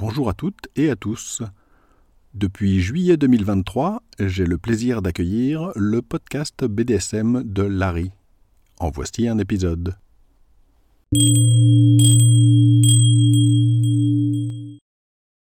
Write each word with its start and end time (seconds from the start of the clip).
Bonjour 0.00 0.30
à 0.30 0.32
toutes 0.32 0.68
et 0.76 0.88
à 0.88 0.96
tous. 0.96 1.42
Depuis 2.32 2.80
juillet 2.80 3.18
2023, 3.18 4.02
j'ai 4.18 4.46
le 4.46 4.56
plaisir 4.56 5.02
d'accueillir 5.02 5.72
le 5.76 6.00
podcast 6.00 6.64
BDSM 6.64 7.42
de 7.44 7.64
Larry. 7.64 8.10
En 8.78 8.88
voici 8.88 9.28
un 9.28 9.36
épisode. 9.36 9.98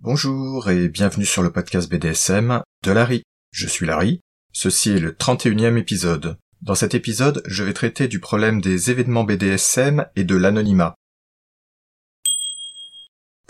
Bonjour 0.01 0.71
et 0.71 0.89
bienvenue 0.89 1.25
sur 1.25 1.45
le 1.45 1.53
podcast 1.53 1.89
BDSM 1.89 2.63
de 2.83 2.91
Larry. 2.91 3.23
Je 3.53 3.69
suis 3.69 3.87
Larry. 3.87 4.19
Ceci 4.53 4.91
est 4.91 4.99
le 4.99 5.13
31e 5.13 5.77
épisode. 5.77 6.37
Dans 6.63 6.75
cet 6.75 6.97
épisode, 6.97 7.45
je 7.47 7.63
vais 7.63 7.75
traiter 7.75 8.09
du 8.09 8.19
problème 8.19 8.61
des 8.61 8.91
événements 8.91 9.23
BDSM 9.23 10.05
et 10.17 10.25
de 10.25 10.35
l'anonymat. 10.35 10.97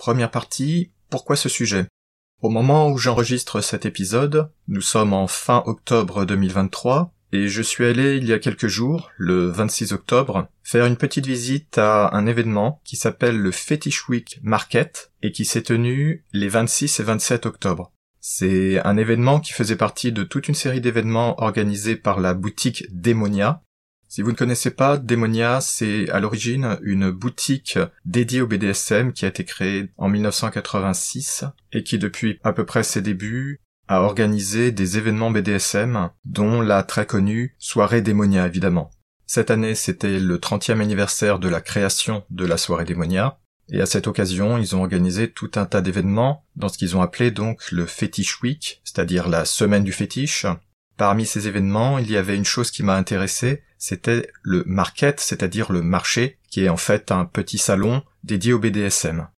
Première 0.03 0.33
partie, 0.33 0.91
pourquoi 1.11 1.37
ce 1.37 1.49
sujet? 1.49 1.87
Au 2.41 2.49
moment 2.49 2.91
où 2.91 2.99
j'enregistre 2.99 3.61
cet 3.61 3.87
épisode, 3.87 4.51
nous 4.67 4.81
sommes 4.81 5.13
en 5.13 5.29
fin 5.29 5.63
octobre 5.65 6.25
2023, 6.25 7.15
et 7.31 7.47
je 7.47 7.63
suis 7.63 7.85
allé 7.85 8.17
il 8.17 8.25
y 8.25 8.33
a 8.33 8.41
quelques 8.41 8.67
jours, 8.67 9.13
le 9.17 9.47
26 9.47 9.93
octobre, 9.93 10.49
faire 10.65 10.87
une 10.87 10.97
petite 10.97 11.27
visite 11.27 11.79
à 11.79 12.17
un 12.17 12.27
événement 12.27 12.81
qui 12.83 12.97
s'appelle 12.97 13.39
le 13.39 13.53
Fetish 13.53 14.09
Week 14.09 14.41
Market 14.43 15.13
et 15.23 15.31
qui 15.31 15.45
s'est 15.45 15.63
tenu 15.63 16.25
les 16.33 16.49
26 16.49 16.99
et 16.99 17.05
27 17.05 17.47
octobre. 17.47 17.93
C'est 18.19 18.85
un 18.85 18.97
événement 18.97 19.39
qui 19.39 19.53
faisait 19.53 19.77
partie 19.77 20.11
de 20.11 20.25
toute 20.25 20.49
une 20.49 20.57
série 20.57 20.81
d'événements 20.81 21.41
organisés 21.41 21.95
par 21.95 22.19
la 22.19 22.35
boutique 22.35 22.87
Demonia. 22.91 23.63
Si 24.15 24.21
vous 24.21 24.31
ne 24.31 24.37
connaissez 24.37 24.71
pas, 24.71 24.99
Demonia, 24.99 25.63
c'est 25.63 26.11
à 26.11 26.21
l'origine 26.21 26.77
une 26.83 27.11
boutique 27.11 27.79
dédiée 28.05 28.43
au 28.43 28.47
BDSM 28.47 29.15
qui 29.15 29.25
a 29.25 29.29
été 29.29 29.43
créée 29.47 29.89
en 29.97 30.11
1986 30.11 31.47
et 31.73 31.83
qui 31.83 31.97
depuis 31.97 32.39
à 32.45 32.53
peu 32.53 32.67
près 32.67 32.83
ses 32.83 33.01
débuts 33.01 33.63
a 33.89 34.03
organisé 34.03 34.71
des 34.71 34.99
événements 34.99 35.31
BDSM, 35.31 36.11
dont 36.27 36.61
la 36.61 36.83
très 36.83 37.07
connue 37.07 37.57
soirée 37.57 38.03
Démonia 38.03 38.47
évidemment. 38.47 38.91
Cette 39.25 39.51
année, 39.51 39.75
c'était 39.75 40.21
le 40.21 40.37
30e 40.37 40.83
anniversaire 40.83 41.39
de 41.39 41.49
la 41.49 41.63
création 41.63 42.23
de 42.29 42.45
la 42.45 42.59
soirée 42.59 42.85
Démonia, 42.85 43.39
et 43.71 43.81
à 43.81 43.87
cette 43.87 44.09
occasion, 44.09 44.59
ils 44.59 44.77
ont 44.77 44.83
organisé 44.83 45.31
tout 45.31 45.53
un 45.55 45.65
tas 45.65 45.81
d'événements 45.81 46.45
dans 46.55 46.69
ce 46.69 46.77
qu'ils 46.77 46.99
ont 46.99 47.01
appelé 47.01 47.31
donc 47.31 47.73
le 47.73 47.87
Fetish 47.87 48.43
Week, 48.43 48.83
c'est-à-dire 48.85 49.31
la 49.31 49.47
semaine 49.47 49.85
du 49.85 49.93
fétiche. 49.93 50.45
Parmi 50.97 51.27
ces 51.27 51.49
événements, 51.49 51.99
il 51.99 52.11
y 52.11 52.17
avait 52.17 52.37
une 52.37 52.45
chose 52.45 52.71
qui 52.71 52.83
m'a 52.83 52.97
intéressé, 52.97 53.63
c'était 53.79 54.29
le 54.43 54.63
market, 54.67 55.21
c'est-à-dire 55.21 55.73
le 55.73 55.83
marché, 55.83 56.39
qui 56.51 56.65
est 56.65 56.69
en 56.69 56.77
fait 56.77 57.11
un 57.11 57.25
petit 57.25 57.59
salon 57.59 58.03
dédié 58.25 58.53
au 58.53 58.59
BDSM. 58.59 59.29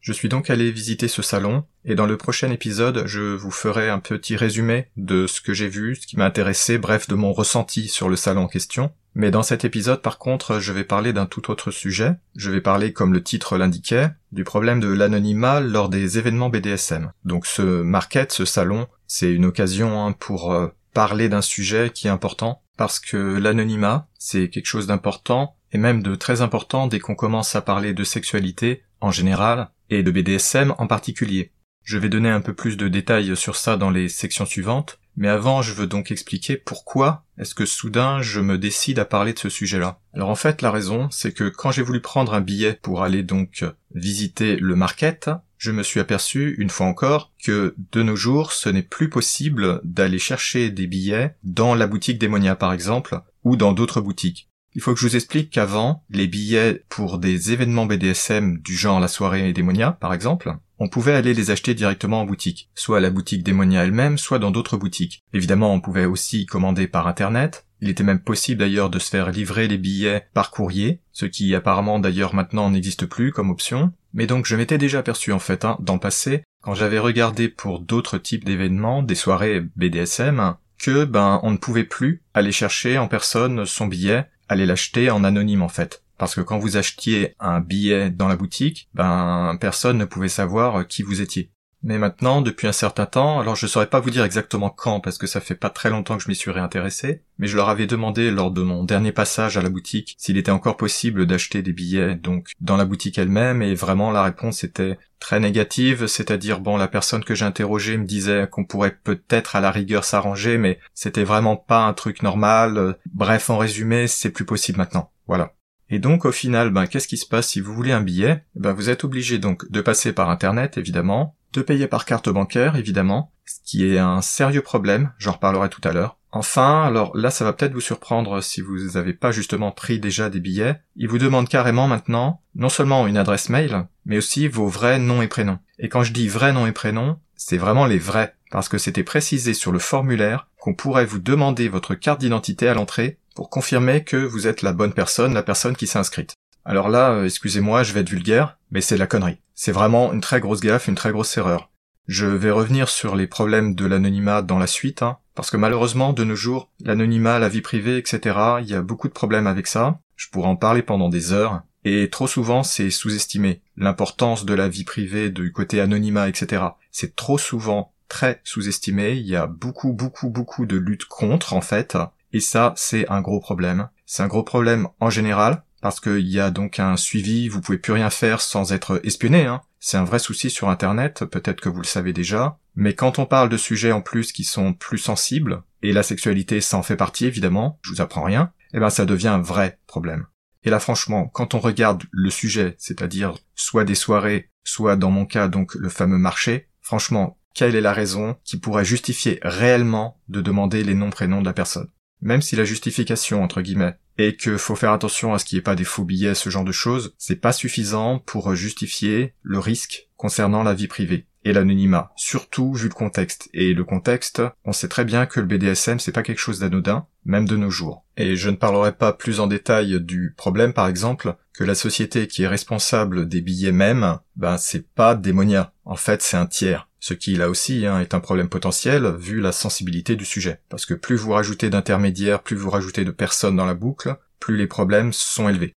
Je 0.00 0.12
suis 0.12 0.28
donc 0.28 0.50
allé 0.50 0.70
visiter 0.70 1.08
ce 1.08 1.22
salon, 1.22 1.64
et 1.86 1.94
dans 1.94 2.04
le 2.04 2.18
prochain 2.18 2.50
épisode, 2.50 3.04
je 3.06 3.34
vous 3.34 3.50
ferai 3.50 3.88
un 3.88 4.00
petit 4.00 4.36
résumé 4.36 4.88
de 4.98 5.26
ce 5.26 5.40
que 5.40 5.54
j'ai 5.54 5.68
vu, 5.68 5.96
ce 5.96 6.06
qui 6.06 6.18
m'a 6.18 6.26
intéressé, 6.26 6.76
bref, 6.76 7.08
de 7.08 7.14
mon 7.14 7.32
ressenti 7.32 7.88
sur 7.88 8.10
le 8.10 8.16
salon 8.16 8.42
en 8.42 8.48
question. 8.48 8.92
Mais 9.14 9.30
dans 9.30 9.42
cet 9.42 9.64
épisode, 9.64 10.02
par 10.02 10.18
contre, 10.18 10.58
je 10.58 10.72
vais 10.74 10.84
parler 10.84 11.14
d'un 11.14 11.24
tout 11.24 11.50
autre 11.50 11.70
sujet. 11.70 12.16
Je 12.36 12.50
vais 12.50 12.60
parler, 12.60 12.92
comme 12.92 13.14
le 13.14 13.22
titre 13.22 13.56
l'indiquait, 13.56 14.10
du 14.32 14.44
problème 14.44 14.80
de 14.80 14.88
l'anonymat 14.88 15.60
lors 15.60 15.88
des 15.88 16.18
événements 16.18 16.50
BDSM. 16.50 17.12
Donc 17.24 17.46
ce 17.46 17.62
market, 17.62 18.32
ce 18.32 18.44
salon, 18.44 18.88
c'est 19.06 19.32
une 19.32 19.46
occasion 19.46 20.04
hein, 20.04 20.12
pour 20.12 20.52
euh, 20.52 20.68
parler 20.94 21.28
d'un 21.28 21.42
sujet 21.42 21.90
qui 21.92 22.06
est 22.06 22.10
important, 22.10 22.62
parce 22.78 22.98
que 22.98 23.16
l'anonymat, 23.16 24.08
c'est 24.18 24.48
quelque 24.48 24.66
chose 24.66 24.86
d'important, 24.86 25.56
et 25.72 25.78
même 25.78 26.02
de 26.02 26.14
très 26.14 26.40
important 26.40 26.86
dès 26.86 27.00
qu'on 27.00 27.14
commence 27.14 27.54
à 27.54 27.60
parler 27.60 27.92
de 27.92 28.04
sexualité 28.04 28.84
en 29.00 29.10
général, 29.10 29.70
et 29.90 30.02
de 30.02 30.10
BDSM 30.10 30.74
en 30.78 30.86
particulier. 30.86 31.52
Je 31.82 31.98
vais 31.98 32.08
donner 32.08 32.30
un 32.30 32.40
peu 32.40 32.54
plus 32.54 32.76
de 32.76 32.88
détails 32.88 33.36
sur 33.36 33.56
ça 33.56 33.76
dans 33.76 33.90
les 33.90 34.08
sections 34.08 34.46
suivantes, 34.46 34.98
mais 35.16 35.28
avant 35.28 35.62
je 35.62 35.74
veux 35.74 35.86
donc 35.86 36.10
expliquer 36.10 36.56
pourquoi 36.56 37.24
est-ce 37.38 37.54
que 37.54 37.66
soudain 37.66 38.22
je 38.22 38.40
me 38.40 38.56
décide 38.58 38.98
à 38.98 39.04
parler 39.04 39.32
de 39.32 39.38
ce 39.38 39.50
sujet-là. 39.50 40.00
Alors 40.14 40.30
en 40.30 40.34
fait 40.34 40.62
la 40.62 40.70
raison 40.70 41.08
c'est 41.10 41.32
que 41.32 41.48
quand 41.48 41.70
j'ai 41.70 41.82
voulu 41.82 42.00
prendre 42.00 42.34
un 42.34 42.40
billet 42.40 42.78
pour 42.82 43.02
aller 43.02 43.22
donc 43.22 43.64
visiter 43.94 44.56
le 44.56 44.76
market, 44.76 45.30
je 45.58 45.70
me 45.70 45.82
suis 45.82 46.00
aperçu 46.00 46.54
une 46.58 46.70
fois 46.70 46.86
encore 46.86 47.32
que 47.42 47.74
de 47.92 48.02
nos 48.02 48.16
jours 48.16 48.52
ce 48.52 48.68
n'est 48.68 48.82
plus 48.82 49.08
possible 49.08 49.80
d'aller 49.84 50.18
chercher 50.18 50.70
des 50.70 50.86
billets 50.86 51.34
dans 51.42 51.74
la 51.74 51.86
boutique 51.86 52.18
Démonia 52.18 52.56
par 52.56 52.72
exemple, 52.72 53.20
ou 53.44 53.56
dans 53.56 53.72
d'autres 53.72 54.00
boutiques. 54.00 54.48
Il 54.76 54.82
faut 54.82 54.92
que 54.92 54.98
je 54.98 55.06
vous 55.06 55.14
explique 55.14 55.50
qu'avant, 55.50 56.04
les 56.10 56.26
billets 56.26 56.82
pour 56.88 57.18
des 57.18 57.52
événements 57.52 57.86
BDSM 57.86 58.58
du 58.58 58.76
genre 58.76 58.98
la 58.98 59.06
soirée 59.06 59.52
Démonia, 59.52 59.92
par 59.92 60.12
exemple, 60.12 60.56
on 60.80 60.88
pouvait 60.88 61.14
aller 61.14 61.32
les 61.32 61.52
acheter 61.52 61.74
directement 61.74 62.22
en 62.22 62.24
boutique, 62.24 62.70
soit 62.74 62.98
à 62.98 63.00
la 63.00 63.10
boutique 63.10 63.44
Démonia 63.44 63.84
elle-même, 63.84 64.18
soit 64.18 64.40
dans 64.40 64.50
d'autres 64.50 64.76
boutiques. 64.76 65.22
Évidemment, 65.32 65.72
on 65.72 65.80
pouvait 65.80 66.06
aussi 66.06 66.46
commander 66.46 66.88
par 66.88 67.06
internet. 67.06 67.66
Il 67.80 67.88
était 67.88 68.02
même 68.02 68.18
possible 68.18 68.58
d'ailleurs 68.60 68.90
de 68.90 68.98
se 68.98 69.10
faire 69.10 69.30
livrer 69.30 69.68
les 69.68 69.78
billets 69.78 70.26
par 70.34 70.50
courrier, 70.50 71.00
ce 71.12 71.26
qui 71.26 71.54
apparemment 71.54 72.00
d'ailleurs 72.00 72.34
maintenant 72.34 72.68
n'existe 72.70 73.06
plus 73.06 73.30
comme 73.30 73.50
option. 73.50 73.92
Mais 74.14 74.26
donc 74.26 74.46
je 74.46 74.56
m'étais 74.56 74.78
déjà 74.78 75.00
aperçu 75.00 75.32
en 75.32 75.38
fait, 75.38 75.64
hein, 75.64 75.76
dans 75.80 75.94
le 75.94 76.00
passé, 76.00 76.44
quand 76.62 76.74
j'avais 76.74 76.98
regardé 76.98 77.48
pour 77.48 77.80
d'autres 77.80 78.16
types 78.16 78.44
d'événements, 78.44 79.02
des 79.02 79.14
soirées 79.14 79.60
BDSM, 79.76 80.54
que 80.78 81.04
ben 81.04 81.40
on 81.42 81.50
ne 81.50 81.56
pouvait 81.56 81.84
plus 81.84 82.22
aller 82.32 82.52
chercher 82.52 82.96
en 82.96 83.08
personne 83.08 83.66
son 83.66 83.86
billet 83.86 84.26
allez 84.48 84.66
l'acheter 84.66 85.10
en 85.10 85.24
anonyme 85.24 85.62
en 85.62 85.68
fait. 85.68 86.02
Parce 86.18 86.34
que 86.34 86.40
quand 86.40 86.58
vous 86.58 86.76
achetiez 86.76 87.34
un 87.40 87.60
billet 87.60 88.10
dans 88.10 88.28
la 88.28 88.36
boutique, 88.36 88.88
ben 88.94 89.56
personne 89.60 89.98
ne 89.98 90.04
pouvait 90.04 90.28
savoir 90.28 90.86
qui 90.86 91.02
vous 91.02 91.20
étiez. 91.20 91.50
Mais 91.86 91.98
maintenant, 91.98 92.40
depuis 92.40 92.66
un 92.66 92.72
certain 92.72 93.04
temps, 93.04 93.40
alors 93.40 93.56
je 93.56 93.66
saurais 93.66 93.90
pas 93.90 94.00
vous 94.00 94.08
dire 94.08 94.24
exactement 94.24 94.70
quand, 94.70 95.00
parce 95.00 95.18
que 95.18 95.26
ça 95.26 95.42
fait 95.42 95.54
pas 95.54 95.68
très 95.68 95.90
longtemps 95.90 96.16
que 96.16 96.22
je 96.22 96.30
m'y 96.30 96.34
suis 96.34 96.50
réintéressé, 96.50 97.20
mais 97.38 97.46
je 97.46 97.56
leur 97.56 97.68
avais 97.68 97.86
demandé 97.86 98.30
lors 98.30 98.50
de 98.50 98.62
mon 98.62 98.84
dernier 98.84 99.12
passage 99.12 99.58
à 99.58 99.62
la 99.62 99.68
boutique 99.68 100.14
s'il 100.16 100.38
était 100.38 100.50
encore 100.50 100.78
possible 100.78 101.26
d'acheter 101.26 101.60
des 101.60 101.74
billets, 101.74 102.14
donc, 102.14 102.52
dans 102.62 102.78
la 102.78 102.86
boutique 102.86 103.18
elle-même, 103.18 103.60
et 103.60 103.74
vraiment 103.74 104.12
la 104.12 104.22
réponse 104.22 104.64
était 104.64 104.98
très 105.20 105.40
négative, 105.40 106.06
c'est-à-dire 106.06 106.60
bon, 106.60 106.78
la 106.78 106.88
personne 106.88 107.22
que 107.22 107.34
j'ai 107.34 107.44
interrogée 107.44 107.98
me 107.98 108.06
disait 108.06 108.48
qu'on 108.50 108.64
pourrait 108.64 108.96
peut-être 109.04 109.54
à 109.54 109.60
la 109.60 109.70
rigueur 109.70 110.04
s'arranger, 110.04 110.56
mais 110.56 110.78
c'était 110.94 111.22
vraiment 111.22 111.56
pas 111.56 111.84
un 111.84 111.92
truc 111.92 112.22
normal, 112.22 112.96
bref, 113.12 113.50
en 113.50 113.58
résumé, 113.58 114.06
c'est 114.06 114.30
plus 114.30 114.46
possible 114.46 114.78
maintenant. 114.78 115.10
Voilà. 115.26 115.52
Et 115.90 115.98
donc 115.98 116.24
au 116.24 116.32
final, 116.32 116.70
ben, 116.70 116.86
qu'est-ce 116.86 117.08
qui 117.08 117.18
se 117.18 117.26
passe 117.26 117.48
si 117.48 117.60
vous 117.60 117.74
voulez 117.74 117.92
un 117.92 118.00
billet? 118.00 118.42
Ben 118.54 118.72
vous 118.72 118.88
êtes 118.88 119.04
obligé 119.04 119.38
donc 119.38 119.70
de 119.70 119.80
passer 119.82 120.14
par 120.14 120.30
internet 120.30 120.78
évidemment, 120.78 121.36
de 121.54 121.62
payer 121.62 121.86
par 121.86 122.04
carte 122.04 122.28
bancaire, 122.28 122.76
évidemment, 122.76 123.32
ce 123.46 123.58
qui 123.64 123.86
est 123.86 123.98
un 123.98 124.22
sérieux 124.22 124.62
problème, 124.62 125.12
j'en 125.18 125.32
reparlerai 125.32 125.68
tout 125.68 125.80
à 125.84 125.92
l'heure. 125.92 126.18
Enfin, 126.32 126.82
alors 126.82 127.16
là 127.16 127.30
ça 127.30 127.44
va 127.44 127.52
peut-être 127.52 127.74
vous 127.74 127.80
surprendre 127.80 128.40
si 128.40 128.60
vous 128.60 128.76
n'avez 128.94 129.12
pas 129.12 129.30
justement 129.30 129.70
pris 129.70 130.00
déjà 130.00 130.30
des 130.30 130.40
billets, 130.40 130.80
ils 130.96 131.06
vous 131.06 131.18
demandent 131.18 131.48
carrément 131.48 131.86
maintenant 131.86 132.42
non 132.56 132.68
seulement 132.68 133.06
une 133.06 133.16
adresse 133.16 133.48
mail, 133.50 133.86
mais 134.04 134.18
aussi 134.18 134.48
vos 134.48 134.66
vrais 134.66 134.98
noms 134.98 135.22
et 135.22 135.28
prénoms. 135.28 135.60
Et 135.78 135.88
quand 135.88 136.02
je 136.02 136.12
dis 136.12 136.26
vrais 136.26 136.52
noms 136.52 136.66
et 136.66 136.72
prénoms, 136.72 137.20
c'est 137.36 137.56
vraiment 137.56 137.86
les 137.86 137.98
vrais, 137.98 138.34
parce 138.50 138.68
que 138.68 138.78
c'était 138.78 139.04
précisé 139.04 139.54
sur 139.54 139.70
le 139.70 139.78
formulaire 139.78 140.48
qu'on 140.58 140.74
pourrait 140.74 141.06
vous 141.06 141.20
demander 141.20 141.68
votre 141.68 141.94
carte 141.94 142.20
d'identité 142.20 142.68
à 142.68 142.74
l'entrée 142.74 143.18
pour 143.36 143.48
confirmer 143.48 144.02
que 144.02 144.16
vous 144.16 144.48
êtes 144.48 144.62
la 144.62 144.72
bonne 144.72 144.92
personne, 144.92 145.34
la 145.34 145.42
personne 145.42 145.76
qui 145.76 145.86
s'est 145.86 145.98
inscrite. 145.98 146.34
Alors 146.64 146.88
là, 146.88 147.12
euh, 147.12 147.24
excusez-moi, 147.26 147.82
je 147.82 147.92
vais 147.92 148.00
être 148.00 148.10
vulgaire, 148.10 148.58
mais 148.70 148.80
c'est 148.80 148.96
la 148.96 149.06
connerie. 149.06 149.38
C'est 149.54 149.72
vraiment 149.72 150.12
une 150.12 150.20
très 150.20 150.40
grosse 150.40 150.60
gaffe, 150.60 150.88
une 150.88 150.94
très 150.94 151.12
grosse 151.12 151.36
erreur. 151.36 151.70
Je 152.06 152.26
vais 152.26 152.50
revenir 152.50 152.88
sur 152.88 153.16
les 153.16 153.26
problèmes 153.26 153.74
de 153.74 153.86
l'anonymat 153.86 154.42
dans 154.42 154.58
la 154.58 154.66
suite, 154.66 155.02
hein, 155.02 155.18
parce 155.34 155.50
que 155.50 155.56
malheureusement, 155.56 156.12
de 156.12 156.24
nos 156.24 156.36
jours, 156.36 156.70
l'anonymat, 156.80 157.38
la 157.38 157.48
vie 157.48 157.62
privée, 157.62 157.96
etc., 157.96 158.38
il 158.60 158.68
y 158.68 158.74
a 158.74 158.82
beaucoup 158.82 159.08
de 159.08 159.14
problèmes 159.14 159.46
avec 159.46 159.66
ça. 159.66 160.00
Je 160.16 160.28
pourrais 160.28 160.48
en 160.48 160.56
parler 160.56 160.82
pendant 160.82 161.08
des 161.08 161.32
heures, 161.32 161.62
et 161.84 162.10
trop 162.10 162.26
souvent 162.26 162.62
c'est 162.62 162.90
sous-estimé. 162.90 163.62
L'importance 163.76 164.44
de 164.44 164.54
la 164.54 164.68
vie 164.68 164.84
privée, 164.84 165.30
du 165.30 165.50
côté 165.52 165.80
anonymat, 165.80 166.28
etc. 166.28 166.62
C'est 166.90 167.16
trop 167.16 167.38
souvent 167.38 167.92
très 168.08 168.40
sous-estimé. 168.44 169.12
Il 169.12 169.26
y 169.26 169.36
a 169.36 169.46
beaucoup, 169.46 169.92
beaucoup, 169.92 170.30
beaucoup 170.30 170.66
de 170.66 170.76
luttes 170.76 171.06
contre, 171.06 171.54
en 171.54 171.60
fait. 171.60 171.96
Et 172.32 172.40
ça, 172.40 172.74
c'est 172.76 173.08
un 173.08 173.20
gros 173.20 173.40
problème. 173.40 173.88
C'est 174.06 174.22
un 174.22 174.28
gros 174.28 174.42
problème 174.42 174.88
en 175.00 175.10
général, 175.10 175.62
parce 175.84 176.00
qu'il 176.00 176.26
y 176.26 176.40
a 176.40 176.50
donc 176.50 176.78
un 176.78 176.96
suivi, 176.96 177.46
vous 177.50 177.60
pouvez 177.60 177.76
plus 177.76 177.92
rien 177.92 178.08
faire 178.08 178.40
sans 178.40 178.72
être 178.72 179.02
espionné, 179.04 179.44
hein. 179.44 179.60
C'est 179.80 179.98
un 179.98 180.04
vrai 180.04 180.18
souci 180.18 180.48
sur 180.48 180.70
Internet, 180.70 181.26
peut-être 181.26 181.60
que 181.60 181.68
vous 181.68 181.82
le 181.82 181.86
savez 181.86 182.14
déjà. 182.14 182.58
Mais 182.74 182.94
quand 182.94 183.18
on 183.18 183.26
parle 183.26 183.50
de 183.50 183.58
sujets 183.58 183.92
en 183.92 184.00
plus 184.00 184.32
qui 184.32 184.44
sont 184.44 184.72
plus 184.72 184.96
sensibles, 184.96 185.62
et 185.82 185.92
la 185.92 186.02
sexualité 186.02 186.62
ça 186.62 186.78
en 186.78 186.82
fait 186.82 186.96
partie 186.96 187.26
évidemment, 187.26 187.80
je 187.82 187.90
vous 187.90 188.00
apprends 188.00 188.22
rien, 188.22 188.50
eh 188.72 188.80
ben 188.80 188.88
ça 188.88 189.04
devient 189.04 189.28
un 189.28 189.42
vrai 189.42 189.78
problème. 189.86 190.24
Et 190.62 190.70
là 190.70 190.80
franchement, 190.80 191.26
quand 191.26 191.52
on 191.52 191.60
regarde 191.60 192.04
le 192.12 192.30
sujet, 192.30 192.76
c'est-à-dire 192.78 193.34
soit 193.54 193.84
des 193.84 193.94
soirées, 193.94 194.48
soit 194.64 194.96
dans 194.96 195.10
mon 195.10 195.26
cas 195.26 195.48
donc 195.48 195.74
le 195.74 195.90
fameux 195.90 196.16
marché, 196.16 196.70
franchement, 196.80 197.36
quelle 197.52 197.76
est 197.76 197.82
la 197.82 197.92
raison 197.92 198.38
qui 198.42 198.56
pourrait 198.56 198.86
justifier 198.86 199.38
réellement 199.42 200.18
de 200.28 200.40
demander 200.40 200.82
les 200.82 200.94
noms 200.94 201.10
prénoms 201.10 201.42
de 201.42 201.46
la 201.46 201.52
personne? 201.52 201.90
Même 202.24 202.42
si 202.42 202.56
la 202.56 202.64
justification, 202.64 203.44
entre 203.44 203.60
guillemets, 203.60 203.94
est 204.16 204.40
que 204.40 204.56
faut 204.56 204.74
faire 204.74 204.92
attention 204.92 205.34
à 205.34 205.38
ce 205.38 205.44
qu'il 205.44 205.56
n'y 205.56 205.60
ait 205.60 205.62
pas 205.62 205.76
des 205.76 205.84
faux 205.84 206.04
billets, 206.04 206.34
ce 206.34 206.48
genre 206.48 206.64
de 206.64 206.72
choses, 206.72 207.14
c'est 207.18 207.40
pas 207.40 207.52
suffisant 207.52 208.18
pour 208.18 208.54
justifier 208.54 209.34
le 209.42 209.58
risque 209.58 210.08
concernant 210.16 210.62
la 210.62 210.74
vie 210.74 210.88
privée 210.88 211.26
et 211.44 211.52
l'anonymat, 211.52 212.12
surtout 212.16 212.72
vu 212.74 212.88
le 212.88 212.94
contexte. 212.94 213.48
Et 213.52 213.74
le 213.74 213.84
contexte, 213.84 214.42
on 214.64 214.72
sait 214.72 214.88
très 214.88 215.04
bien 215.04 215.26
que 215.26 215.40
le 215.40 215.46
BDSM 215.46 215.98
c'est 215.98 216.12
pas 216.12 216.22
quelque 216.22 216.38
chose 216.38 216.60
d'anodin, 216.60 217.06
même 217.24 217.46
de 217.46 217.56
nos 217.56 217.70
jours. 217.70 218.04
Et 218.16 218.36
je 218.36 218.50
ne 218.50 218.56
parlerai 218.56 218.92
pas 218.92 219.12
plus 219.12 219.40
en 219.40 219.46
détail 219.46 220.00
du 220.00 220.34
problème 220.36 220.72
par 220.72 220.88
exemple 220.88 221.36
que 221.52 221.64
la 221.64 221.74
société 221.74 222.26
qui 222.26 222.42
est 222.42 222.48
responsable 222.48 223.28
des 223.28 223.40
billets 223.40 223.72
même, 223.72 224.18
ben 224.36 224.58
c'est 224.58 224.88
pas 224.88 225.14
Démonia. 225.14 225.72
En 225.84 225.96
fait, 225.96 226.22
c'est 226.22 226.36
un 226.36 226.46
tiers. 226.46 226.88
Ce 226.98 227.14
qui 227.14 227.36
là 227.36 227.50
aussi 227.50 227.86
hein, 227.86 228.00
est 228.00 228.14
un 228.14 228.20
problème 228.20 228.48
potentiel 228.48 229.14
vu 229.18 229.40
la 229.40 229.52
sensibilité 229.52 230.16
du 230.16 230.24
sujet. 230.24 230.60
Parce 230.68 230.86
que 230.86 230.94
plus 230.94 231.16
vous 231.16 231.32
rajoutez 231.32 231.70
d'intermédiaires, 231.70 232.42
plus 232.42 232.56
vous 232.56 232.70
rajoutez 232.70 233.04
de 233.04 233.10
personnes 233.10 233.56
dans 233.56 233.66
la 233.66 233.74
boucle, 233.74 234.16
plus 234.40 234.56
les 234.56 234.66
problèmes 234.66 235.12
sont 235.12 235.48
élevés. 235.48 235.74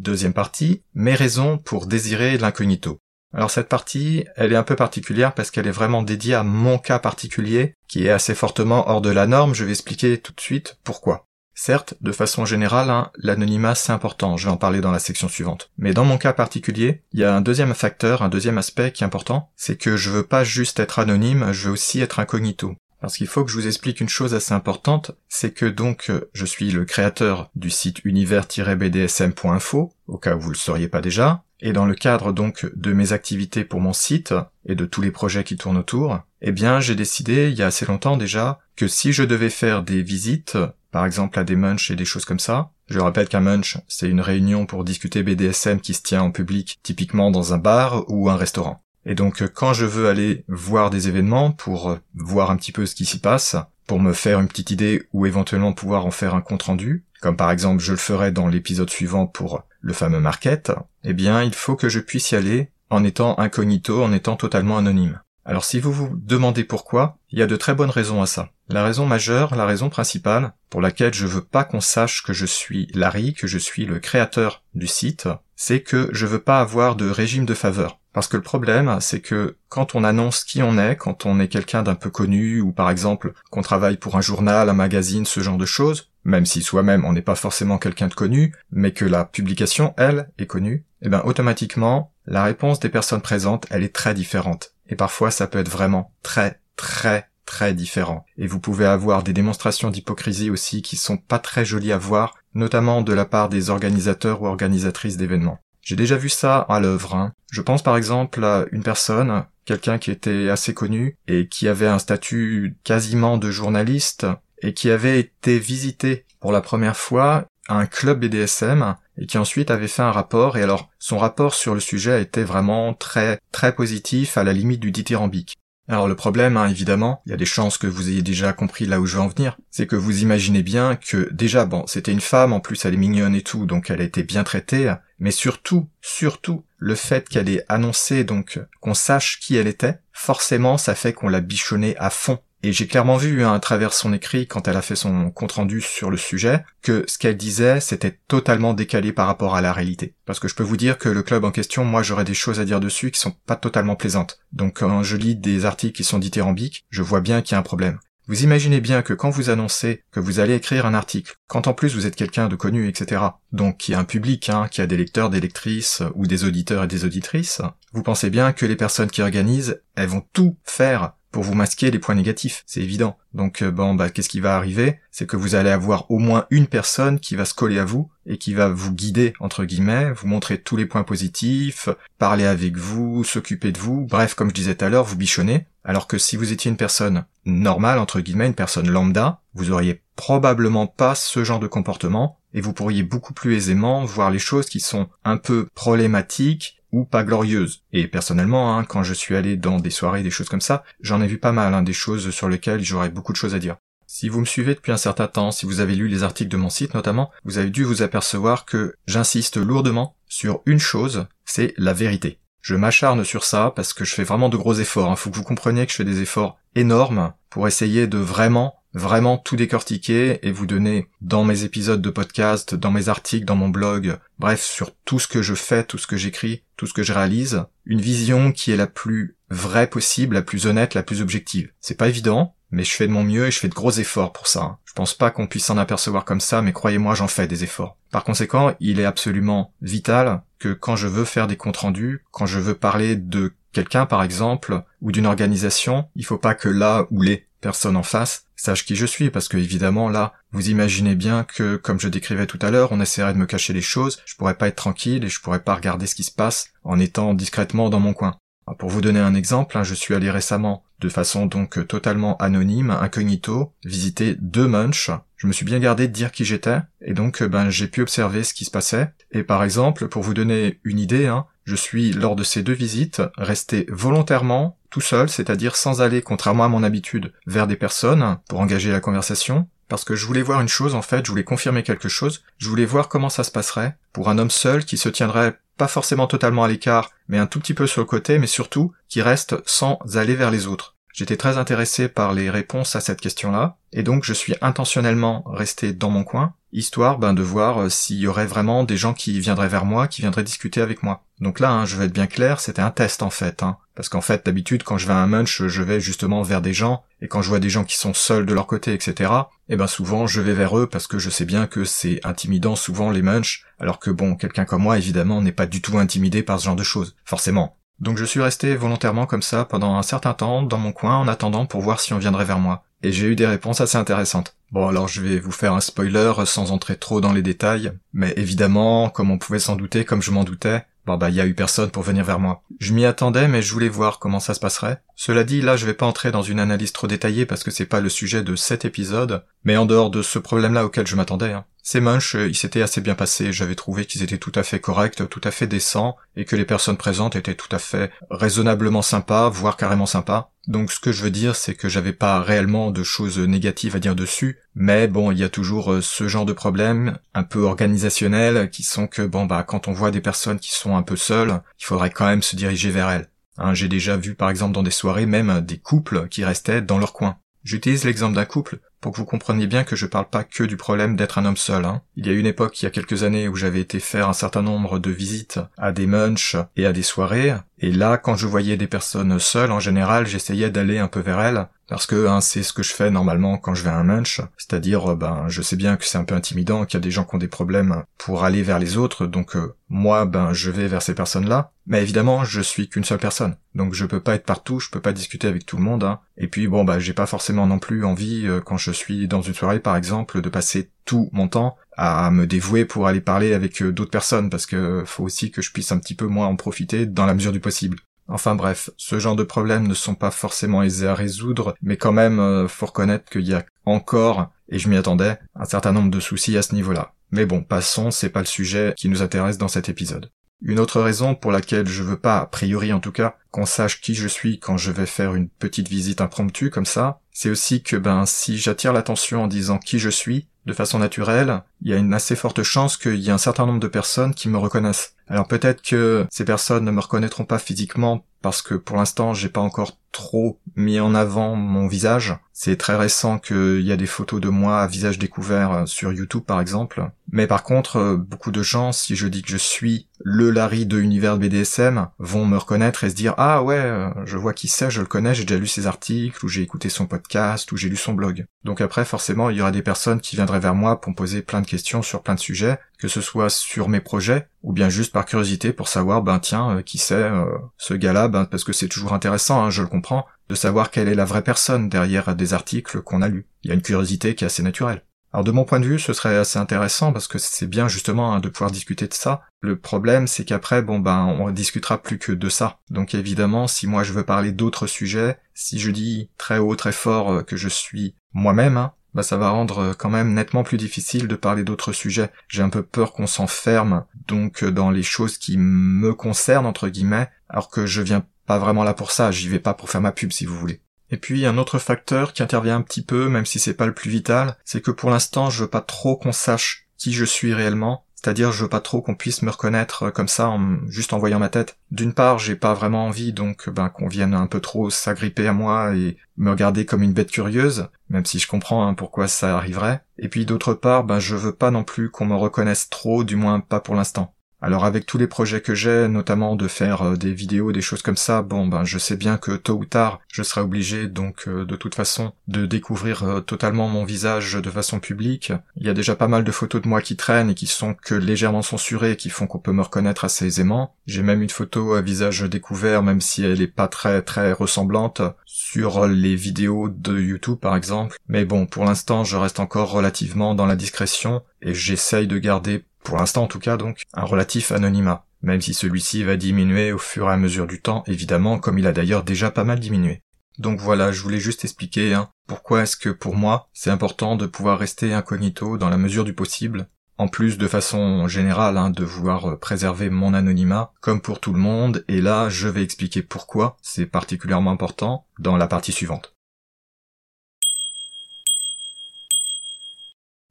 Deuxième 0.00 0.32
partie, 0.32 0.82
mes 0.94 1.12
raisons 1.12 1.58
pour 1.58 1.84
désirer 1.84 2.38
l'incognito. 2.38 3.00
Alors 3.34 3.50
cette 3.50 3.68
partie, 3.68 4.24
elle 4.34 4.50
est 4.50 4.56
un 4.56 4.62
peu 4.62 4.74
particulière 4.74 5.34
parce 5.34 5.50
qu'elle 5.50 5.66
est 5.66 5.70
vraiment 5.70 6.02
dédiée 6.02 6.32
à 6.32 6.42
mon 6.42 6.78
cas 6.78 6.98
particulier, 6.98 7.74
qui 7.86 8.06
est 8.06 8.10
assez 8.10 8.34
fortement 8.34 8.88
hors 8.88 9.02
de 9.02 9.10
la 9.10 9.26
norme, 9.26 9.54
je 9.54 9.62
vais 9.62 9.72
expliquer 9.72 10.16
tout 10.16 10.32
de 10.32 10.40
suite 10.40 10.78
pourquoi. 10.84 11.26
Certes, 11.54 11.92
de 12.00 12.12
façon 12.12 12.46
générale, 12.46 12.88
hein, 12.88 13.10
l'anonymat 13.16 13.74
c'est 13.74 13.92
important, 13.92 14.38
je 14.38 14.46
vais 14.46 14.50
en 14.50 14.56
parler 14.56 14.80
dans 14.80 14.90
la 14.90 15.00
section 15.00 15.28
suivante. 15.28 15.70
Mais 15.76 15.92
dans 15.92 16.06
mon 16.06 16.16
cas 16.16 16.32
particulier, 16.32 17.02
il 17.12 17.20
y 17.20 17.24
a 17.24 17.36
un 17.36 17.42
deuxième 17.42 17.74
facteur, 17.74 18.22
un 18.22 18.30
deuxième 18.30 18.56
aspect 18.56 18.92
qui 18.92 19.02
est 19.02 19.06
important, 19.06 19.50
c'est 19.54 19.76
que 19.76 19.98
je 19.98 20.08
veux 20.08 20.26
pas 20.26 20.44
juste 20.44 20.80
être 20.80 20.98
anonyme, 20.98 21.52
je 21.52 21.66
veux 21.66 21.74
aussi 21.74 22.00
être 22.00 22.20
incognito. 22.20 22.74
Parce 23.00 23.16
qu'il 23.16 23.26
faut 23.26 23.44
que 23.44 23.50
je 23.50 23.56
vous 23.56 23.66
explique 23.66 24.00
une 24.00 24.08
chose 24.08 24.34
assez 24.34 24.52
importante, 24.52 25.12
c'est 25.28 25.52
que 25.52 25.66
donc 25.66 26.12
je 26.32 26.44
suis 26.44 26.70
le 26.70 26.84
créateur 26.84 27.50
du 27.54 27.70
site 27.70 28.04
univers-bdsm.info, 28.04 29.92
au 30.06 30.18
cas 30.18 30.36
où 30.36 30.40
vous 30.40 30.50
le 30.50 30.56
sauriez 30.56 30.88
pas 30.88 31.00
déjà, 31.00 31.44
et 31.62 31.72
dans 31.72 31.86
le 31.86 31.94
cadre 31.94 32.32
donc 32.32 32.66
de 32.74 32.92
mes 32.92 33.12
activités 33.12 33.64
pour 33.64 33.80
mon 33.80 33.92
site 33.92 34.34
et 34.66 34.74
de 34.74 34.86
tous 34.86 35.00
les 35.00 35.10
projets 35.10 35.44
qui 35.44 35.56
tournent 35.56 35.78
autour, 35.78 36.20
eh 36.42 36.52
bien 36.52 36.80
j'ai 36.80 36.94
décidé 36.94 37.48
il 37.50 37.56
y 37.56 37.62
a 37.62 37.66
assez 37.66 37.86
longtemps 37.86 38.16
déjà 38.16 38.58
que 38.76 38.88
si 38.88 39.12
je 39.12 39.22
devais 39.22 39.50
faire 39.50 39.82
des 39.82 40.02
visites, 40.02 40.56
par 40.90 41.06
exemple 41.06 41.38
à 41.38 41.44
des 41.44 41.56
munchs 41.56 41.90
et 41.90 41.96
des 41.96 42.04
choses 42.04 42.24
comme 42.24 42.38
ça, 42.38 42.70
je 42.88 42.98
rappelle 42.98 43.28
qu'un 43.28 43.40
munch 43.40 43.78
c'est 43.88 44.08
une 44.08 44.20
réunion 44.20 44.66
pour 44.66 44.84
discuter 44.84 45.22
BDSM 45.22 45.80
qui 45.80 45.94
se 45.94 46.02
tient 46.02 46.22
en 46.22 46.32
public 46.32 46.80
typiquement 46.82 47.30
dans 47.30 47.54
un 47.54 47.58
bar 47.58 48.04
ou 48.08 48.30
un 48.30 48.36
restaurant. 48.36 48.82
Et 49.06 49.14
donc 49.14 49.42
quand 49.54 49.72
je 49.72 49.86
veux 49.86 50.08
aller 50.08 50.44
voir 50.48 50.90
des 50.90 51.08
événements 51.08 51.52
pour 51.52 51.96
voir 52.14 52.50
un 52.50 52.56
petit 52.56 52.72
peu 52.72 52.86
ce 52.86 52.94
qui 52.94 53.04
s'y 53.04 53.18
passe, 53.18 53.56
pour 53.86 53.98
me 53.98 54.12
faire 54.12 54.40
une 54.40 54.48
petite 54.48 54.70
idée 54.70 55.08
ou 55.12 55.26
éventuellement 55.26 55.72
pouvoir 55.72 56.06
en 56.06 56.10
faire 56.10 56.34
un 56.34 56.40
compte 56.40 56.62
rendu, 56.62 57.04
comme 57.20 57.36
par 57.36 57.50
exemple 57.50 57.82
je 57.82 57.92
le 57.92 57.98
ferai 57.98 58.30
dans 58.30 58.46
l'épisode 58.46 58.90
suivant 58.90 59.26
pour 59.26 59.64
le 59.80 59.92
fameux 59.92 60.20
market, 60.20 60.72
eh 61.04 61.12
bien 61.12 61.42
il 61.42 61.54
faut 61.54 61.76
que 61.76 61.88
je 61.88 62.00
puisse 62.00 62.30
y 62.30 62.36
aller 62.36 62.70
en 62.90 63.04
étant 63.04 63.38
incognito, 63.38 64.02
en 64.02 64.12
étant 64.12 64.36
totalement 64.36 64.78
anonyme. 64.78 65.20
Alors 65.44 65.64
si 65.64 65.80
vous 65.80 65.92
vous 65.92 66.10
demandez 66.14 66.64
pourquoi, 66.64 67.18
il 67.30 67.38
y 67.38 67.42
a 67.42 67.46
de 67.46 67.56
très 67.56 67.74
bonnes 67.74 67.90
raisons 67.90 68.22
à 68.22 68.26
ça. 68.26 68.50
La 68.68 68.84
raison 68.84 69.06
majeure, 69.06 69.56
la 69.56 69.66
raison 69.66 69.88
principale, 69.88 70.52
pour 70.68 70.80
laquelle 70.80 71.14
je 71.14 71.26
veux 71.26 71.40
pas 71.40 71.64
qu'on 71.64 71.80
sache 71.80 72.22
que 72.22 72.32
je 72.32 72.46
suis 72.46 72.88
Larry, 72.94 73.34
que 73.34 73.46
je 73.46 73.58
suis 73.58 73.86
le 73.86 73.98
créateur 73.98 74.62
du 74.74 74.86
site, 74.86 75.28
c'est 75.56 75.80
que 75.80 76.08
je 76.12 76.26
veux 76.26 76.38
pas 76.38 76.60
avoir 76.60 76.94
de 76.94 77.08
régime 77.08 77.46
de 77.46 77.54
faveur. 77.54 77.99
Parce 78.12 78.26
que 78.26 78.36
le 78.36 78.42
problème, 78.42 78.98
c'est 79.00 79.20
que 79.20 79.56
quand 79.68 79.94
on 79.94 80.02
annonce 80.02 80.42
qui 80.42 80.62
on 80.62 80.78
est, 80.78 80.96
quand 80.96 81.26
on 81.26 81.38
est 81.38 81.48
quelqu'un 81.48 81.82
d'un 81.82 81.94
peu 81.94 82.10
connu, 82.10 82.60
ou 82.60 82.72
par 82.72 82.90
exemple 82.90 83.32
qu'on 83.50 83.62
travaille 83.62 83.96
pour 83.96 84.16
un 84.16 84.20
journal, 84.20 84.68
un 84.68 84.74
magazine, 84.74 85.24
ce 85.24 85.40
genre 85.40 85.58
de 85.58 85.66
choses, 85.66 86.10
même 86.24 86.46
si 86.46 86.62
soi-même 86.62 87.04
on 87.04 87.12
n'est 87.12 87.22
pas 87.22 87.34
forcément 87.34 87.78
quelqu'un 87.78 88.08
de 88.08 88.14
connu, 88.14 88.54
mais 88.72 88.92
que 88.92 89.04
la 89.04 89.24
publication, 89.24 89.94
elle, 89.96 90.30
est 90.38 90.46
connue, 90.46 90.84
eh 91.02 91.08
bien 91.08 91.22
automatiquement, 91.22 92.12
la 92.26 92.42
réponse 92.42 92.80
des 92.80 92.88
personnes 92.88 93.22
présentes, 93.22 93.66
elle 93.70 93.84
est 93.84 93.94
très 93.94 94.14
différente. 94.14 94.74
Et 94.88 94.96
parfois 94.96 95.30
ça 95.30 95.46
peut 95.46 95.58
être 95.58 95.70
vraiment 95.70 96.12
très, 96.22 96.60
très, 96.76 97.28
très 97.46 97.74
différent. 97.74 98.24
Et 98.36 98.46
vous 98.46 98.60
pouvez 98.60 98.86
avoir 98.86 99.22
des 99.22 99.32
démonstrations 99.32 99.90
d'hypocrisie 99.90 100.50
aussi 100.50 100.82
qui 100.82 100.96
sont 100.96 101.16
pas 101.16 101.38
très 101.38 101.64
jolies 101.64 101.92
à 101.92 101.98
voir, 101.98 102.34
notamment 102.54 103.02
de 103.02 103.12
la 103.12 103.24
part 103.24 103.48
des 103.48 103.70
organisateurs 103.70 104.42
ou 104.42 104.46
organisatrices 104.46 105.16
d'événements. 105.16 105.58
J'ai 105.82 105.96
déjà 105.96 106.16
vu 106.16 106.28
ça 106.28 106.58
à 106.58 106.80
l'œuvre. 106.80 107.14
Hein. 107.14 107.32
Je 107.50 107.62
pense 107.62 107.82
par 107.82 107.96
exemple 107.96 108.44
à 108.44 108.64
une 108.72 108.82
personne, 108.82 109.44
quelqu'un 109.64 109.98
qui 109.98 110.10
était 110.10 110.48
assez 110.48 110.74
connu 110.74 111.16
et 111.26 111.48
qui 111.48 111.68
avait 111.68 111.86
un 111.86 111.98
statut 111.98 112.76
quasiment 112.84 113.38
de 113.38 113.50
journaliste 113.50 114.26
et 114.62 114.74
qui 114.74 114.90
avait 114.90 115.20
été 115.20 115.58
visité 115.58 116.26
pour 116.40 116.52
la 116.52 116.60
première 116.60 116.96
fois 116.96 117.46
à 117.68 117.74
un 117.74 117.86
club 117.86 118.20
BDSM 118.20 118.96
et 119.18 119.26
qui 119.26 119.38
ensuite 119.38 119.70
avait 119.70 119.88
fait 119.88 120.02
un 120.02 120.10
rapport 120.10 120.56
et 120.56 120.62
alors 120.62 120.88
son 120.98 121.18
rapport 121.18 121.54
sur 121.54 121.74
le 121.74 121.80
sujet 121.80 122.22
était 122.22 122.42
vraiment 122.42 122.94
très 122.94 123.38
très 123.52 123.74
positif 123.74 124.36
à 124.36 124.44
la 124.44 124.52
limite 124.52 124.80
du 124.80 124.90
dithyrambique. 124.90 125.56
Alors 125.90 126.06
le 126.06 126.14
problème, 126.14 126.56
hein, 126.56 126.68
évidemment, 126.68 127.20
il 127.26 127.30
y 127.30 127.32
a 127.32 127.36
des 127.36 127.44
chances 127.44 127.76
que 127.76 127.88
vous 127.88 128.08
ayez 128.08 128.22
déjà 128.22 128.52
compris 128.52 128.86
là 128.86 129.00
où 129.00 129.06
je 129.06 129.16
veux 129.16 129.22
en 129.22 129.26
venir, 129.26 129.58
c'est 129.72 129.88
que 129.88 129.96
vous 129.96 130.22
imaginez 130.22 130.62
bien 130.62 130.94
que 130.94 131.28
déjà, 131.32 131.64
bon, 131.64 131.84
c'était 131.88 132.12
une 132.12 132.20
femme, 132.20 132.52
en 132.52 132.60
plus 132.60 132.84
elle 132.84 132.94
est 132.94 132.96
mignonne 132.96 133.34
et 133.34 133.42
tout, 133.42 133.66
donc 133.66 133.90
elle 133.90 134.00
a 134.00 134.04
été 134.04 134.22
bien 134.22 134.44
traitée, 134.44 134.94
mais 135.18 135.32
surtout, 135.32 135.88
surtout, 136.00 136.64
le 136.78 136.94
fait 136.94 137.28
qu'elle 137.28 137.48
ait 137.48 137.64
annoncé 137.68 138.22
donc 138.22 138.60
qu'on 138.80 138.94
sache 138.94 139.40
qui 139.40 139.56
elle 139.56 139.66
était, 139.66 139.98
forcément 140.12 140.78
ça 140.78 140.94
fait 140.94 141.12
qu'on 141.12 141.28
l'a 141.28 141.40
bichonnée 141.40 141.96
à 141.98 142.10
fond 142.10 142.38
et 142.62 142.72
j'ai 142.72 142.86
clairement 142.86 143.16
vu 143.16 143.42
hein, 143.42 143.54
à 143.54 143.60
travers 143.60 143.92
son 143.92 144.12
écrit, 144.12 144.46
quand 144.46 144.68
elle 144.68 144.76
a 144.76 144.82
fait 144.82 144.96
son 144.96 145.30
compte-rendu 145.30 145.80
sur 145.80 146.10
le 146.10 146.16
sujet, 146.16 146.64
que 146.82 147.04
ce 147.06 147.18
qu'elle 147.18 147.36
disait, 147.36 147.80
c'était 147.80 148.18
totalement 148.28 148.74
décalé 148.74 149.12
par 149.12 149.26
rapport 149.26 149.54
à 149.54 149.60
la 149.60 149.72
réalité. 149.72 150.14
Parce 150.26 150.40
que 150.40 150.48
je 150.48 150.54
peux 150.54 150.62
vous 150.62 150.76
dire 150.76 150.98
que 150.98 151.08
le 151.08 151.22
club 151.22 151.44
en 151.44 151.50
question, 151.50 151.84
moi 151.84 152.02
j'aurais 152.02 152.24
des 152.24 152.34
choses 152.34 152.60
à 152.60 152.64
dire 152.64 152.80
dessus 152.80 153.10
qui 153.10 153.20
sont 153.20 153.34
pas 153.46 153.56
totalement 153.56 153.96
plaisantes. 153.96 154.40
Donc 154.52 154.80
quand 154.80 155.02
je 155.02 155.16
lis 155.16 155.36
des 155.36 155.64
articles 155.64 155.96
qui 155.96 156.04
sont 156.04 156.18
dithyrambiques, 156.18 156.84
je 156.90 157.02
vois 157.02 157.20
bien 157.20 157.40
qu'il 157.40 157.52
y 157.52 157.56
a 157.56 157.60
un 157.60 157.62
problème. 157.62 157.98
Vous 158.26 158.44
imaginez 158.44 158.80
bien 158.80 159.02
que 159.02 159.12
quand 159.12 159.30
vous 159.30 159.50
annoncez 159.50 160.04
que 160.12 160.20
vous 160.20 160.38
allez 160.38 160.54
écrire 160.54 160.86
un 160.86 160.94
article, 160.94 161.34
quand 161.48 161.66
en 161.66 161.74
plus 161.74 161.96
vous 161.96 162.06
êtes 162.06 162.14
quelqu'un 162.14 162.46
de 162.46 162.54
connu, 162.54 162.86
etc., 162.86 163.22
donc 163.50 163.78
qui 163.78 163.92
a 163.92 163.98
un 163.98 164.04
public, 164.04 164.48
hein, 164.50 164.68
qui 164.70 164.80
a 164.80 164.86
des 164.86 164.96
lecteurs, 164.96 165.30
des 165.30 165.40
lectrices, 165.40 166.04
ou 166.14 166.28
des 166.28 166.44
auditeurs 166.44 166.84
et 166.84 166.86
des 166.86 167.04
auditrices, 167.04 167.60
vous 167.92 168.04
pensez 168.04 168.30
bien 168.30 168.52
que 168.52 168.66
les 168.66 168.76
personnes 168.76 169.10
qui 169.10 169.22
organisent, 169.22 169.80
elles 169.96 170.08
vont 170.08 170.24
tout 170.32 170.56
faire 170.62 171.14
pour 171.30 171.44
vous 171.44 171.54
masquer 171.54 171.90
les 171.90 171.98
points 171.98 172.14
négatifs, 172.14 172.62
c'est 172.66 172.80
évident. 172.80 173.16
Donc 173.34 173.62
euh, 173.62 173.70
bon 173.70 173.94
bah 173.94 174.10
qu'est-ce 174.10 174.28
qui 174.28 174.40
va 174.40 174.56
arriver? 174.56 174.98
C'est 175.10 175.26
que 175.26 175.36
vous 175.36 175.54
allez 175.54 175.70
avoir 175.70 176.10
au 176.10 176.18
moins 176.18 176.46
une 176.50 176.66
personne 176.66 177.20
qui 177.20 177.36
va 177.36 177.44
se 177.44 177.54
coller 177.54 177.78
à 177.78 177.84
vous 177.84 178.10
et 178.26 178.38
qui 178.38 178.54
va 178.54 178.68
vous 178.68 178.92
guider 178.92 179.34
entre 179.40 179.64
guillemets, 179.64 180.12
vous 180.12 180.26
montrer 180.26 180.58
tous 180.58 180.76
les 180.76 180.86
points 180.86 181.04
positifs, 181.04 181.88
parler 182.18 182.44
avec 182.44 182.76
vous, 182.76 183.24
s'occuper 183.24 183.72
de 183.72 183.78
vous, 183.78 184.06
bref 184.08 184.34
comme 184.34 184.50
je 184.50 184.54
disais 184.54 184.74
tout 184.74 184.84
à 184.84 184.88
l'heure, 184.88 185.04
vous 185.04 185.16
bichonner. 185.16 185.66
Alors 185.84 186.06
que 186.06 186.18
si 186.18 186.36
vous 186.36 186.52
étiez 186.52 186.70
une 186.70 186.76
personne 186.76 187.24
normale 187.44 187.98
entre 187.98 188.20
guillemets, 188.20 188.46
une 188.46 188.54
personne 188.54 188.90
lambda, 188.90 189.40
vous 189.54 189.70
auriez 189.70 190.02
probablement 190.16 190.86
pas 190.86 191.14
ce 191.14 191.44
genre 191.44 191.60
de 191.60 191.66
comportement 191.66 192.38
et 192.52 192.60
vous 192.60 192.72
pourriez 192.72 193.02
beaucoup 193.02 193.32
plus 193.32 193.54
aisément 193.54 194.04
voir 194.04 194.30
les 194.30 194.38
choses 194.38 194.66
qui 194.66 194.80
sont 194.80 195.08
un 195.24 195.36
peu 195.36 195.68
problématiques 195.74 196.79
ou 196.92 197.04
pas 197.04 197.24
glorieuse. 197.24 197.82
Et 197.92 198.06
personnellement, 198.08 198.76
hein, 198.76 198.84
quand 198.84 199.02
je 199.02 199.14
suis 199.14 199.36
allé 199.36 199.56
dans 199.56 199.78
des 199.78 199.90
soirées, 199.90 200.22
des 200.22 200.30
choses 200.30 200.48
comme 200.48 200.60
ça, 200.60 200.84
j'en 201.00 201.22
ai 201.22 201.26
vu 201.26 201.38
pas 201.38 201.52
mal, 201.52 201.74
hein, 201.74 201.82
des 201.82 201.92
choses 201.92 202.30
sur 202.30 202.48
lesquelles 202.48 202.82
j'aurais 202.82 203.10
beaucoup 203.10 203.32
de 203.32 203.36
choses 203.36 203.54
à 203.54 203.58
dire. 203.58 203.76
Si 204.06 204.28
vous 204.28 204.40
me 204.40 204.44
suivez 204.44 204.74
depuis 204.74 204.90
un 204.90 204.96
certain 204.96 205.28
temps, 205.28 205.52
si 205.52 205.66
vous 205.66 205.78
avez 205.78 205.94
lu 205.94 206.08
les 206.08 206.24
articles 206.24 206.50
de 206.50 206.56
mon 206.56 206.68
site 206.68 206.94
notamment, 206.94 207.30
vous 207.44 207.58
avez 207.58 207.70
dû 207.70 207.84
vous 207.84 208.02
apercevoir 208.02 208.64
que 208.64 208.94
j'insiste 209.06 209.56
lourdement 209.56 210.16
sur 210.26 210.62
une 210.66 210.80
chose, 210.80 211.26
c'est 211.44 211.74
la 211.76 211.92
vérité. 211.92 212.40
Je 212.60 212.74
m'acharne 212.74 213.24
sur 213.24 213.44
ça 213.44 213.72
parce 213.74 213.92
que 213.92 214.04
je 214.04 214.14
fais 214.14 214.24
vraiment 214.24 214.48
de 214.48 214.56
gros 214.56 214.74
efforts. 214.74 215.08
Il 215.08 215.12
hein. 215.12 215.16
faut 215.16 215.30
que 215.30 215.36
vous 215.36 215.44
compreniez 215.44 215.86
que 215.86 215.92
je 215.92 215.96
fais 215.96 216.04
des 216.04 216.20
efforts 216.20 216.58
énormes 216.74 217.32
pour 217.50 217.68
essayer 217.68 218.06
de 218.06 218.18
vraiment 218.18 218.79
vraiment 218.94 219.38
tout 219.38 219.56
décortiquer 219.56 220.38
et 220.46 220.52
vous 220.52 220.66
donner 220.66 221.08
dans 221.20 221.44
mes 221.44 221.64
épisodes 221.64 222.02
de 222.02 222.10
podcast, 222.10 222.74
dans 222.74 222.90
mes 222.90 223.08
articles, 223.08 223.44
dans 223.44 223.56
mon 223.56 223.68
blog, 223.68 224.18
bref, 224.38 224.62
sur 224.62 224.94
tout 225.04 225.18
ce 225.18 225.28
que 225.28 225.42
je 225.42 225.54
fais, 225.54 225.84
tout 225.84 225.98
ce 225.98 226.06
que 226.06 226.16
j'écris, 226.16 226.64
tout 226.76 226.86
ce 226.86 226.94
que 226.94 227.02
je 227.02 227.12
réalise, 227.12 227.64
une 227.84 228.00
vision 228.00 228.52
qui 228.52 228.72
est 228.72 228.76
la 228.76 228.86
plus 228.86 229.36
vraie 229.50 229.88
possible, 229.88 230.34
la 230.34 230.42
plus 230.42 230.66
honnête, 230.66 230.94
la 230.94 231.02
plus 231.02 231.22
objective. 231.22 231.70
C'est 231.80 231.96
pas 231.96 232.08
évident, 232.08 232.54
mais 232.70 232.84
je 232.84 232.94
fais 232.94 233.06
de 233.06 233.12
mon 233.12 233.24
mieux 233.24 233.46
et 233.46 233.50
je 233.50 233.58
fais 233.58 233.68
de 233.68 233.74
gros 233.74 233.90
efforts 233.90 234.32
pour 234.32 234.46
ça. 234.46 234.78
Je 234.84 234.92
pense 234.92 235.14
pas 235.14 235.30
qu'on 235.30 235.46
puisse 235.46 235.66
s'en 235.66 235.78
apercevoir 235.78 236.24
comme 236.24 236.40
ça, 236.40 236.62
mais 236.62 236.72
croyez-moi, 236.72 237.14
j'en 237.14 237.28
fais 237.28 237.46
des 237.46 237.64
efforts. 237.64 237.96
Par 238.10 238.24
conséquent, 238.24 238.74
il 238.80 239.00
est 239.00 239.04
absolument 239.04 239.72
vital 239.82 240.42
que 240.58 240.72
quand 240.72 240.96
je 240.96 241.08
veux 241.08 241.24
faire 241.24 241.46
des 241.46 241.56
comptes 241.56 241.78
rendus, 241.78 242.24
quand 242.30 242.46
je 242.46 242.58
veux 242.58 242.74
parler 242.74 243.16
de 243.16 243.54
quelqu'un 243.72 244.06
par 244.06 244.22
exemple, 244.22 244.82
ou 245.00 245.12
d'une 245.12 245.26
organisation, 245.26 246.08
il 246.16 246.24
faut 246.24 246.38
pas 246.38 246.54
que 246.54 246.68
là 246.68 247.06
ou 247.10 247.22
les 247.22 247.46
personne 247.60 247.96
en 247.96 248.02
face 248.02 248.44
sache 248.60 248.84
qui 248.84 248.94
je 248.94 249.06
suis, 249.06 249.30
parce 249.30 249.48
que 249.48 249.56
évidemment 249.56 250.08
là, 250.10 250.34
vous 250.52 250.68
imaginez 250.68 251.14
bien 251.14 251.44
que, 251.44 251.76
comme 251.76 251.98
je 251.98 252.08
décrivais 252.08 252.46
tout 252.46 252.58
à 252.60 252.70
l'heure, 252.70 252.92
on 252.92 253.00
essaierait 253.00 253.32
de 253.32 253.38
me 253.38 253.46
cacher 253.46 253.72
les 253.72 253.80
choses, 253.80 254.20
je 254.26 254.36
pourrais 254.36 254.56
pas 254.56 254.68
être 254.68 254.76
tranquille 254.76 255.24
et 255.24 255.28
je 255.28 255.40
pourrais 255.40 255.62
pas 255.62 255.74
regarder 255.74 256.06
ce 256.06 256.14
qui 256.14 256.24
se 256.24 256.30
passe 256.30 256.70
en 256.84 256.98
étant 256.98 257.32
discrètement 257.34 257.88
dans 257.88 258.00
mon 258.00 258.12
coin. 258.12 258.36
Pour 258.78 258.90
vous 258.90 259.00
donner 259.00 259.18
un 259.18 259.34
exemple, 259.34 259.76
hein, 259.76 259.82
je 259.82 259.94
suis 259.94 260.14
allé 260.14 260.30
récemment, 260.30 260.84
de 261.00 261.08
façon 261.08 261.46
donc 261.46 261.86
totalement 261.88 262.36
anonyme, 262.36 262.90
incognito, 262.90 263.72
visiter 263.84 264.36
deux 264.38 264.68
munchs. 264.68 265.10
Je 265.40 265.46
me 265.46 265.52
suis 265.54 265.64
bien 265.64 265.78
gardé 265.78 266.06
de 266.06 266.12
dire 266.12 266.32
qui 266.32 266.44
j'étais, 266.44 266.80
et 267.00 267.14
donc 267.14 267.42
ben 267.42 267.70
j'ai 267.70 267.86
pu 267.86 268.02
observer 268.02 268.44
ce 268.44 268.52
qui 268.52 268.66
se 268.66 268.70
passait. 268.70 269.10
Et 269.32 269.42
par 269.42 269.64
exemple, 269.64 270.06
pour 270.06 270.22
vous 270.22 270.34
donner 270.34 270.80
une 270.84 270.98
idée, 270.98 271.28
hein, 271.28 271.46
je 271.64 271.74
suis, 271.74 272.12
lors 272.12 272.36
de 272.36 272.44
ces 272.44 272.62
deux 272.62 272.74
visites, 272.74 273.22
resté 273.38 273.86
volontairement 273.88 274.76
tout 274.90 275.00
seul, 275.00 275.30
c'est-à-dire 275.30 275.76
sans 275.76 276.02
aller, 276.02 276.20
contrairement 276.20 276.64
à 276.64 276.68
mon 276.68 276.82
habitude, 276.82 277.32
vers 277.46 277.66
des 277.66 277.76
personnes 277.76 278.36
pour 278.50 278.60
engager 278.60 278.92
la 278.92 279.00
conversation, 279.00 279.66
parce 279.88 280.04
que 280.04 280.14
je 280.14 280.26
voulais 280.26 280.42
voir 280.42 280.60
une 280.60 280.68
chose 280.68 280.94
en 280.94 281.00
fait, 281.00 281.24
je 281.24 281.30
voulais 281.30 281.42
confirmer 281.42 281.84
quelque 281.84 282.10
chose, 282.10 282.44
je 282.58 282.68
voulais 282.68 282.84
voir 282.84 283.08
comment 283.08 283.30
ça 283.30 283.42
se 283.42 283.50
passerait 283.50 283.96
pour 284.12 284.28
un 284.28 284.36
homme 284.36 284.50
seul 284.50 284.84
qui 284.84 284.98
se 284.98 285.08
tiendrait 285.08 285.58
pas 285.78 285.88
forcément 285.88 286.26
totalement 286.26 286.64
à 286.64 286.68
l'écart, 286.68 287.12
mais 287.28 287.38
un 287.38 287.46
tout 287.46 287.60
petit 287.60 287.72
peu 287.72 287.86
sur 287.86 288.02
le 288.02 288.06
côté, 288.06 288.38
mais 288.38 288.46
surtout 288.46 288.92
qui 289.08 289.22
reste 289.22 289.56
sans 289.64 289.98
aller 290.16 290.34
vers 290.34 290.50
les 290.50 290.66
autres. 290.66 290.96
J'étais 291.20 291.36
très 291.36 291.58
intéressé 291.58 292.08
par 292.08 292.32
les 292.32 292.48
réponses 292.48 292.96
à 292.96 293.02
cette 293.02 293.20
question-là, 293.20 293.76
et 293.92 294.02
donc 294.02 294.24
je 294.24 294.32
suis 294.32 294.54
intentionnellement 294.62 295.42
resté 295.44 295.92
dans 295.92 296.08
mon 296.08 296.24
coin, 296.24 296.54
histoire 296.72 297.18
ben, 297.18 297.34
de 297.34 297.42
voir 297.42 297.76
euh, 297.76 297.88
s'il 297.90 298.16
y 298.16 298.26
aurait 298.26 298.46
vraiment 298.46 298.84
des 298.84 298.96
gens 298.96 299.12
qui 299.12 299.38
viendraient 299.38 299.68
vers 299.68 299.84
moi, 299.84 300.08
qui 300.08 300.22
viendraient 300.22 300.44
discuter 300.44 300.80
avec 300.80 301.02
moi. 301.02 301.22
Donc 301.38 301.60
là, 301.60 301.72
hein, 301.72 301.84
je 301.84 301.98
vais 301.98 302.06
être 302.06 302.14
bien 302.14 302.26
clair, 302.26 302.58
c'était 302.58 302.80
un 302.80 302.90
test 302.90 303.22
en 303.22 303.28
fait. 303.28 303.62
Hein. 303.62 303.76
Parce 303.94 304.08
qu'en 304.08 304.22
fait, 304.22 304.46
d'habitude, 304.46 304.82
quand 304.82 304.96
je 304.96 305.06
vais 305.06 305.12
à 305.12 305.18
un 305.18 305.26
munch, 305.26 305.66
je 305.66 305.82
vais 305.82 306.00
justement 306.00 306.40
vers 306.40 306.62
des 306.62 306.72
gens, 306.72 307.04
et 307.20 307.28
quand 307.28 307.42
je 307.42 307.50
vois 307.50 307.60
des 307.60 307.68
gens 307.68 307.84
qui 307.84 307.98
sont 307.98 308.14
seuls 308.14 308.46
de 308.46 308.54
leur 308.54 308.66
côté, 308.66 308.94
etc., 308.94 309.30
eh 309.68 309.76
ben 309.76 309.86
souvent 309.86 310.26
je 310.26 310.40
vais 310.40 310.54
vers 310.54 310.78
eux 310.78 310.86
parce 310.86 311.06
que 311.06 311.18
je 311.18 311.28
sais 311.28 311.44
bien 311.44 311.66
que 311.66 311.84
c'est 311.84 312.20
intimidant 312.24 312.76
souvent 312.76 313.10
les 313.10 313.20
munchs, 313.20 313.66
alors 313.78 313.98
que 313.98 314.10
bon, 314.10 314.36
quelqu'un 314.36 314.64
comme 314.64 314.84
moi, 314.84 314.96
évidemment, 314.96 315.42
n'est 315.42 315.52
pas 315.52 315.66
du 315.66 315.82
tout 315.82 315.98
intimidé 315.98 316.42
par 316.42 316.58
ce 316.60 316.64
genre 316.64 316.76
de 316.76 316.82
choses, 316.82 317.14
forcément. 317.26 317.76
Donc 318.00 318.16
je 318.16 318.24
suis 318.24 318.40
resté 318.40 318.76
volontairement 318.76 319.26
comme 319.26 319.42
ça 319.42 319.64
pendant 319.64 319.96
un 319.96 320.02
certain 320.02 320.32
temps 320.32 320.62
dans 320.62 320.78
mon 320.78 320.92
coin 320.92 321.18
en 321.18 321.28
attendant 321.28 321.66
pour 321.66 321.82
voir 321.82 322.00
si 322.00 322.14
on 322.14 322.18
viendrait 322.18 322.44
vers 322.44 322.58
moi. 322.58 322.82
Et 323.02 323.12
j'ai 323.12 323.26
eu 323.26 323.36
des 323.36 323.46
réponses 323.46 323.80
assez 323.80 323.98
intéressantes. 323.98 324.56
Bon 324.72 324.88
alors 324.88 325.08
je 325.08 325.20
vais 325.20 325.38
vous 325.38 325.52
faire 325.52 325.74
un 325.74 325.80
spoiler 325.80 326.32
sans 326.46 326.70
entrer 326.72 326.96
trop 326.96 327.20
dans 327.20 327.32
les 327.32 327.42
détails, 327.42 327.92
mais 328.12 328.32
évidemment, 328.36 329.10
comme 329.10 329.30
on 329.30 329.38
pouvait 329.38 329.58
s'en 329.58 329.76
douter, 329.76 330.04
comme 330.04 330.22
je 330.22 330.30
m'en 330.30 330.44
doutais, 330.44 330.84
Bon 331.06 331.16
bah 331.16 331.30
il 331.30 331.34
y 331.34 331.40
a 331.40 331.46
eu 331.46 331.54
personne 331.54 331.90
pour 331.90 332.02
venir 332.02 332.24
vers 332.24 332.38
moi. 332.38 332.62
Je 332.78 332.92
m'y 332.92 333.06
attendais 333.06 333.48
mais 333.48 333.62
je 333.62 333.72
voulais 333.72 333.88
voir 333.88 334.18
comment 334.18 334.40
ça 334.40 334.54
se 334.54 334.60
passerait. 334.60 335.00
Cela 335.16 335.44
dit, 335.44 335.62
là 335.62 335.76
je 335.76 335.86
vais 335.86 335.94
pas 335.94 336.06
entrer 336.06 336.30
dans 336.30 336.42
une 336.42 336.60
analyse 336.60 336.92
trop 336.92 337.06
détaillée 337.06 337.46
parce 337.46 337.64
que 337.64 337.70
c'est 337.70 337.86
pas 337.86 338.00
le 338.00 338.08
sujet 338.08 338.42
de 338.42 338.54
cet 338.54 338.84
épisode, 338.84 339.44
mais 339.64 339.76
en 339.76 339.86
dehors 339.86 340.10
de 340.10 340.22
ce 340.22 340.38
problème-là 340.38 340.84
auquel 340.84 341.06
je 341.06 341.16
m'attendais, 341.16 341.52
hein. 341.52 341.64
Ces 341.82 342.00
munchs, 342.00 342.34
ils 342.34 342.56
s'étaient 342.56 342.82
assez 342.82 343.00
bien 343.00 343.14
passés, 343.14 343.52
j'avais 343.52 343.74
trouvé 343.74 344.04
qu'ils 344.04 344.22
étaient 344.22 344.38
tout 344.38 344.52
à 344.54 344.62
fait 344.62 344.80
corrects, 344.80 345.28
tout 345.28 345.40
à 345.44 345.50
fait 345.50 345.66
décents, 345.66 346.16
et 346.36 346.44
que 346.44 346.56
les 346.56 346.64
personnes 346.64 346.96
présentes 346.96 347.36
étaient 347.36 347.54
tout 347.54 347.74
à 347.74 347.78
fait 347.78 348.10
raisonnablement 348.30 349.02
sympas, 349.02 349.48
voire 349.48 349.76
carrément 349.76 350.06
sympas. 350.06 350.52
Donc 350.66 350.92
ce 350.92 351.00
que 351.00 351.10
je 351.10 351.22
veux 351.22 351.30
dire, 351.30 351.56
c'est 351.56 351.74
que 351.74 351.88
j'avais 351.88 352.12
pas 352.12 352.40
réellement 352.40 352.90
de 352.90 353.02
choses 353.02 353.38
négatives 353.38 353.96
à 353.96 353.98
dire 353.98 354.14
dessus, 354.14 354.58
mais 354.74 355.08
bon, 355.08 355.30
il 355.30 355.38
y 355.38 355.44
a 355.44 355.48
toujours 355.48 355.92
euh, 355.92 356.00
ce 356.02 356.28
genre 356.28 356.44
de 356.44 356.52
problèmes, 356.52 357.18
un 357.34 357.42
peu 357.42 357.62
organisationnels, 357.62 358.70
qui 358.70 358.82
sont 358.82 359.06
que 359.06 359.22
bon 359.22 359.46
bah 359.46 359.64
quand 359.66 359.88
on 359.88 359.92
voit 359.92 360.10
des 360.10 360.20
personnes 360.20 360.60
qui 360.60 360.72
sont 360.72 360.96
un 360.96 361.02
peu 361.02 361.16
seules, 361.16 361.60
il 361.80 361.84
faudrait 361.84 362.10
quand 362.10 362.26
même 362.26 362.42
se 362.42 362.56
diriger 362.56 362.90
vers 362.90 363.10
elles. 363.10 363.30
Hein, 363.56 363.74
j'ai 363.74 363.88
déjà 363.88 364.16
vu 364.16 364.34
par 364.34 364.50
exemple 364.50 364.74
dans 364.74 364.82
des 364.82 364.90
soirées 364.90 365.26
même 365.26 365.60
des 365.60 365.78
couples 365.78 366.28
qui 366.28 366.44
restaient 366.44 366.82
dans 366.82 366.98
leur 366.98 367.12
coin. 367.14 367.38
J'utilise 367.64 368.04
l'exemple 368.04 368.34
d'un 368.34 368.44
couple 368.44 368.78
pour 369.00 369.12
que 369.12 369.16
vous 369.16 369.24
compreniez 369.24 369.66
bien 369.66 369.84
que 369.84 369.96
je 369.96 370.06
parle 370.06 370.28
pas 370.28 370.44
que 370.44 370.64
du 370.64 370.76
problème 370.76 371.16
d'être 371.16 371.38
un 371.38 371.44
homme 371.44 371.56
seul. 371.56 371.84
Hein. 371.84 372.02
Il 372.16 372.26
y 372.26 372.30
a 372.30 372.34
une 372.34 372.46
époque, 372.46 372.80
il 372.80 372.84
y 372.84 372.88
a 372.88 372.90
quelques 372.90 373.22
années, 373.22 373.48
où 373.48 373.56
j'avais 373.56 373.80
été 373.80 374.00
faire 374.00 374.28
un 374.28 374.34
certain 374.34 374.62
nombre 374.62 374.98
de 374.98 375.10
visites 375.10 375.60
à 375.78 375.92
des 375.92 376.06
munchs 376.06 376.56
et 376.76 376.86
à 376.86 376.92
des 376.92 377.02
soirées, 377.02 377.54
et 377.82 377.90
là, 377.90 378.18
quand 378.18 378.36
je 378.36 378.46
voyais 378.46 378.76
des 378.76 378.86
personnes 378.86 379.38
seules, 379.38 379.72
en 379.72 379.80
général, 379.80 380.26
j'essayais 380.26 380.70
d'aller 380.70 380.98
un 380.98 381.08
peu 381.08 381.20
vers 381.20 381.40
elles, 381.40 381.66
parce 381.88 382.04
que 382.04 382.26
hein, 382.26 382.42
c'est 382.42 382.62
ce 382.62 382.74
que 382.74 382.82
je 382.82 382.92
fais 382.92 383.10
normalement 383.10 383.56
quand 383.56 383.74
je 383.74 383.82
vais 383.82 383.88
à 383.88 383.96
un 383.96 384.04
munch, 384.04 384.42
c'est-à-dire, 384.58 385.12
euh, 385.12 385.16
ben, 385.16 385.46
je 385.48 385.62
sais 385.62 385.76
bien 385.76 385.96
que 385.96 386.04
c'est 386.04 386.18
un 386.18 386.24
peu 386.24 386.34
intimidant, 386.34 386.84
qu'il 386.84 386.98
y 386.98 387.02
a 387.02 387.04
des 387.04 387.10
gens 387.10 387.24
qui 387.24 387.36
ont 387.36 387.38
des 387.38 387.48
problèmes 387.48 388.04
pour 388.18 388.44
aller 388.44 388.62
vers 388.62 388.78
les 388.78 388.98
autres, 388.98 389.26
donc 389.26 389.56
euh, 389.56 389.74
moi, 389.88 390.26
ben, 390.26 390.52
je 390.52 390.70
vais 390.70 390.88
vers 390.88 391.00
ces 391.00 391.14
personnes-là, 391.14 391.72
mais 391.86 392.02
évidemment, 392.02 392.44
je 392.44 392.60
suis 392.60 392.86
qu'une 392.86 393.04
seule 393.04 393.18
personne, 393.18 393.56
donc 393.74 393.94
je 393.94 394.04
peux 394.04 394.20
pas 394.20 394.34
être 394.34 394.44
partout, 394.44 394.78
je 394.78 394.90
peux 394.90 395.00
pas 395.00 395.14
discuter 395.14 395.48
avec 395.48 395.64
tout 395.64 395.78
le 395.78 395.82
monde, 395.82 396.04
hein. 396.04 396.20
et 396.36 396.48
puis 396.48 396.68
bon, 396.68 396.84
bah, 396.84 396.98
j'ai 396.98 397.14
pas 397.14 397.26
forcément 397.26 397.66
non 397.66 397.78
plus 397.78 398.04
envie, 398.04 398.46
euh, 398.46 398.60
quand 398.60 398.76
je 398.76 398.92
suis 398.92 399.26
dans 399.26 399.40
une 399.40 399.54
soirée, 399.54 399.80
par 399.80 399.96
exemple, 399.96 400.42
de 400.42 400.48
passer 400.50 400.90
tout 401.06 401.30
mon 401.32 401.48
temps 401.48 401.76
à 402.02 402.30
me 402.30 402.46
dévouer 402.46 402.86
pour 402.86 403.06
aller 403.06 403.20
parler 403.20 403.52
avec 403.52 403.82
d'autres 403.82 404.10
personnes, 404.10 404.48
parce 404.48 404.64
que 404.64 405.02
faut 405.04 405.22
aussi 405.22 405.50
que 405.50 405.60
je 405.60 405.70
puisse 405.70 405.92
un 405.92 405.98
petit 405.98 406.14
peu 406.14 406.26
moins 406.26 406.46
en 406.46 406.56
profiter 406.56 407.04
dans 407.04 407.26
la 407.26 407.34
mesure 407.34 407.52
du 407.52 407.60
possible. 407.60 407.98
Enfin 408.26 408.54
bref, 408.54 408.88
ce 408.96 409.18
genre 409.18 409.36
de 409.36 409.42
problèmes 409.42 409.86
ne 409.86 409.92
sont 409.92 410.14
pas 410.14 410.30
forcément 410.30 410.82
aisés 410.82 411.08
à 411.08 411.14
résoudre, 411.14 411.74
mais 411.82 411.98
quand 411.98 412.12
même, 412.12 412.38
euh, 412.38 412.68
faut 412.68 412.86
reconnaître 412.86 413.28
qu'il 413.28 413.46
y 413.46 413.52
a 413.52 413.66
encore, 413.84 414.50
et 414.70 414.78
je 414.78 414.88
m'y 414.88 414.96
attendais, 414.96 415.38
un 415.54 415.66
certain 415.66 415.92
nombre 415.92 416.10
de 416.10 416.20
soucis 416.20 416.56
à 416.56 416.62
ce 416.62 416.74
niveau-là. 416.74 417.12
Mais 417.32 417.44
bon, 417.44 417.62
passons, 417.62 418.10
c'est 418.10 418.30
pas 418.30 418.40
le 418.40 418.46
sujet 418.46 418.94
qui 418.96 419.10
nous 419.10 419.20
intéresse 419.20 419.58
dans 419.58 419.68
cet 419.68 419.90
épisode. 419.90 420.30
Une 420.62 420.78
autre 420.78 421.00
raison 421.02 421.34
pour 421.34 421.52
laquelle 421.52 421.86
je 421.86 422.02
veux 422.02 422.18
pas, 422.18 422.38
a 422.38 422.46
priori 422.46 422.92
en 422.92 423.00
tout 423.00 423.12
cas, 423.12 423.36
qu'on 423.50 423.66
sache 423.66 424.00
qui 424.00 424.14
je 424.14 424.28
suis 424.28 424.58
quand 424.58 424.76
je 424.76 424.90
vais 424.90 425.06
faire 425.06 425.34
une 425.34 425.48
petite 425.48 425.88
visite 425.88 426.20
impromptue 426.20 426.70
comme 426.70 426.86
ça, 426.86 427.20
c'est 427.32 427.50
aussi 427.50 427.82
que 427.82 427.96
ben 427.96 428.24
si 428.26 428.58
j'attire 428.58 428.92
l'attention 428.92 429.44
en 429.44 429.48
disant 429.48 429.78
qui 429.78 429.98
je 429.98 430.10
suis, 430.10 430.48
de 430.66 430.72
façon 430.72 430.98
naturelle, 430.98 431.62
il 431.82 431.90
y 431.90 431.94
a 431.94 431.96
une 431.96 432.14
assez 432.14 432.36
forte 432.36 432.62
chance 432.62 432.96
qu'il 432.96 433.16
y 433.16 433.28
ait 433.28 433.32
un 433.32 433.38
certain 433.38 433.66
nombre 433.66 433.80
de 433.80 433.88
personnes 433.88 434.34
qui 434.34 434.48
me 434.48 434.58
reconnaissent. 434.58 435.14
Alors 435.28 435.48
peut-être 435.48 435.82
que 435.82 436.26
ces 436.30 436.44
personnes 436.44 436.84
ne 436.84 436.90
me 436.90 437.00
reconnaîtront 437.00 437.44
pas 437.44 437.58
physiquement 437.58 438.24
parce 438.42 438.62
que 438.62 438.74
pour 438.74 438.96
l'instant 438.96 439.32
j'ai 439.32 439.48
pas 439.48 439.60
encore 439.60 439.96
trop 440.12 440.60
mis 440.76 441.00
en 441.00 441.14
avant 441.14 441.56
mon 441.56 441.86
visage. 441.86 442.36
C'est 442.62 442.76
très 442.76 442.94
récent 442.94 443.38
qu'il 443.38 443.80
y 443.80 443.90
a 443.90 443.96
des 443.96 444.06
photos 444.06 444.38
de 444.38 444.50
moi 444.50 444.82
à 444.82 444.86
visage 444.86 445.18
découvert 445.18 445.72
euh, 445.72 445.86
sur 445.86 446.12
YouTube 446.12 446.42
par 446.46 446.60
exemple. 446.60 447.10
Mais 447.32 447.46
par 447.46 447.62
contre, 447.62 447.96
euh, 447.96 448.16
beaucoup 448.18 448.50
de 448.50 448.62
gens, 448.62 448.92
si 448.92 449.16
je 449.16 449.28
dis 449.28 449.40
que 449.40 449.48
je 449.48 449.56
suis 449.56 450.08
le 450.22 450.50
Larry 450.50 450.84
de 450.84 450.98
l'univers 450.98 451.38
BDSM, 451.38 452.08
vont 452.18 452.44
me 452.44 452.58
reconnaître 452.58 453.04
et 453.04 453.08
se 453.08 453.14
dire 453.14 453.32
ah 453.38 453.62
ouais, 453.62 453.78
euh, 453.78 454.10
je 454.26 454.36
vois 454.36 454.52
qui 454.52 454.68
c'est, 454.68 454.90
je 454.90 455.00
le 455.00 455.06
connais, 455.06 455.34
j'ai 455.34 455.44
déjà 455.46 455.58
lu 455.58 455.66
ses 455.66 455.86
articles, 455.86 456.44
ou 456.44 456.48
j'ai 456.48 456.60
écouté 456.60 456.90
son 456.90 457.06
podcast, 457.06 457.72
ou 457.72 457.78
j'ai 457.78 457.88
lu 457.88 457.96
son 457.96 458.12
blog. 458.12 458.44
Donc 458.64 458.82
après, 458.82 459.06
forcément, 459.06 459.48
il 459.48 459.56
y 459.56 459.62
aura 459.62 459.70
des 459.70 459.80
personnes 459.80 460.20
qui 460.20 460.36
viendraient 460.36 460.60
vers 460.60 460.74
moi 460.74 461.00
pour 461.00 461.12
me 461.12 461.16
poser 461.16 461.40
plein 461.40 461.62
de 461.62 461.66
questions 461.66 462.02
sur 462.02 462.22
plein 462.22 462.34
de 462.34 462.40
sujets, 462.40 462.78
que 462.98 463.08
ce 463.08 463.22
soit 463.22 463.48
sur 463.48 463.88
mes 463.88 464.00
projets, 464.00 464.48
ou 464.62 464.74
bien 464.74 464.90
juste 464.90 465.14
par 465.14 465.24
curiosité 465.24 465.72
pour 465.72 465.88
savoir, 465.88 466.20
ben 466.20 466.38
tiens, 466.40 466.82
qui 466.84 466.98
c'est 466.98 467.30
ce 467.78 467.94
gars-là, 467.94 468.28
ben 468.28 468.44
parce 468.44 468.64
que 468.64 468.74
c'est 468.74 468.88
toujours 468.88 469.14
intéressant, 469.14 469.64
hein, 469.64 469.70
je 469.70 469.80
le 469.80 469.88
comprends, 469.88 469.99
de 470.48 470.54
savoir 470.54 470.90
quelle 470.90 471.08
est 471.08 471.14
la 471.14 471.24
vraie 471.24 471.42
personne 471.42 471.88
derrière 471.88 472.34
des 472.34 472.54
articles 472.54 473.02
qu'on 473.02 473.22
a 473.22 473.28
lus. 473.28 473.46
Il 473.62 473.68
y 473.68 473.70
a 473.70 473.74
une 473.74 473.82
curiosité 473.82 474.34
qui 474.34 474.44
est 474.44 474.46
assez 474.46 474.62
naturelle. 474.62 475.02
Alors 475.32 475.44
de 475.44 475.52
mon 475.52 475.64
point 475.64 475.78
de 475.78 475.86
vue, 475.86 476.00
ce 476.00 476.12
serait 476.12 476.36
assez 476.36 476.58
intéressant 476.58 477.12
parce 477.12 477.28
que 477.28 477.38
c'est 477.38 477.68
bien 477.68 477.86
justement 477.86 478.34
hein, 478.34 478.40
de 478.40 478.48
pouvoir 478.48 478.72
discuter 478.72 479.06
de 479.06 479.14
ça. 479.14 479.42
Le 479.60 479.78
problème, 479.78 480.26
c'est 480.26 480.44
qu'après, 480.44 480.82
bon 480.82 480.98
ben, 480.98 481.24
on 481.38 481.50
discutera 481.50 482.02
plus 482.02 482.18
que 482.18 482.32
de 482.32 482.48
ça. 482.48 482.80
Donc 482.90 483.14
évidemment, 483.14 483.68
si 483.68 483.86
moi 483.86 484.02
je 484.02 484.12
veux 484.12 484.24
parler 484.24 484.50
d'autres 484.50 484.88
sujets, 484.88 485.38
si 485.54 485.78
je 485.78 485.92
dis 485.92 486.30
très 486.36 486.58
haut, 486.58 486.74
très 486.74 486.92
fort 486.92 487.32
euh, 487.32 487.42
que 487.42 487.56
je 487.56 487.68
suis 487.68 488.16
moi-même, 488.32 488.76
hein, 488.76 488.92
bah 489.14 489.22
ça 489.22 489.36
va 489.36 489.50
rendre 489.50 489.78
euh, 489.78 489.92
quand 489.96 490.10
même 490.10 490.34
nettement 490.34 490.64
plus 490.64 490.78
difficile 490.78 491.28
de 491.28 491.36
parler 491.36 491.62
d'autres 491.62 491.92
sujets. 491.92 492.30
J'ai 492.48 492.62
un 492.62 492.70
peu 492.70 492.82
peur 492.82 493.12
qu'on 493.12 493.28
s'enferme 493.28 494.04
donc 494.26 494.64
euh, 494.64 494.72
dans 494.72 494.90
les 494.90 495.02
choses 495.04 495.38
qui 495.38 495.58
me 495.58 496.12
concernent 496.12 496.66
entre 496.66 496.88
guillemets, 496.88 497.30
alors 497.48 497.70
que 497.70 497.86
je 497.86 498.02
viens 498.02 498.24
pas 498.46 498.58
vraiment 498.58 498.84
là 498.84 498.94
pour 498.94 499.10
ça, 499.10 499.30
j'y 499.30 499.48
vais 499.48 499.58
pas 499.58 499.74
pour 499.74 499.90
faire 499.90 500.00
ma 500.00 500.12
pub 500.12 500.32
si 500.32 500.44
vous 500.44 500.56
voulez. 500.56 500.80
Et 501.10 501.16
puis 501.16 501.44
un 501.46 501.58
autre 501.58 501.78
facteur 501.78 502.32
qui 502.32 502.42
intervient 502.42 502.76
un 502.76 502.82
petit 502.82 503.02
peu, 503.02 503.28
même 503.28 503.46
si 503.46 503.58
c'est 503.58 503.74
pas 503.74 503.86
le 503.86 503.94
plus 503.94 504.10
vital, 504.10 504.56
c'est 504.64 504.80
que 504.80 504.90
pour 504.90 505.10
l'instant 505.10 505.50
je 505.50 505.64
veux 505.64 505.70
pas 505.70 505.80
trop 505.80 506.16
qu'on 506.16 506.32
sache 506.32 506.86
qui 506.96 507.12
je 507.12 507.24
suis 507.24 507.54
réellement, 507.54 508.04
c'est-à-dire 508.22 508.52
je 508.52 508.64
veux 508.64 508.68
pas 508.68 508.80
trop 508.80 509.00
qu'on 509.00 509.14
puisse 509.14 509.40
me 509.40 509.50
reconnaître 509.50 510.04
euh, 510.04 510.10
comme 510.10 510.28
ça 510.28 510.48
en 510.48 510.86
juste 510.88 511.14
en 511.14 511.18
voyant 511.18 511.38
ma 511.38 511.48
tête. 511.48 511.78
D'une 511.90 512.12
part, 512.12 512.38
j'ai 512.38 512.54
pas 512.54 512.74
vraiment 512.74 513.06
envie 513.06 513.32
donc 513.32 513.70
ben 513.70 513.88
qu'on 513.88 514.08
vienne 514.08 514.34
un 514.34 514.46
peu 514.46 514.60
trop 514.60 514.90
s'agripper 514.90 515.46
à 515.46 515.54
moi 515.54 515.96
et 515.96 516.18
me 516.36 516.50
regarder 516.50 516.84
comme 516.84 517.02
une 517.02 517.14
bête 517.14 517.30
curieuse, 517.30 517.88
même 518.10 518.26
si 518.26 518.38
je 518.38 518.46
comprends 518.46 518.86
hein, 518.86 518.94
pourquoi 518.94 519.26
ça 519.26 519.56
arriverait. 519.56 520.02
Et 520.18 520.28
puis 520.28 520.44
d'autre 520.44 520.74
part, 520.74 521.04
ben 521.04 521.18
je 521.18 521.34
veux 521.34 521.54
pas 521.54 521.70
non 521.70 521.82
plus 521.82 522.10
qu'on 522.10 522.26
me 522.26 522.36
reconnaisse 522.36 522.90
trop, 522.90 523.24
du 523.24 523.36
moins 523.36 523.60
pas 523.60 523.80
pour 523.80 523.94
l'instant. 523.94 524.34
Alors 524.62 524.84
avec 524.84 525.06
tous 525.06 525.16
les 525.16 525.26
projets 525.26 525.62
que 525.62 525.74
j'ai, 525.74 526.06
notamment 526.06 526.54
de 526.54 526.68
faire 526.68 527.02
euh, 527.02 527.16
des 527.16 527.32
vidéos, 527.32 527.72
des 527.72 527.80
choses 527.80 528.02
comme 528.02 528.18
ça, 528.18 528.42
bon 528.42 528.66
ben 528.66 528.84
je 528.84 528.98
sais 528.98 529.16
bien 529.16 529.38
que 529.38 529.52
tôt 529.52 529.74
ou 529.74 529.86
tard 529.86 530.20
je 530.30 530.42
serai 530.42 530.60
obligé 530.60 531.08
donc 531.08 531.44
euh, 531.48 531.64
de 531.64 531.76
toute 531.76 531.94
façon 531.94 532.32
de 532.46 532.66
découvrir 532.66 533.22
euh, 533.22 533.40
totalement 533.40 533.88
mon 533.88 534.04
visage 534.04 534.54
de 534.54 534.70
façon 534.70 535.00
publique. 535.00 535.52
Il 535.76 535.86
y 535.86 535.88
a 535.88 535.94
déjà 535.94 536.14
pas 536.14 536.28
mal 536.28 536.44
de 536.44 536.52
photos 536.52 536.82
de 536.82 536.88
moi 536.88 537.00
qui 537.00 537.16
traînent 537.16 537.50
et 537.50 537.54
qui 537.54 537.66
sont 537.66 537.94
que 537.94 538.14
légèrement 538.14 538.60
censurées 538.60 539.12
et 539.12 539.16
qui 539.16 539.30
font 539.30 539.46
qu'on 539.46 539.58
peut 539.58 539.72
me 539.72 539.82
reconnaître 539.82 540.26
assez 540.26 540.46
aisément. 540.46 540.94
J'ai 541.06 541.22
même 541.22 541.40
une 541.40 541.48
photo 541.50 541.94
à 541.94 542.02
visage 542.02 542.42
découvert 542.42 543.02
même 543.02 543.22
si 543.22 543.42
elle 543.42 543.62
est 543.62 543.66
pas 543.66 543.88
très 543.88 544.20
très 544.20 544.52
ressemblante 544.52 545.22
sur 545.46 546.06
les 546.06 546.36
vidéos 546.36 546.90
de 546.90 547.18
YouTube 547.18 547.58
par 547.58 547.76
exemple. 547.76 548.18
Mais 548.28 548.44
bon, 548.44 548.66
pour 548.66 548.84
l'instant 548.84 549.24
je 549.24 549.36
reste 549.36 549.58
encore 549.58 549.90
relativement 549.90 550.54
dans 550.54 550.66
la 550.66 550.76
discrétion 550.76 551.42
et 551.62 551.72
j'essaye 551.72 552.26
de 552.26 552.38
garder 552.38 552.84
pour 553.02 553.16
l'instant 553.16 553.44
en 553.44 553.46
tout 553.46 553.58
cas 553.58 553.76
donc, 553.76 554.02
un 554.14 554.24
relatif 554.24 554.72
anonymat, 554.72 555.26
même 555.42 555.60
si 555.60 555.74
celui-ci 555.74 556.22
va 556.24 556.36
diminuer 556.36 556.92
au 556.92 556.98
fur 556.98 557.28
et 557.28 557.32
à 557.32 557.36
mesure 557.36 557.66
du 557.66 557.80
temps, 557.80 558.02
évidemment, 558.06 558.58
comme 558.58 558.78
il 558.78 558.86
a 558.86 558.92
d'ailleurs 558.92 559.24
déjà 559.24 559.50
pas 559.50 559.64
mal 559.64 559.80
diminué. 559.80 560.22
Donc 560.58 560.80
voilà, 560.80 561.10
je 561.10 561.22
voulais 561.22 561.40
juste 561.40 561.64
expliquer 561.64 562.12
hein, 562.12 562.28
pourquoi 562.46 562.82
est-ce 562.82 562.96
que 562.96 563.08
pour 563.08 563.34
moi 563.34 563.68
c'est 563.72 563.90
important 563.90 564.36
de 564.36 564.46
pouvoir 564.46 564.78
rester 564.78 565.14
incognito 565.14 565.78
dans 565.78 565.88
la 565.88 565.96
mesure 565.96 566.24
du 566.24 566.34
possible, 566.34 566.88
en 567.16 567.28
plus 567.28 567.56
de 567.56 567.68
façon 567.68 568.28
générale 568.28 568.76
hein, 568.76 568.90
de 568.90 569.04
vouloir 569.04 569.58
préserver 569.58 570.10
mon 570.10 570.34
anonymat, 570.34 570.92
comme 571.00 571.22
pour 571.22 571.40
tout 571.40 571.52
le 571.52 571.58
monde, 571.58 572.04
et 572.08 572.20
là 572.20 572.48
je 572.50 572.68
vais 572.68 572.82
expliquer 572.82 573.22
pourquoi 573.22 573.78
c'est 573.80 574.06
particulièrement 574.06 574.72
important 574.72 575.26
dans 575.38 575.56
la 575.56 575.66
partie 575.66 575.92
suivante. 575.92 576.34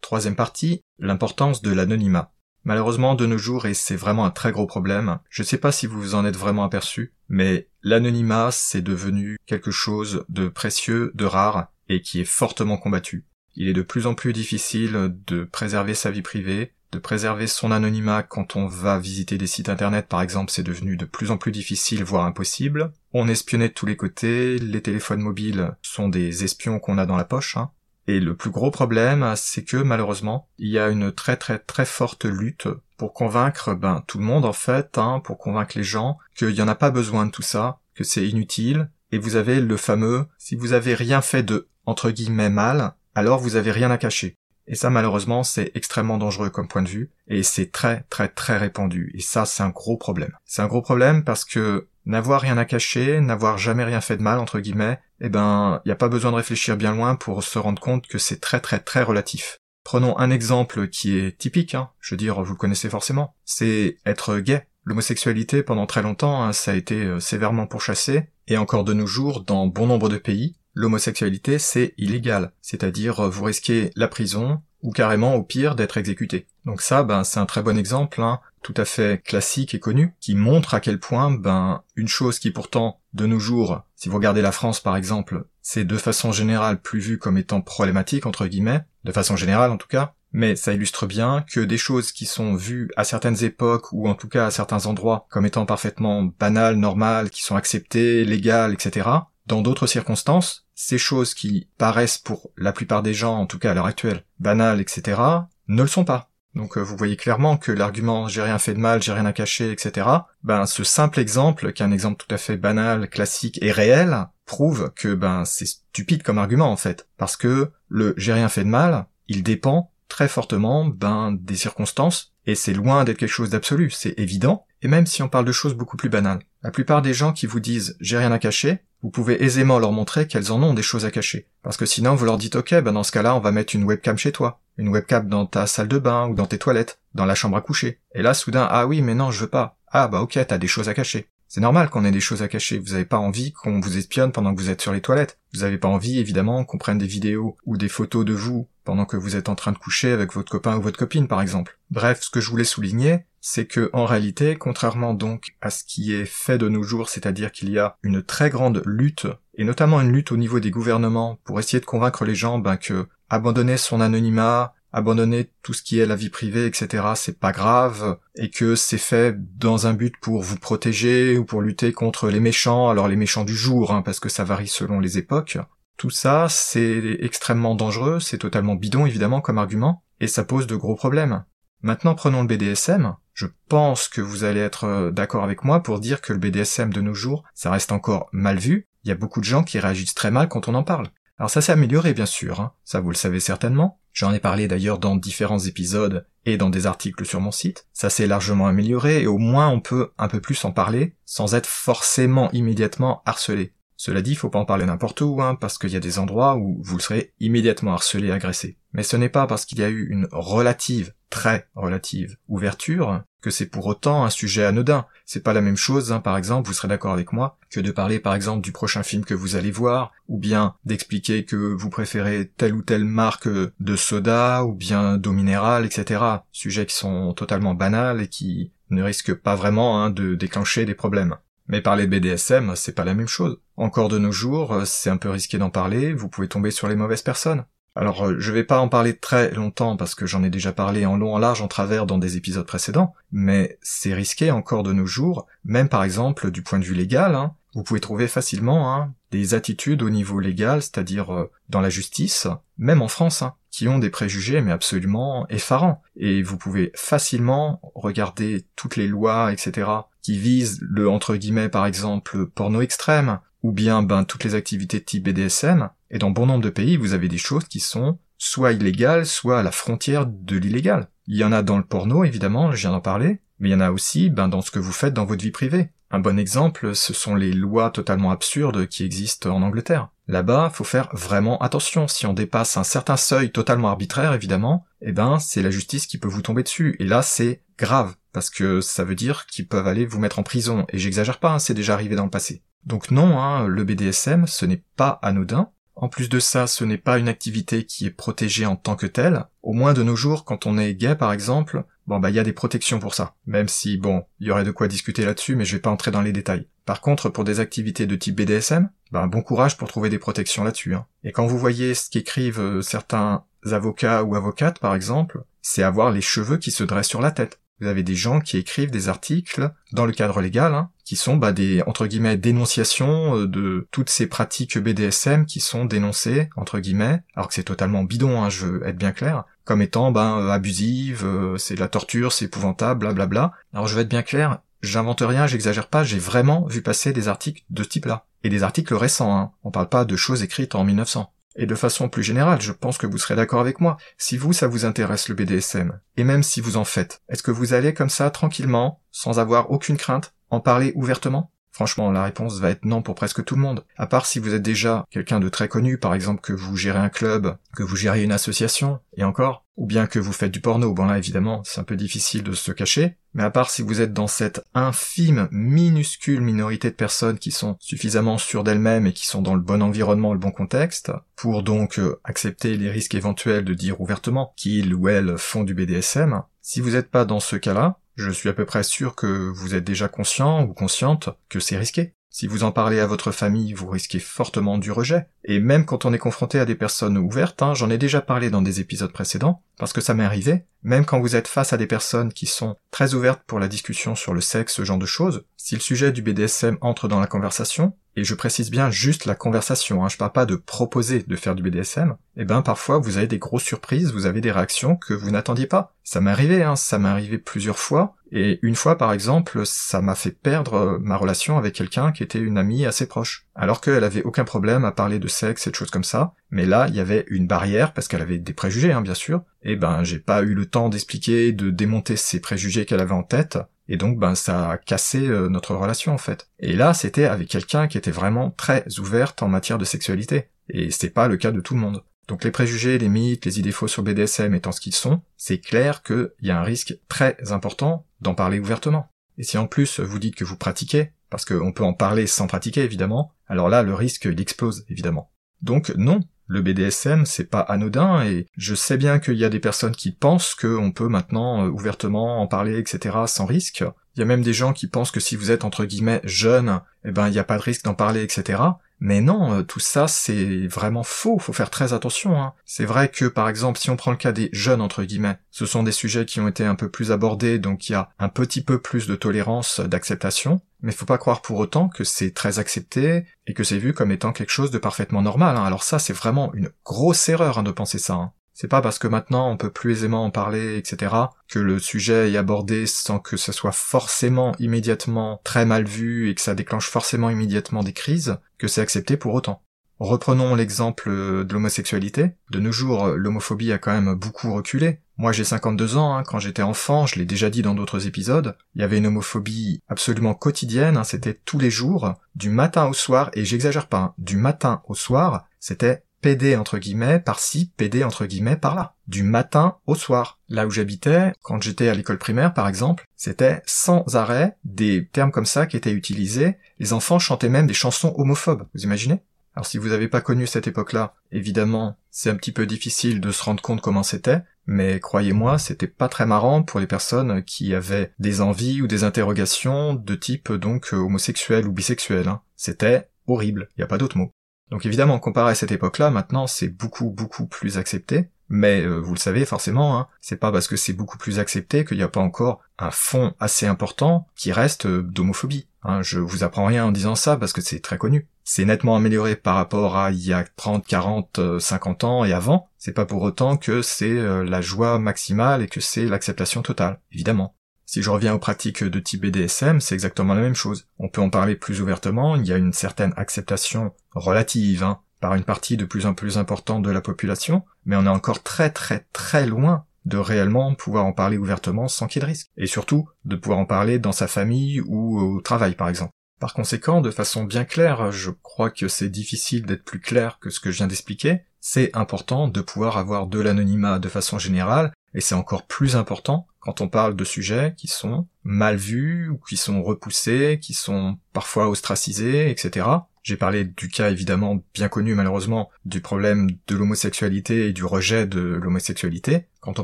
Troisième 0.02 0.36
partie, 0.36 0.82
l'importance 0.98 1.62
de 1.62 1.72
l'anonymat. 1.72 2.32
Malheureusement, 2.70 3.16
de 3.16 3.26
nos 3.26 3.40
jours, 3.40 3.66
et 3.66 3.74
c'est 3.74 3.96
vraiment 3.96 4.28
un 4.28 4.30
très 4.30 4.52
gros 4.52 4.68
problème, 4.68 5.18
je 5.32 5.42
sais 5.42 5.58
pas 5.58 5.72
si 5.72 5.88
vous 5.88 6.00
vous 6.00 6.14
en 6.14 6.24
êtes 6.24 6.38
vraiment 6.38 6.64
aperçu, 6.64 7.14
mais 7.28 7.68
l'anonymat, 7.82 8.52
c'est 8.52 8.84
devenu 8.84 9.40
quelque 9.48 9.72
chose 9.72 10.24
de 10.30 10.50
précieux, 10.50 11.12
de 11.16 11.26
rare, 11.26 11.70
et 11.88 12.00
qui 12.04 12.22
est 12.22 12.26
fortement 12.26 12.78
combattu. 12.78 13.26
Il 13.56 13.68
est 13.70 13.74
de 13.74 13.82
plus 13.82 14.06
en 14.06 14.14
plus 14.14 14.34
difficile 14.34 15.16
de 15.26 15.46
préserver 15.46 15.96
sa 15.96 16.12
vie 16.12 16.22
privée, 16.22 16.76
de 16.92 17.00
préserver 17.00 17.48
son 17.48 17.72
anonymat 17.72 18.22
quand 18.22 18.56
on 18.56 18.68
va 18.68 19.00
visiter 19.00 19.40
des 19.40 19.48
sites 19.48 19.70
internet 19.70 20.08
par 20.08 20.22
exemple, 20.22 20.52
c'est 20.52 20.62
devenu 20.62 20.96
de 20.96 21.06
plus 21.06 21.32
en 21.32 21.38
plus 21.38 21.52
difficile, 21.52 22.04
voire 22.04 22.26
impossible. 22.26 22.94
On 23.14 23.28
espionnait 23.28 23.70
de 23.70 23.74
tous 23.74 23.88
les 23.88 23.98
côtés, 23.98 24.60
les 24.60 24.82
téléphones 24.82 25.22
mobiles 25.22 25.72
sont 25.82 26.08
des 26.08 26.44
espions 26.44 26.78
qu'on 26.78 27.00
a 27.00 27.08
dans 27.08 27.18
la 27.18 27.26
poche, 27.26 27.58
hein. 27.58 27.72
Et 28.10 28.20
le 28.20 28.36
plus 28.36 28.50
gros 28.50 28.72
problème, 28.72 29.34
c'est 29.36 29.64
que 29.64 29.78
malheureusement, 29.78 30.48
il 30.58 30.70
y 30.70 30.80
a 30.80 30.90
une 30.90 31.12
très 31.12 31.38
très 31.38 31.60
très 31.60 31.86
forte 31.86 32.26
lutte 32.26 32.68
pour 32.98 33.14
convaincre 33.14 33.76
ben 33.76 34.04
tout 34.08 34.18
le 34.18 34.24
monde 34.24 34.46
en 34.46 34.54
fait, 34.54 34.98
hein, 34.98 35.22
pour 35.24 35.38
convaincre 35.38 35.78
les 35.78 35.84
gens 35.84 36.18
qu'il 36.36 36.56
n'y 36.56 36.62
en 36.64 36.68
a 36.68 36.74
pas 36.74 36.90
besoin 36.90 37.28
de 37.28 37.32
tout 37.32 37.44
ça, 37.44 37.78
que 37.94 38.04
c'est 38.04 38.28
inutile. 38.28 38.90
Et 39.12 39.20
vous 39.20 39.36
avez 39.36 39.62
le 39.62 39.78
fameux 39.78 40.26
si 40.40 40.56
vous 40.56 40.74
avez 40.74 40.96
rien 40.96 41.22
fait 41.22 41.44
de 41.44 41.68
entre 41.86 42.10
guillemets 42.10 42.50
mal, 42.50 42.96
alors 43.14 43.38
vous 43.38 43.58
avez 43.58 43.70
rien 43.70 43.92
à 43.92 44.00
cacher. 44.00 44.38
Et 44.66 44.74
ça 44.74 44.90
malheureusement 44.90 45.44
c'est 45.44 45.70
extrêmement 45.76 46.18
dangereux 46.18 46.50
comme 46.50 46.68
point 46.68 46.82
de 46.82 46.90
vue, 46.90 47.12
et 47.28 47.44
c'est 47.44 47.72
très 47.72 48.06
très 48.10 48.28
très 48.28 48.58
répandu. 48.58 49.12
Et 49.14 49.22
ça 49.22 49.46
c'est 49.46 49.62
un 49.62 49.70
gros 49.70 49.98
problème. 49.98 50.36
C'est 50.46 50.64
un 50.64 50.68
gros 50.68 50.82
problème 50.82 51.24
parce 51.24 51.46
que 51.46 51.88
n'avoir 52.08 52.42
rien 52.42 52.58
à 52.58 52.66
cacher, 52.66 53.22
n'avoir 53.22 53.60
jamais 53.60 53.84
rien 53.84 54.02
fait 54.02 54.18
de 54.18 54.24
mal 54.24 54.40
entre 54.40 54.60
guillemets, 54.60 54.98
eh 55.22 55.30
ben, 55.30 55.82
il 55.86 55.90
n'y 55.90 55.92
a 55.92 55.98
pas 55.98 56.10
besoin 56.10 56.32
de 56.32 56.38
réfléchir 56.38 56.78
bien 56.78 56.94
loin 56.94 57.16
pour 57.16 57.44
se 57.44 57.60
rendre 57.60 57.82
compte 57.82 58.08
que 58.08 58.18
c'est 58.18 58.40
très 58.40 58.60
très 58.60 58.80
très 58.80 59.04
relatif. 59.04 59.60
Prenons 59.84 60.18
un 60.18 60.30
exemple 60.30 60.88
qui 60.88 61.18
est 61.18 61.38
typique, 61.38 61.74
hein. 61.74 61.90
je 62.00 62.14
veux 62.14 62.18
dire, 62.18 62.42
vous 62.44 62.54
le 62.54 62.58
connaissez 62.58 62.90
forcément, 62.90 63.36
c'est 63.46 63.98
être 64.06 64.38
gay. 64.40 64.68
L'homosexualité, 64.86 65.64
pendant 65.64 65.86
très 65.86 66.02
longtemps, 66.02 66.44
hein, 66.44 66.54
ça 66.54 66.72
a 66.72 66.76
été 66.76 67.04
euh, 67.04 67.20
sévèrement 67.20 67.68
pourchassé, 67.68 68.30
et 68.48 68.58
encore 68.58 68.84
de 68.84 68.94
nos 68.94 69.08
jours, 69.08 69.44
dans 69.44 69.68
bon 69.68 69.88
nombre 69.88 70.10
de 70.10 70.18
pays, 70.18 70.58
l'homosexualité 70.74 71.60
c'est 71.60 71.94
illégal, 71.98 72.52
c'est-à-dire 72.62 73.20
euh, 73.20 73.30
vous 73.30 73.44
risquez 73.44 73.92
la 73.96 74.08
prison, 74.08 74.62
ou 74.82 74.92
carrément 74.92 75.36
au 75.36 75.44
pire 75.44 75.76
d'être 75.76 75.98
exécuté. 75.98 76.48
Donc 76.66 76.82
ça, 76.82 77.04
ben, 77.04 77.24
c'est 77.24 77.40
un 77.40 77.46
très 77.46 77.64
bon 77.64 77.78
exemple, 77.78 78.22
hein, 78.22 78.40
tout 78.64 78.74
à 78.78 78.86
fait 78.86 79.22
classique 79.24 79.74
et 79.74 79.80
connu, 79.80 80.14
qui 80.20 80.36
montre 80.36 80.74
à 80.74 80.80
quel 80.80 81.00
point, 81.00 81.32
ben, 81.32 81.84
une 81.96 82.08
chose 82.08 82.40
qui 82.40 82.52
pourtant, 82.52 82.99
de 83.14 83.26
nos 83.26 83.40
jours, 83.40 83.82
si 83.96 84.10
vous 84.10 84.16
regardez 84.16 84.42
la 84.42 84.52
France 84.52 84.80
par 84.80 84.96
exemple, 84.96 85.46
c'est 85.62 85.86
de 85.86 85.98
façon 85.98 86.32
générale 86.32 86.82
plus 86.82 87.00
vu 87.00 87.18
comme 87.18 87.38
étant 87.38 87.62
problématique, 87.62 88.26
entre 88.26 88.48
guillemets, 88.48 88.84
de 89.04 89.12
façon 89.12 89.36
générale 89.36 89.72
en 89.72 89.78
tout 89.78 89.88
cas, 89.88 90.14
mais 90.32 90.56
ça 90.56 90.74
illustre 90.74 91.08
bien 91.08 91.44
que 91.52 91.60
des 91.60 91.78
choses 91.78 92.12
qui 92.12 92.26
sont 92.26 92.56
vues 92.56 92.92
à 92.96 93.04
certaines 93.04 93.44
époques 93.44 93.92
ou 93.92 94.08
en 94.08 94.16
tout 94.16 94.30
cas 94.30 94.46
à 94.46 94.52
certains 94.52 94.86
endroits 94.86 95.26
comme 95.30 95.46
étant 95.46 95.66
parfaitement 95.66 96.24
banales, 96.24 96.76
normales, 96.76 97.30
qui 97.30 97.44
sont 97.44 97.56
acceptées, 97.56 98.26
légales, 98.26 98.74
etc., 98.74 99.10
dans 99.48 99.62
d'autres 99.62 99.88
circonstances, 99.88 100.68
ces 100.76 101.00
choses 101.00 101.34
qui 101.34 101.68
paraissent 101.80 102.20
pour 102.20 102.52
la 102.56 102.72
plupart 102.72 103.02
des 103.02 103.16
gens, 103.16 103.36
en 103.36 103.48
tout 103.48 103.58
cas 103.58 103.72
à 103.72 103.74
l'heure 103.74 103.88
actuelle, 103.88 104.24
banales, 104.40 104.80
etc., 104.80 105.20
ne 105.68 105.82
le 105.82 105.88
sont 105.88 106.06
pas. 106.06 106.29
Donc 106.56 106.78
euh, 106.78 106.82
vous 106.82 106.98
voyez 106.98 107.16
clairement 107.16 107.58
que 107.58 107.72
l'argument 107.72 108.28
j'ai 108.28 108.42
rien 108.42 108.60
fait 108.60 108.74
de 108.74 108.80
mal, 108.80 109.02
j'ai 109.02 109.14
rien 109.14 109.26
à 109.26 109.34
cacher, 109.34 109.72
etc. 109.72 110.08
Ben 110.44 110.66
ce 110.66 110.84
simple 110.84 111.20
exemple, 111.20 111.74
qui 111.74 111.84
est 111.84 111.86
un 111.86 111.92
exemple 111.92 112.24
tout 112.24 112.34
à 112.34 112.38
fait 112.38 112.58
banal, 112.58 113.10
classique 113.10 113.60
et 113.62 113.72
réel, 113.72 114.28
prouve 114.46 114.92
que 114.96 115.14
ben 115.14 115.46
c'est 115.46 115.68
stupide 115.68 116.24
comme 116.24 116.40
argument 116.40 116.72
en 116.72 116.78
fait, 116.78 117.08
parce 117.18 117.38
que 117.38 117.72
le 117.88 118.14
j'ai 118.18 118.34
rien 118.34 118.50
fait 118.50 118.64
de 118.64 118.70
mal, 118.70 119.06
il 119.28 119.44
dépend 119.44 119.92
très 120.08 120.28
fortement 120.28 120.86
ben 120.86 121.32
des 121.40 121.56
circonstances 121.56 122.34
et 122.46 122.56
c'est 122.56 122.74
loin 122.74 123.04
d'être 123.04 123.18
quelque 123.18 123.30
chose 123.30 123.52
d'absolu, 123.52 123.92
c'est 123.92 124.18
évident. 124.18 124.66
Et 124.82 124.88
même 124.88 125.06
si 125.06 125.22
on 125.22 125.30
parle 125.30 125.46
de 125.46 125.52
choses 125.52 125.76
beaucoup 125.76 125.98
plus 125.98 126.10
banales, 126.10 126.42
la 126.64 126.72
plupart 126.72 127.02
des 127.02 127.14
gens 127.14 127.32
qui 127.32 127.46
vous 127.46 127.60
disent 127.60 127.96
j'ai 128.00 128.18
rien 128.18 128.32
à 128.32 128.40
cacher, 128.40 128.80
vous 129.02 129.10
pouvez 129.10 129.44
aisément 129.44 129.80
leur 129.80 129.92
montrer 129.92 130.28
qu'elles 130.28 130.52
en 130.52 130.62
ont 130.62 130.74
des 130.74 130.82
choses 130.82 131.06
à 131.06 131.12
cacher. 131.12 131.48
Parce 131.64 131.78
que 131.78 131.86
sinon 131.86 132.16
vous 132.16 132.26
leur 132.26 132.38
dites 132.38 132.56
ok, 132.56 132.76
ben 132.82 132.94
dans 132.94 133.04
ce 133.04 133.12
cas-là 133.12 133.36
on 133.36 133.40
va 133.40 133.52
mettre 133.52 133.76
une 133.76 133.84
webcam 133.84 134.18
chez 134.18 134.32
toi 134.32 134.60
une 134.80 134.88
webcam 134.88 135.28
dans 135.28 135.46
ta 135.46 135.68
salle 135.68 135.90
de 135.90 136.00
bain 136.00 136.28
ou 136.28 136.34
dans 136.34 136.46
tes 136.46 136.58
toilettes, 136.58 137.00
dans 137.14 137.26
la 137.26 137.36
chambre 137.36 137.58
à 137.58 137.62
coucher. 137.62 138.00
Et 138.16 138.22
là, 138.22 138.34
soudain, 138.34 138.68
ah 138.70 138.88
oui, 138.88 139.02
mais 139.02 139.14
non, 139.14 139.30
je 139.30 139.42
veux 139.42 139.50
pas. 139.50 139.78
Ah 139.92 140.08
bah 140.08 140.22
ok, 140.22 140.40
t'as 140.48 140.58
des 140.58 140.68
choses 140.68 140.88
à 140.88 140.94
cacher. 140.94 141.28
C'est 141.50 141.62
normal 141.62 141.90
qu'on 141.90 142.06
ait 142.06 142.12
des 142.12 142.20
choses 142.20 142.44
à 142.44 142.48
cacher. 142.48 142.78
Vous 142.78 142.94
avez 142.94 143.06
pas 143.06 143.18
envie 143.18 143.52
qu'on 143.52 143.80
vous 143.80 143.98
espionne 143.98 144.32
pendant 144.32 144.54
que 144.54 144.62
vous 144.62 144.70
êtes 144.70 144.82
sur 144.82 144.94
les 144.94 145.02
toilettes. 145.02 145.38
Vous 145.54 145.64
avez 145.64 145.78
pas 145.78 145.88
envie, 145.88 146.20
évidemment, 146.20 146.64
qu'on 146.64 146.78
prenne 146.78 147.00
des 147.00 147.08
vidéos 147.08 147.58
ou 147.66 147.76
des 147.76 147.90
photos 147.90 148.24
de 148.24 148.34
vous 148.34 148.68
pendant 148.86 149.06
que 149.06 149.18
vous 149.18 149.36
êtes 149.36 149.50
en 149.50 149.56
train 149.56 149.72
de 149.72 149.78
coucher 149.78 150.12
avec 150.12 150.32
votre 150.34 150.52
copain 150.52 150.78
ou 150.78 150.82
votre 150.82 151.00
copine, 151.00 151.28
par 151.28 151.42
exemple. 151.42 151.80
Bref, 151.90 152.20
ce 152.22 152.30
que 152.30 152.40
je 152.40 152.50
voulais 152.50 152.64
souligner, 152.64 153.26
c'est 153.42 153.66
que, 153.66 153.90
en 153.94 154.06
réalité, 154.06 154.56
contrairement 154.56 155.14
donc 155.14 155.56
à 155.62 155.70
ce 155.70 155.84
qui 155.84 156.14
est 156.14 156.26
fait 156.26 156.58
de 156.58 156.70
nos 156.70 156.84
jours, 156.84 157.10
c'est-à-dire 157.10 157.52
qu'il 157.52 157.70
y 157.70 157.80
a 157.80 157.98
une 158.04 158.22
très 158.24 158.50
grande 158.50 158.82
lutte, 158.86 159.28
et 159.56 159.64
notamment 159.64 160.02
une 160.02 160.12
lutte 160.12 160.32
au 160.32 160.38
niveau 160.38 160.60
des 160.60 160.72
gouvernements, 160.72 161.40
pour 161.44 161.60
essayer 161.60 161.80
de 161.80 161.86
convaincre 161.86 162.26
les 162.26 162.36
gens, 162.36 162.60
ben, 162.60 162.78
que 162.78 163.08
abandonner 163.30 163.78
son 163.78 164.02
anonymat, 164.02 164.74
abandonner 164.92 165.52
tout 165.62 165.74
ce 165.74 165.84
qui 165.84 166.00
est 166.00 166.06
la 166.06 166.16
vie 166.16 166.30
privée, 166.30 166.66
etc., 166.66 167.04
c'est 167.16 167.40
pas 167.40 167.52
grave, 167.52 168.18
et 168.36 168.50
que 168.50 168.76
c'est 168.76 168.98
fait 168.98 169.36
dans 169.58 169.88
un 169.88 169.94
but 169.94 170.16
pour 170.22 170.42
vous 170.42 170.58
protéger 170.58 171.38
ou 171.38 171.46
pour 171.46 171.62
lutter 171.62 171.92
contre 171.92 172.30
les 172.30 172.40
méchants, 172.40 172.90
alors 172.90 173.08
les 173.08 173.16
méchants 173.16 173.46
du 173.46 173.56
jour, 173.56 173.92
hein, 173.92 174.02
parce 174.02 174.20
que 174.20 174.30
ça 174.30 174.44
varie 174.44 174.68
selon 174.68 175.00
les 175.00 175.18
époques. 175.18 175.58
Tout 175.98 176.10
ça, 176.10 176.48
c'est 176.50 177.18
extrêmement 177.20 177.76
dangereux, 177.76 178.20
c'est 178.20 178.38
totalement 178.38 178.76
bidon 178.76 179.06
évidemment 179.06 179.42
comme 179.42 179.58
argument, 179.58 180.04
et 180.20 180.28
ça 180.28 180.44
pose 180.44 180.66
de 180.66 180.76
gros 180.76 180.96
problèmes. 180.96 181.44
Maintenant 181.82 182.16
prenons 182.16 182.42
le 182.42 182.48
BDSM, 182.48 183.16
je 183.40 183.48
pense 183.70 184.10
que 184.10 184.20
vous 184.20 184.44
allez 184.44 184.60
être 184.60 184.84
euh, 184.84 185.12
d'accord 185.12 185.46
avec 185.46 185.64
moi 185.64 185.82
pour 185.82 186.02
dire 186.02 186.20
que 186.20 186.34
le 186.34 186.40
BDSM 186.40 186.92
de 186.92 187.00
nos 187.00 187.14
jours, 187.14 187.46
ça 187.54 187.72
reste 187.72 187.94
encore 187.94 188.28
mal 188.34 188.58
vu, 188.58 188.90
il 189.06 189.08
y 189.08 189.14
a 189.14 189.16
beaucoup 189.16 189.40
de 189.40 189.46
gens 189.46 189.64
qui 189.64 189.80
réagissent 189.80 190.14
très 190.14 190.30
mal 190.30 190.50
quand 190.50 190.68
on 190.68 190.76
en 190.76 190.84
parle. 190.84 191.08
Alors 191.38 191.50
ça 191.50 191.62
s'est 191.62 191.72
amélioré 191.72 192.14
bien 192.14 192.26
sûr, 192.26 192.60
hein. 192.60 192.74
ça 192.84 193.00
vous 193.00 193.12
le 193.12 193.16
savez 193.16 193.40
certainement. 193.40 194.02
J'en 194.12 194.34
ai 194.34 194.40
parlé 194.40 194.68
d'ailleurs 194.68 195.00
dans 195.00 195.16
différents 195.16 195.60
épisodes 195.60 196.28
et 196.46 196.58
dans 196.58 196.70
des 196.70 196.86
articles 196.86 197.26
sur 197.26 197.40
mon 197.40 197.52
site. 197.52 197.88
Ça 197.94 198.10
s'est 198.10 198.28
largement 198.28 198.68
amélioré 198.68 199.22
et 199.22 199.28
au 199.28 199.38
moins 199.38 199.70
on 199.70 199.80
peut 199.80 200.12
un 200.18 200.28
peu 200.28 200.42
plus 200.42 200.66
en 200.66 200.74
parler 200.74 201.16
sans 201.24 201.56
être 201.56 201.70
forcément 201.70 202.52
immédiatement 202.52 203.22
harcelé. 203.26 203.74
Cela 204.00 204.22
dit, 204.22 204.34
faut 204.34 204.50
pas 204.50 204.60
en 204.60 204.66
parler 204.66 204.86
n'importe 204.86 205.20
où, 205.20 205.42
hein, 205.42 205.56
parce 205.56 205.78
qu'il 205.78 205.90
y 205.90 205.98
a 205.98 206.00
des 206.00 206.20
endroits 206.20 206.56
où 206.56 206.80
vous 206.82 207.02
serez 207.02 207.34
immédiatement 207.42 207.92
harcelé 207.92 208.30
et 208.30 208.32
agressé. 208.32 208.78
Mais 208.94 209.04
ce 209.04 209.18
n'est 209.18 209.28
pas 209.28 209.46
parce 209.46 209.66
qu'il 209.66 209.80
y 209.80 209.84
a 209.84 209.90
eu 209.90 210.08
une 210.10 210.30
relative, 210.32 211.14
très 211.30 211.68
relative 211.76 212.38
ouverture 212.48 213.22
que 213.42 213.50
c'est 213.50 213.66
pour 213.66 213.88
autant 213.88 214.24
un 214.24 214.30
sujet 214.30 214.64
anodin. 214.64 215.06
C'est 215.26 215.44
pas 215.44 215.52
la 215.52 215.60
même 215.60 215.76
chose, 215.76 216.14
hein, 216.14 216.22
par 216.22 216.38
exemple, 216.38 216.70
vous 216.70 216.74
serez 216.74 216.88
d'accord 216.88 217.12
avec 217.12 217.34
moi, 217.34 217.58
que 217.70 217.82
de 217.82 217.92
parler 217.92 218.20
par 218.20 218.36
exemple 218.36 218.62
du 218.62 218.72
prochain 218.72 219.04
film 219.04 219.26
que 219.26 219.34
vous 219.34 219.58
allez 219.58 219.70
voir, 219.70 220.14
ou 220.30 220.38
bien 220.38 220.76
d'expliquer 220.86 221.44
que 221.44 221.58
vous 221.58 221.90
préférez 221.90 222.54
telle 222.56 222.76
ou 222.76 222.82
telle 222.82 223.04
marque 223.04 223.50
de 223.50 223.96
soda, 223.98 224.64
ou 224.64 224.76
bien 224.76 225.18
d'eau 225.18 225.34
minérale, 225.34 225.86
etc. 225.86 226.24
Sujets 226.54 226.86
qui 226.86 226.96
sont 226.96 227.34
totalement 227.34 227.76
banals 227.76 228.22
et 228.22 228.30
qui 228.30 228.72
ne 228.92 229.04
risquent 229.04 229.36
pas 229.36 229.56
vraiment 229.56 230.02
hein, 230.02 230.10
de 230.10 230.36
déclencher 230.36 230.86
des 230.86 230.96
problèmes. 230.96 231.36
Mais 231.70 231.82
parler 231.82 232.08
de 232.08 232.20
BDSM, 232.20 232.76
c'est 232.76 232.96
pas 232.96 233.06
la 233.06 233.14
même 233.14 233.28
chose. 233.28 233.60
Encore 233.78 234.10
de 234.10 234.18
nos 234.18 234.32
jours, 234.32 234.82
c'est 234.86 235.10
un 235.10 235.18
peu 235.18 235.30
risqué 235.30 235.58
d'en 235.58 235.70
parler, 235.70 236.14
vous 236.14 236.28
pouvez 236.28 236.50
tomber 236.50 236.72
sur 236.72 236.90
les 236.90 236.96
mauvaises 236.96 237.22
personnes. 237.22 237.64
Alors 237.96 238.26
euh, 238.26 238.36
je 238.40 238.52
vais 238.52 238.64
pas 238.64 238.80
en 238.80 238.88
parler 238.88 239.16
très 239.16 239.52
longtemps 239.52 239.98
parce 239.98 240.16
que 240.16 240.26
j'en 240.26 240.44
ai 240.44 240.50
déjà 240.50 240.72
parlé 240.72 241.06
en 241.06 241.18
long, 241.18 241.36
en 241.36 241.38
large, 241.38 241.62
en 241.62 241.68
travers 241.68 242.06
dans 242.06 242.18
des 242.18 242.38
épisodes 242.38 242.66
précédents, 242.66 243.14
mais 243.32 243.78
c'est 243.82 244.14
risqué 244.14 244.52
encore 244.52 244.84
de 244.84 244.94
nos 244.94 245.06
jours, 245.06 245.48
même 245.66 245.90
par 245.90 246.04
exemple 246.04 246.52
du 246.52 246.62
point 246.62 246.80
de 246.80 246.86
vue 246.86 246.94
légal, 246.94 247.36
hein. 247.36 247.56
vous 247.74 247.84
pouvez 247.84 248.00
trouver 248.00 248.28
facilement 248.28 248.96
hein, 248.96 249.14
des 249.32 249.54
attitudes 249.54 250.02
au 250.02 250.10
niveau 250.10 250.40
légal, 250.40 250.82
c'est-à-dire 250.82 251.34
euh, 251.34 251.52
dans 251.68 251.82
la 251.82 251.90
justice, 251.90 252.48
même 252.78 253.02
en 253.02 253.08
France, 253.08 253.42
hein, 253.42 253.56
qui 253.72 253.88
ont 253.88 254.00
des 254.00 254.10
préjugés 254.10 254.62
mais 254.62 254.72
absolument 254.72 255.48
effarants. 255.50 256.02
Et 256.16 256.42
vous 256.42 256.58
pouvez 256.58 256.92
facilement 256.96 257.82
regarder 257.96 258.66
toutes 258.76 258.96
les 258.96 259.08
lois, 259.08 259.52
etc., 259.52 259.88
qui 260.30 260.38
visent 260.38 260.80
le 260.88 261.10
entre 261.10 261.36
guillemets 261.36 261.70
par 261.70 261.88
exemple 261.88 262.46
porno 262.46 262.82
extrême, 262.82 263.40
ou 263.64 263.72
bien 263.72 264.04
ben 264.04 264.26
toutes 264.26 264.44
les 264.44 264.54
activités 264.54 265.04
type 265.04 265.24
BDSM, 265.24 265.90
et 266.12 266.20
dans 266.20 266.30
bon 266.30 266.46
nombre 266.46 266.64
de 266.64 266.70
pays 266.70 266.98
vous 266.98 267.14
avez 267.14 267.28
des 267.28 267.40
choses 267.40 267.64
qui 267.64 267.80
sont 267.80 268.20
soit 268.38 268.74
illégales, 268.74 269.26
soit 269.26 269.58
à 269.58 269.64
la 269.64 269.72
frontière 269.72 270.28
de 270.28 270.56
l'illégal. 270.56 271.08
Il 271.26 271.36
y 271.36 271.44
en 271.44 271.52
a 271.52 271.64
dans 271.64 271.80
le 271.80 271.84
porno 271.84 272.24
évidemment, 272.24 272.72
je 272.72 272.78
viens 272.78 272.92
d'en 272.92 273.02
parler, 273.02 273.40
Mais 273.58 273.70
il 273.70 273.72
y 273.72 273.76
en 273.76 273.80
a 273.80 273.90
aussi 273.90 274.30
ben, 274.30 274.50
dans 274.50 274.62
ce 274.62 274.70
que 274.70 274.78
vous 274.78 274.92
faites 274.92 275.16
dans 275.16 275.26
votre 275.26 275.42
vie 275.42 275.50
privée. 275.50 275.90
Un 276.12 276.20
bon 276.20 276.38
exemple, 276.38 276.94
ce 276.94 277.12
sont 277.12 277.34
les 277.34 277.52
lois 277.52 277.90
totalement 277.90 278.30
absurdes 278.30 278.86
qui 278.86 279.04
existent 279.04 279.50
en 279.50 279.64
Angleterre. 279.64 280.10
Là-bas, 280.28 280.70
faut 280.72 280.84
faire 280.84 281.10
vraiment 281.12 281.58
attention. 281.58 282.08
Si 282.08 282.28
on 282.28 282.34
dépasse 282.34 282.78
un 282.78 282.84
certain 282.84 283.18
seuil 283.18 283.52
totalement 283.52 283.90
arbitraire, 283.90 284.34
évidemment, 284.34 284.86
eh 285.02 285.12
ben, 285.12 285.40
c'est 285.40 285.64
la 285.64 285.72
justice 285.72 286.06
qui 286.06 286.20
peut 286.20 286.28
vous 286.28 286.44
tomber 286.44 286.62
dessus. 286.62 286.96
Et 287.00 287.06
là, 287.06 287.24
c'est 287.24 287.64
grave. 287.80 288.14
Parce 288.40 288.50
que 288.50 288.80
ça 288.80 289.04
veut 289.04 289.16
dire 289.16 289.48
qu'ils 289.48 289.68
peuvent 289.68 289.86
aller 289.86 290.06
vous 290.06 290.18
mettre 290.18 290.40
en 290.40 290.44
prison. 290.44 290.86
Et 290.94 290.98
j'exagère 290.98 291.40
pas, 291.40 291.52
hein, 291.52 291.60
c'est 291.60 291.74
déjà 291.74 291.94
arrivé 291.94 292.16
dans 292.16 292.24
le 292.24 292.30
passé. 292.30 292.64
Donc 292.86 293.12
non, 293.12 293.38
hein, 293.38 293.68
le 293.68 293.84
BDSM, 293.84 294.48
ce 294.48 294.66
n'est 294.66 294.82
pas 294.96 295.20
anodin. 295.22 295.72
En 295.96 296.08
plus 296.08 296.30
de 296.30 296.40
ça, 296.40 296.66
ce 296.66 296.86
n'est 296.86 296.98
pas 296.98 297.20
une 297.20 297.28
activité 297.28 297.84
qui 297.84 298.06
est 298.06 298.12
protégée 298.12 298.66
en 298.66 298.78
tant 298.78 298.96
que 298.96 299.08
telle. 299.08 299.44
Au 299.62 299.74
moins 299.74 299.92
de 299.92 300.04
nos 300.04 300.16
jours, 300.16 300.46
quand 300.46 300.66
on 300.68 300.78
est 300.78 300.96
gay 300.96 301.16
par 301.16 301.34
exemple, 301.34 301.84
bon 302.08 302.20
bah 302.20 302.30
il 302.30 302.38
y 302.38 302.40
a 302.40 302.46
des 302.46 302.54
protections 302.54 303.00
pour 303.00 303.14
ça. 303.14 303.36
Même 303.46 303.68
si 303.68 303.98
bon, 303.98 304.24
il 304.40 304.48
y 304.48 304.52
aurait 304.52 304.64
de 304.64 304.72
quoi 304.72 304.88
discuter 304.88 305.26
là-dessus, 305.26 305.58
mais 305.58 305.66
je 305.66 305.76
vais 305.76 305.82
pas 305.82 305.90
entrer 305.90 306.12
dans 306.12 306.22
les 306.22 306.32
détails. 306.32 306.70
Par 306.86 307.02
contre, 307.02 307.28
pour 307.28 307.44
des 307.44 307.60
activités 307.60 308.06
de 308.06 308.16
type 308.16 308.38
BDSM, 308.38 308.90
ben 309.12 309.28
bon 309.28 309.42
courage 309.42 309.76
pour 309.76 309.90
trouver 309.90 310.08
des 310.08 310.18
protections 310.18 310.64
là-dessus. 310.64 310.96
Hein. 310.96 311.06
Et 311.26 311.34
quand 311.34 311.46
vous 311.46 311.60
voyez 311.60 311.94
ce 311.94 312.10
qu'écrivent 312.10 312.62
euh, 312.62 312.82
certains 312.82 313.44
avocats 313.70 314.24
ou 314.24 314.38
avocates 314.38 314.80
par 314.80 314.96
exemple, 314.96 315.44
c'est 315.62 315.84
avoir 315.84 316.10
les 316.12 316.22
cheveux 316.22 316.56
qui 316.56 316.72
se 316.72 316.86
dressent 316.86 317.10
sur 317.10 317.20
la 317.20 317.32
tête. 317.32 317.60
Vous 317.80 317.88
avez 317.88 318.04
des 318.04 318.16
gens 318.16 318.42
qui 318.42 318.58
écrivent 318.58 318.92
des 318.92 319.10
articles 319.10 319.72
dans 319.92 320.06
le 320.06 320.12
cadre 320.12 320.42
légal, 320.42 320.74
hein, 320.74 320.90
qui 321.06 321.16
sont 321.16 321.38
bah, 321.38 321.52
des 321.52 321.82
entre 321.88 322.08
guillemets 322.08 322.38
dénonciations 322.38 323.38
euh, 323.38 323.48
de 323.48 323.88
toutes 323.92 324.10
ces 324.10 324.28
pratiques 324.28 324.78
BDSM 324.78 325.46
qui 325.46 325.60
sont 325.60 325.86
dénoncées 325.86 326.50
entre 326.56 326.80
guillemets, 326.80 327.22
alors 327.36 327.48
que 327.48 327.54
c'est 327.54 327.64
totalement 327.64 328.04
bidon, 328.04 328.42
hein, 328.42 328.50
je 328.50 328.66
veux 328.66 328.88
être 328.88 328.98
bien 328.98 329.12
clair, 329.12 329.46
comme 329.64 329.82
étant 329.82 330.12
ben 330.12 330.40
euh, 330.40 330.50
abusive, 330.50 331.24
euh, 331.26 331.58
c'est 331.58 331.76
de 331.76 331.80
la 331.80 331.88
torture, 331.88 332.34
c'est 332.34 332.46
épouvantable, 332.46 333.00
blablabla. 333.00 333.54
Alors 333.74 333.88
je 333.88 333.96
veux 333.96 334.02
être 334.02 334.10
bien 334.10 334.24
clair, 334.24 334.60
j'invente 334.82 335.22
rien, 335.22 335.48
j'exagère 335.48 335.88
pas, 335.88 336.04
j'ai 336.04 336.20
vraiment 336.20 336.66
vu 336.66 336.82
passer 336.82 337.14
des 337.14 337.28
articles 337.28 337.64
de 337.70 337.84
ce 337.84 337.90
type-là 337.90 338.26
et 338.44 338.50
des 338.50 338.64
articles 338.64 338.94
récents. 338.94 339.36
Hein. 339.36 339.52
On 339.64 339.72
parle 339.72 339.90
pas 339.90 340.06
de 340.06 340.16
choses 340.16 340.44
écrites 340.44 340.76
en 340.76 340.84
1900. 340.84 341.32
Et 341.56 341.66
de 341.66 341.76
façon 341.76 342.10
plus 342.10 342.24
générale, 342.24 342.62
je 342.62 342.72
pense 342.72 342.98
que 342.98 343.08
vous 343.08 343.18
serez 343.18 343.36
d'accord 343.36 343.60
avec 343.60 343.80
moi, 343.80 343.98
si 344.18 344.38
vous, 344.38 344.54
ça 344.54 344.68
vous 344.68 344.86
intéresse 344.86 345.30
le 345.30 345.36
BDSM, 345.36 346.00
et 346.16 346.24
même 346.24 346.44
si 346.44 346.62
vous 346.62 346.78
en 346.78 346.86
faites, 346.86 347.22
est-ce 347.30 347.44
que 347.44 347.52
vous 347.52 347.74
allez 347.74 347.94
comme 347.94 348.10
ça, 348.10 348.30
tranquillement, 348.30 349.02
sans 349.12 349.40
avoir 349.40 349.72
aucune 349.72 349.98
crainte, 349.98 350.34
en 350.50 350.60
parler 350.60 350.94
ouvertement? 350.96 351.52
Franchement, 351.72 352.12
la 352.12 352.24
réponse 352.24 352.60
va 352.60 352.72
être 352.72 352.86
non 352.86 353.02
pour 353.02 353.16
presque 353.16 353.44
tout 353.44 353.56
le 353.56 353.62
monde. 353.62 353.86
À 353.98 354.08
part 354.08 354.26
si 354.26 354.40
vous 354.40 354.54
êtes 354.54 354.62
déjà 354.62 355.06
quelqu'un 355.12 355.40
de 355.40 355.50
très 355.50 355.68
connu, 355.68 355.98
par 355.98 356.14
exemple 356.14 356.42
que 356.42 356.54
vous 356.54 356.76
gérez 356.76 357.00
un 357.00 357.10
club, 357.10 357.58
que 357.76 357.84
vous 357.84 357.96
gérez 357.96 358.24
une 358.24 358.32
association, 358.32 359.00
et 359.16 359.24
encore, 359.24 359.66
ou 359.78 359.86
bien 359.86 360.08
que 360.08 360.20
vous 360.20 360.34
faites 360.34 360.52
du 360.52 360.62
porno, 360.62 360.94
bon 360.94 361.06
là 361.06 361.18
évidemment 361.18 361.62
c'est 361.64 361.80
un 361.80 361.86
peu 361.86 361.96
difficile 361.96 362.44
de 362.44 362.54
se 362.54 362.72
cacher, 362.72 363.18
mais 363.34 363.44
à 363.44 363.52
part 363.52 363.70
si 363.70 363.82
vous 363.82 364.02
êtes 364.02 364.14
dans 364.14 364.28
cette 364.28 364.62
infime, 364.74 365.48
minuscule 365.52 366.42
minorité 366.42 366.90
de 366.90 366.96
personnes 366.96 367.38
qui 367.38 367.52
sont 367.52 367.78
suffisamment 367.80 368.38
sûres 368.38 368.64
d'elles-mêmes 368.64 369.08
et 369.08 369.14
qui 369.14 369.28
sont 369.28 369.42
dans 369.42 369.56
le 369.56 369.62
bon 369.62 369.82
environnement, 369.82 370.34
le 370.34 370.40
bon 370.40 370.52
contexte, 370.52 371.12
pour 371.36 371.64
donc 371.64 372.00
euh, 372.00 372.20
accepter 372.24 372.76
les 372.76 372.90
risques 372.90 373.16
éventuels 373.16 373.64
de 373.64 373.74
dire 373.74 374.02
ouvertement 374.02 374.54
qu'ils 374.58 374.94
ou 374.94 375.08
elles 375.08 375.38
font 375.38 375.64
du 375.64 375.74
BDSM, 375.74 376.42
si 376.62 376.82
vous 376.82 376.92
n'êtes 376.92 377.10
pas 377.10 377.26
dans 377.26 377.40
ce 377.40 377.56
cas-là, 377.56 377.99
je 378.20 378.32
suis 378.32 378.50
à 378.50 378.54
peu 378.54 378.66
près 378.66 378.84
sûr 378.84 379.16
que 379.16 379.50
vous 379.50 379.76
êtes 379.76 379.84
déjà 379.84 380.08
conscient 380.08 380.64
ou 380.64 380.74
consciente 380.74 381.30
que 381.48 381.60
c'est 381.60 381.78
risqué. 381.78 382.14
Si 382.30 382.46
vous 382.46 382.64
en 382.64 382.72
parlez 382.72 383.00
à 383.00 383.08
votre 383.08 383.32
famille, 383.32 383.74
vous 383.74 383.90
risquez 383.90 384.20
fortement 384.20 384.78
du 384.78 384.92
rejet. 384.92 385.28
Et 385.46 385.60
même 385.60 385.86
quand 385.86 386.06
on 386.06 386.14
est 386.14 386.20
confronté 386.20 386.60
à 386.60 386.66
des 386.66 386.76
personnes 386.76 387.18
ouvertes, 387.18 387.64
hein, 387.64 387.74
j'en 387.74 387.90
ai 387.90 387.98
déjà 387.98 388.22
parlé 388.22 388.52
dans 388.52 388.62
des 388.62 388.80
épisodes 388.80 389.12
précédents, 389.12 389.64
parce 389.78 389.94
que 389.94 390.02
ça 390.02 390.14
m'est 390.14 390.24
arrivé, 390.24 390.66
même 390.84 391.06
quand 391.06 391.20
vous 391.20 391.36
êtes 391.36 391.48
face 391.48 391.74
à 391.74 391.78
des 391.78 391.88
personnes 391.88 392.34
qui 392.34 392.46
sont 392.46 392.78
très 392.92 393.14
ouvertes 393.14 393.44
pour 393.46 393.60
la 393.60 393.68
discussion 393.68 394.16
sur 394.16 394.34
le 394.34 394.42
sexe, 394.42 394.74
ce 394.74 394.84
genre 394.84 394.98
de 394.98 395.06
choses, 395.06 395.44
si 395.58 395.76
le 395.76 395.82
sujet 395.82 396.12
du 396.12 396.22
BDSM 396.22 396.78
entre 396.82 397.08
dans 397.08 397.20
la 397.20 397.28
conversation, 397.28 397.94
et 398.16 398.24
je 398.24 398.36
précise 398.36 398.72
bien 398.72 398.90
juste 398.90 399.26
la 399.26 399.36
conversation, 399.36 400.04
hein, 400.04 400.10
je 400.10 400.18
parle 400.18 400.32
pas 400.32 400.46
de 400.46 400.56
proposer 400.56 401.24
de 401.24 401.36
faire 401.36 401.56
du 401.56 401.64
BDSM, 401.64 402.16
et 402.38 402.42
eh 402.42 402.46
ben 402.46 402.62
parfois 402.62 402.98
vous 402.98 403.18
avez 403.18 403.28
des 403.28 403.40
grosses 403.40 403.64
surprises, 403.64 404.12
vous 404.12 404.26
avez 404.26 404.42
des 404.42 404.52
réactions 404.52 404.96
que 404.96 405.14
vous 405.14 405.32
n'attendiez 405.32 405.68
pas. 405.68 405.94
Ça 406.04 406.22
m'est 406.22 406.32
arrivé, 406.32 406.64
hein, 406.64 406.76
ça 406.76 406.98
m'est 406.98 407.10
arrivé 407.10 407.38
plusieurs 407.38 407.80
fois, 407.80 408.16
et 408.32 408.60
une 408.62 408.76
fois 408.76 408.98
par 408.98 409.14
exemple, 409.14 409.66
ça 409.66 410.02
m'a 410.02 410.16
fait 410.16 410.32
perdre 410.32 410.74
euh, 410.74 410.98
ma 411.00 411.18
relation 411.18 411.58
avec 411.58 411.76
quelqu'un 411.76 412.12
qui 412.12 412.24
était 412.24 412.40
une 412.40 412.58
amie 412.58 412.86
assez 412.86 413.08
proche, 413.08 413.48
alors 413.60 413.82
qu'elle 413.82 414.04
avait 414.04 414.24
aucun 414.24 414.46
problème 414.46 414.86
à 414.86 414.92
parler 414.92 415.20
de 415.20 415.28
sexe 415.28 415.68
et 415.68 415.70
de 415.70 415.76
choses 415.76 415.92
comme 415.92 416.04
ça, 416.04 416.34
mais 416.50 416.66
là 416.66 416.88
il 416.88 416.96
y 416.96 417.00
avait 417.00 417.26
une 417.28 417.46
barrière 417.46 417.94
parce 417.94 418.08
qu'elle 418.08 418.22
avait 418.22 418.40
des 418.40 418.54
préjugés 418.54 418.92
hein, 418.92 419.02
bien 419.02 419.14
sûr, 419.14 419.44
et 419.64 419.76
ben 419.76 420.04
j'ai 420.04 420.20
pas 420.20 420.42
eu 420.42 420.56
le 420.56 420.66
temps 420.66 420.90
d'expliquer, 420.90 421.52
de 421.52 421.70
démonter 421.70 422.16
ces 422.16 422.40
préjugés 422.40 422.86
qu'elle 422.86 423.02
avait 423.02 423.12
en 423.12 423.24
tête, 423.24 423.60
et 423.92 423.98
donc, 423.98 424.20
ben, 424.20 424.36
ça 424.36 424.70
a 424.70 424.78
cassé 424.78 425.28
euh, 425.28 425.50
notre 425.50 425.74
relation, 425.74 426.14
en 426.14 426.20
fait. 426.20 426.48
Et 426.60 426.74
là, 426.74 426.94
c'était 426.94 427.26
avec 427.26 427.48
quelqu'un 427.48 427.88
qui 427.88 427.98
était 427.98 428.12
vraiment 428.12 428.52
très 428.52 428.86
ouverte 429.00 429.42
en 429.42 429.48
matière 429.48 429.80
de 429.80 429.84
sexualité. 429.84 430.50
Et 430.70 430.92
c'était 430.92 431.10
pas 431.10 431.28
le 431.28 431.38
cas 431.38 431.50
de 431.50 431.60
tout 431.60 431.74
le 431.74 431.80
monde. 431.80 432.04
Donc 432.28 432.44
les 432.44 432.52
préjugés, 432.52 433.00
les 433.00 433.10
mythes, 433.10 433.46
les 433.46 433.60
idées 433.60 433.72
fausses 433.72 433.92
sur 433.92 434.04
BDSM 434.04 434.54
étant 434.54 434.72
ce 434.72 434.80
qu'ils 434.80 434.94
sont, 434.94 435.24
c'est 435.36 435.58
clair 435.58 436.04
qu'il 436.04 436.30
y 436.44 436.52
a 436.52 436.60
un 436.60 436.64
risque 436.64 436.96
très 437.08 437.36
important 437.52 438.06
d'en 438.22 438.36
parler 438.36 438.60
ouvertement. 438.60 439.10
Et 439.40 439.44
si 439.44 439.58
en 439.58 439.66
plus 439.66 440.00
vous 440.00 440.20
dites 440.20 440.36
que 440.36 440.44
vous 440.44 440.56
pratiquez, 440.56 441.12
parce 441.30 441.46
qu'on 441.46 441.72
peut 441.72 441.84
en 441.84 441.94
parler 441.94 442.28
sans 442.28 442.48
pratiquer 442.48 442.84
évidemment, 442.84 443.34
alors 443.48 443.70
là 443.70 443.84
le 443.84 443.94
risque 443.94 444.26
il 444.26 444.40
explose 444.42 444.86
évidemment. 444.90 445.32
Donc 445.62 445.94
non, 445.98 446.22
le 446.50 446.64
BDSM, 446.64 447.26
c'est 447.26 447.46
pas 447.46 447.60
anodin 447.60 448.24
et 448.24 448.48
je 448.58 448.74
sais 448.74 448.98
bien 448.98 449.20
qu'il 449.20 449.36
y 449.36 449.46
a 449.46 449.50
des 449.50 449.60
personnes 449.60 449.96
qui 449.96 450.12
pensent 450.12 450.56
qu'on 450.56 450.92
peut 450.92 451.08
maintenant 451.08 451.66
euh, 451.66 451.70
ouvertement 451.70 452.42
en 452.42 452.48
parler, 452.48 452.80
etc. 452.80 453.18
sans 453.28 453.46
risque. 453.46 453.84
Il 454.16 454.20
y 454.20 454.24
a 454.24 454.26
même 454.26 454.42
des 454.42 454.54
gens 454.54 454.74
qui 454.74 454.88
pensent 454.88 455.12
que 455.12 455.20
si 455.20 455.36
vous 455.36 455.52
êtes 455.52 455.64
entre 455.64 455.86
guillemets 455.86 456.22
jeune, 456.24 456.82
eh 457.06 457.12
ben 457.12 457.28
il 457.28 457.32
n'y 457.32 457.40
a 457.40 457.44
pas 457.44 457.58
de 457.58 457.62
risque 457.62 457.86
d'en 457.86 457.94
parler, 457.94 458.24
etc. 458.24 458.64
Mais 459.00 459.22
non, 459.22 459.54
euh, 459.54 459.64
tout 459.64 459.80
ça 459.80 460.08
c'est 460.08 460.68
vraiment 460.68 461.04
faux, 461.04 461.40
faut 461.40 461.54
faire 461.54 461.70
très 461.70 461.94
attention. 461.94 462.42
Hein. 462.42 462.54
C'est 462.66 462.86
vrai 462.86 463.10
que 463.10 463.26
par 463.26 463.50
exemple 463.50 463.80
si 463.80 463.90
on 463.90 463.96
prend 463.96 464.12
le 464.12 464.18
cas 464.18 464.32
des 464.32 464.50
jeunes 464.52 464.82
entre 464.82 465.04
guillemets, 465.04 465.38
ce 465.52 465.66
sont 465.66 465.84
des 465.84 465.92
sujets 465.92 466.26
qui 466.26 466.40
ont 466.40 466.48
été 466.48 466.66
un 466.66 466.76
peu 466.76 466.90
plus 466.90 467.12
abordés, 467.12 467.60
donc 467.60 467.90
il 467.90 467.94
y 467.94 467.96
a 467.96 468.10
un 468.20 468.30
petit 468.30 468.62
peu 468.62 468.80
plus 468.80 469.08
de 469.08 469.16
tolérance, 469.16 469.80
d'acceptation 469.80 470.62
mais 470.82 470.92
faut 470.92 471.06
pas 471.06 471.18
croire 471.18 471.42
pour 471.42 471.58
autant 471.58 471.90
que 471.90 472.04
c'est 472.04 472.32
très 472.32 472.60
accepté 472.60 473.26
et 473.48 473.54
que 473.54 473.64
c'est 473.64 473.78
vu 473.78 473.94
comme 473.94 474.12
étant 474.12 474.32
quelque 474.32 474.52
chose 474.52 474.72
de 474.72 474.78
parfaitement 474.78 475.22
normal. 475.22 475.58
Hein. 475.58 475.64
Alors 475.64 475.84
ça, 475.84 476.00
c'est 476.00 476.14
vraiment 476.14 476.54
une 476.54 476.72
grosse 476.86 477.28
erreur 477.30 477.58
hein, 477.58 477.64
de 477.64 477.72
penser 477.72 478.00
ça. 478.00 478.32
C'est 478.62 478.68
pas 478.68 478.82
parce 478.82 479.00
que 479.00 479.08
maintenant 479.08 479.50
on 479.50 479.56
peut 479.56 479.70
plus 479.70 479.94
aisément 479.94 480.26
en 480.26 480.32
parler, 480.32 480.76
etc., 480.76 481.16
que 481.48 481.60
le 481.60 481.80
sujet 481.80 482.30
est 482.30 482.36
abordé 482.36 482.88
sans 482.88 483.18
que 483.18 483.38
ce 483.38 483.54
soit 483.54 483.72
forcément 483.72 484.54
immédiatement 484.60 485.40
très 485.46 485.66
mal 485.66 485.86
vu 485.86 486.30
et 486.30 486.36
que 486.36 486.42
ça 486.42 486.56
déclenche 486.56 486.90
forcément 486.90 487.30
immédiatement 487.30 487.84
des 487.84 487.94
crises, 487.94 488.36
que 488.58 488.68
c'est 488.68 488.82
accepté 488.82 489.16
pour 489.16 489.34
autant. 489.34 489.64
Reprenons 490.00 490.56
l'exemple 490.56 491.10
de 491.10 491.54
l'homosexualité. 491.54 492.32
De 492.52 492.60
nos 492.60 492.74
jours, 492.74 493.08
l'homophobie 493.08 493.72
a 493.72 493.78
quand 493.78 493.94
même 493.94 494.14
beaucoup 494.14 494.54
reculé. 494.54 495.00
Moi 495.16 495.32
j'ai 495.32 495.46
52 495.46 495.96
ans, 495.96 496.18
hein. 496.18 496.24
quand 496.24 496.40
j'étais 496.40 496.62
enfant, 496.62 497.06
je 497.06 497.16
l'ai 497.16 497.26
déjà 497.26 497.50
dit 497.50 497.62
dans 497.62 497.76
d'autres 497.76 498.08
épisodes, 498.08 498.58
il 498.76 498.82
y 498.82 498.84
avait 498.84 498.98
une 498.98 499.08
homophobie 499.08 499.80
absolument 499.88 500.34
quotidienne, 500.34 500.98
hein. 500.98 501.06
c'était 501.06 501.40
tous 501.46 501.60
les 501.60 501.72
jours, 501.72 502.16
du 502.36 502.50
matin 502.50 502.88
au 502.88 502.94
soir, 502.94 503.32
et 503.36 503.46
j'exagère 503.46 503.88
pas, 503.88 504.00
hein. 504.00 504.14
du 504.18 504.36
matin 504.36 504.82
au 504.90 504.96
soir, 504.96 505.46
c'était 505.62 506.04
PD 506.22 506.56
entre 506.56 506.78
guillemets 506.78 507.20
par-ci, 507.20 507.72
PD 507.78 508.04
entre 508.04 508.26
guillemets 508.26 508.58
par-là. 508.58 508.96
Du 509.08 509.24
matin 509.24 509.78
au 509.88 509.96
soir. 509.96 510.40
Là 510.50 510.68
où 510.68 510.72
j'habitais, 510.72 511.34
quand 511.42 511.62
j'étais 511.62 511.90
à 511.90 511.94
l'école 511.94 512.18
primaire 512.18 512.54
par 512.54 512.68
exemple, 512.68 513.08
c'était 513.16 513.62
sans 513.66 514.16
arrêt 514.16 514.58
des 514.64 515.08
termes 515.12 515.32
comme 515.32 515.46
ça 515.46 515.66
qui 515.66 515.78
étaient 515.78 515.92
utilisés. 515.92 516.58
Les 516.80 516.94
enfants 516.94 517.20
chantaient 517.20 517.50
même 517.50 517.68
des 517.68 517.74
chansons 517.74 518.14
homophobes, 518.18 518.68
vous 518.74 518.84
imaginez? 518.84 519.22
Alors 519.56 519.66
si 519.66 519.78
vous 519.78 519.90
n'avez 519.90 520.08
pas 520.08 520.22
connu 520.22 520.48
cette 520.48 520.68
époque-là, 520.68 521.16
évidemment, 521.32 521.98
c'est 522.12 522.30
un 522.30 522.36
petit 522.36 522.52
peu 522.52 522.66
difficile 522.66 523.20
de 523.20 523.32
se 523.32 523.44
rendre 523.44 523.62
compte 523.62 523.82
comment 523.82 524.04
c'était, 524.04 524.42
mais 524.68 525.00
croyez-moi, 525.00 525.58
c'était 525.58 525.88
pas 525.88 526.08
très 526.08 526.26
marrant 526.26 526.64
pour 526.64 526.80
les 526.80 526.88
personnes 526.88 527.44
qui 527.44 527.74
avaient 527.74 528.14
des 528.20 528.42
envies 528.42 528.82
ou 528.82 528.88
des 528.88 529.04
interrogations 529.04 529.96
de 529.96 530.16
type 530.16 530.54
donc 530.54 530.94
homosexuel 530.94 531.68
ou 531.68 531.72
bisexuel. 531.72 532.28
Hein. 532.28 532.42
C'était 532.56 533.10
horrible, 533.28 533.68
il 533.76 533.82
n'y 533.82 533.84
a 533.84 533.88
pas 533.88 533.98
d'autre 533.98 534.18
mot. 534.18 534.32
Donc 534.72 534.86
évidemment, 534.86 535.20
comparé 535.20 535.52
à 535.52 535.56
cette 535.56 535.72
époque-là, 535.72 536.12
maintenant 536.12 536.48
c'est 536.48 536.68
beaucoup 536.68 537.10
beaucoup 537.10 537.48
plus 537.48 537.78
accepté, 537.78 538.30
mais 538.50 538.82
euh, 538.82 539.00
vous 539.00 539.14
le 539.14 539.20
savez 539.20 539.46
forcément, 539.46 539.98
hein, 539.98 540.08
c'est 540.22 540.40
pas 540.40 540.52
parce 540.52 540.68
que 540.68 540.76
c'est 540.76 540.94
beaucoup 540.94 541.18
plus 541.18 541.40
accepté 541.40 541.86
qu'il 541.86 541.98
n'y 541.98 542.04
a 542.04 542.08
pas 542.08 542.20
encore 542.20 542.62
un 542.78 542.92
fond 542.92 543.34
assez 543.40 543.66
important 543.66 544.28
qui 544.36 544.52
reste 544.52 544.86
euh, 544.86 545.04
d'homophobie. 545.04 545.68
Hein. 545.84 546.02
Je 546.02 546.20
vous 546.20 546.44
apprends 546.44 546.66
rien 546.66 546.86
en 546.86 546.92
disant 546.92 547.16
ça 547.16 547.38
parce 547.38 547.54
que 547.54 547.62
c'est 547.62 547.80
très 547.80 547.98
connu. 547.98 548.28
C'est 548.44 548.66
nettement 548.66 548.96
amélioré 548.96 549.36
par 549.36 549.56
rapport 549.56 549.98
à 549.98 550.12
il 550.12 550.26
y 550.26 550.34
a 550.34 550.44
30, 550.56 550.86
40, 550.86 551.60
50 551.60 552.04
ans 552.04 552.26
et 552.26 552.34
avant. 552.34 552.70
C'est 552.78 552.94
pas 552.94 553.06
pour 553.06 553.22
autant 553.22 553.58
que 553.58 553.82
c'est 553.82 554.10
euh, 554.10 554.44
la 554.44 554.62
joie 554.62 554.98
maximale 554.98 555.62
et 555.62 555.68
que 555.68 555.80
c'est 555.80 556.06
l'acceptation 556.06 556.62
totale, 556.62 557.00
évidemment. 557.12 557.56
Si 557.92 558.04
je 558.04 558.12
reviens 558.12 558.36
aux 558.36 558.40
pratiques 558.40 558.84
de 558.84 559.00
type 559.00 559.22
BDSM, 559.22 559.82
c'est 559.82 559.96
exactement 559.96 560.36
la 560.36 560.42
même 560.42 560.54
chose. 560.54 560.86
On 561.00 561.10
peut 561.10 561.22
en 561.22 561.32
parler 561.32 561.56
plus 561.56 561.82
ouvertement, 561.82 562.36
il 562.36 562.46
y 562.46 562.54
a 562.54 562.58
une 562.58 562.72
certaine 562.72 563.16
acceptation 563.18 563.96
relative, 564.12 564.84
hein, 564.84 565.00
par 565.20 565.34
une 565.34 565.44
partie 565.44 565.76
de 565.76 565.86
plus 565.86 566.06
en 566.06 566.14
plus 566.14 566.38
importante 566.38 566.84
de 566.84 566.92
la 566.92 567.02
population, 567.02 567.64
mais 567.86 567.96
on 567.96 568.06
est 568.06 568.10
encore 568.10 568.44
très 568.44 568.70
très 568.70 569.08
très 569.12 569.48
loin 569.48 569.86
de 570.06 570.18
réellement 570.18 570.76
pouvoir 570.76 571.04
en 571.04 571.14
parler 571.14 571.40
ouvertement 571.40 571.88
sans 571.88 572.06
qu'il 572.06 572.24
risque. 572.24 572.52
Et 572.58 572.68
surtout, 572.68 573.10
de 573.26 573.36
pouvoir 573.36 573.58
en 573.58 573.66
parler 573.66 573.98
dans 573.98 574.12
sa 574.12 574.28
famille 574.28 574.82
ou 574.82 575.20
au 575.20 575.42
travail 575.42 575.74
par 575.74 575.90
exemple. 575.90 576.12
Par 576.40 576.54
conséquent, 576.54 577.02
de 577.02 577.10
façon 577.10 577.44
bien 577.44 577.66
claire, 577.66 578.12
je 578.12 578.30
crois 578.30 578.70
que 578.70 578.88
c'est 578.88 579.10
difficile 579.10 579.66
d'être 579.66 579.84
plus 579.84 580.00
clair 580.00 580.38
que 580.40 580.52
ce 580.52 580.60
que 580.60 580.70
je 580.70 580.78
viens 580.78 580.88
d'expliquer, 580.88 581.42
c'est 581.60 581.90
important 581.98 582.48
de 582.48 582.62
pouvoir 582.62 582.98
avoir 583.00 583.26
de 583.26 583.40
l'anonymat 583.40 583.98
de 583.98 584.10
façon 584.10 584.38
générale, 584.38 584.94
et 585.14 585.22
c'est 585.22 585.36
encore 585.36 585.66
plus 585.66 585.96
important 585.96 586.48
quand 586.60 586.82
on 586.82 586.90
parle 586.90 587.16
de 587.16 587.24
sujets 587.24 587.74
qui 587.78 587.88
sont 587.88 588.28
mal 588.44 588.76
vus, 588.76 589.30
ou 589.30 589.38
qui 589.38 589.58
sont 589.58 589.82
repoussés, 589.82 590.60
qui 590.62 590.74
sont 590.74 591.18
parfois 591.34 591.70
ostracisés, 591.70 592.50
etc. 592.50 592.86
J'ai 593.24 593.38
parlé 593.38 593.64
du 593.64 593.90
cas 593.90 594.12
évidemment 594.12 594.64
bien 594.74 594.90
connu 594.90 595.16
malheureusement 595.16 595.70
du 595.86 596.02
problème 596.02 596.50
de 596.68 596.76
l'homosexualité 596.76 597.68
et 597.68 597.74
du 597.74 597.86
rejet 597.86 598.28
de 598.28 598.40
l'homosexualité. 598.40 599.48
Quand 599.62 599.80
on 599.80 599.84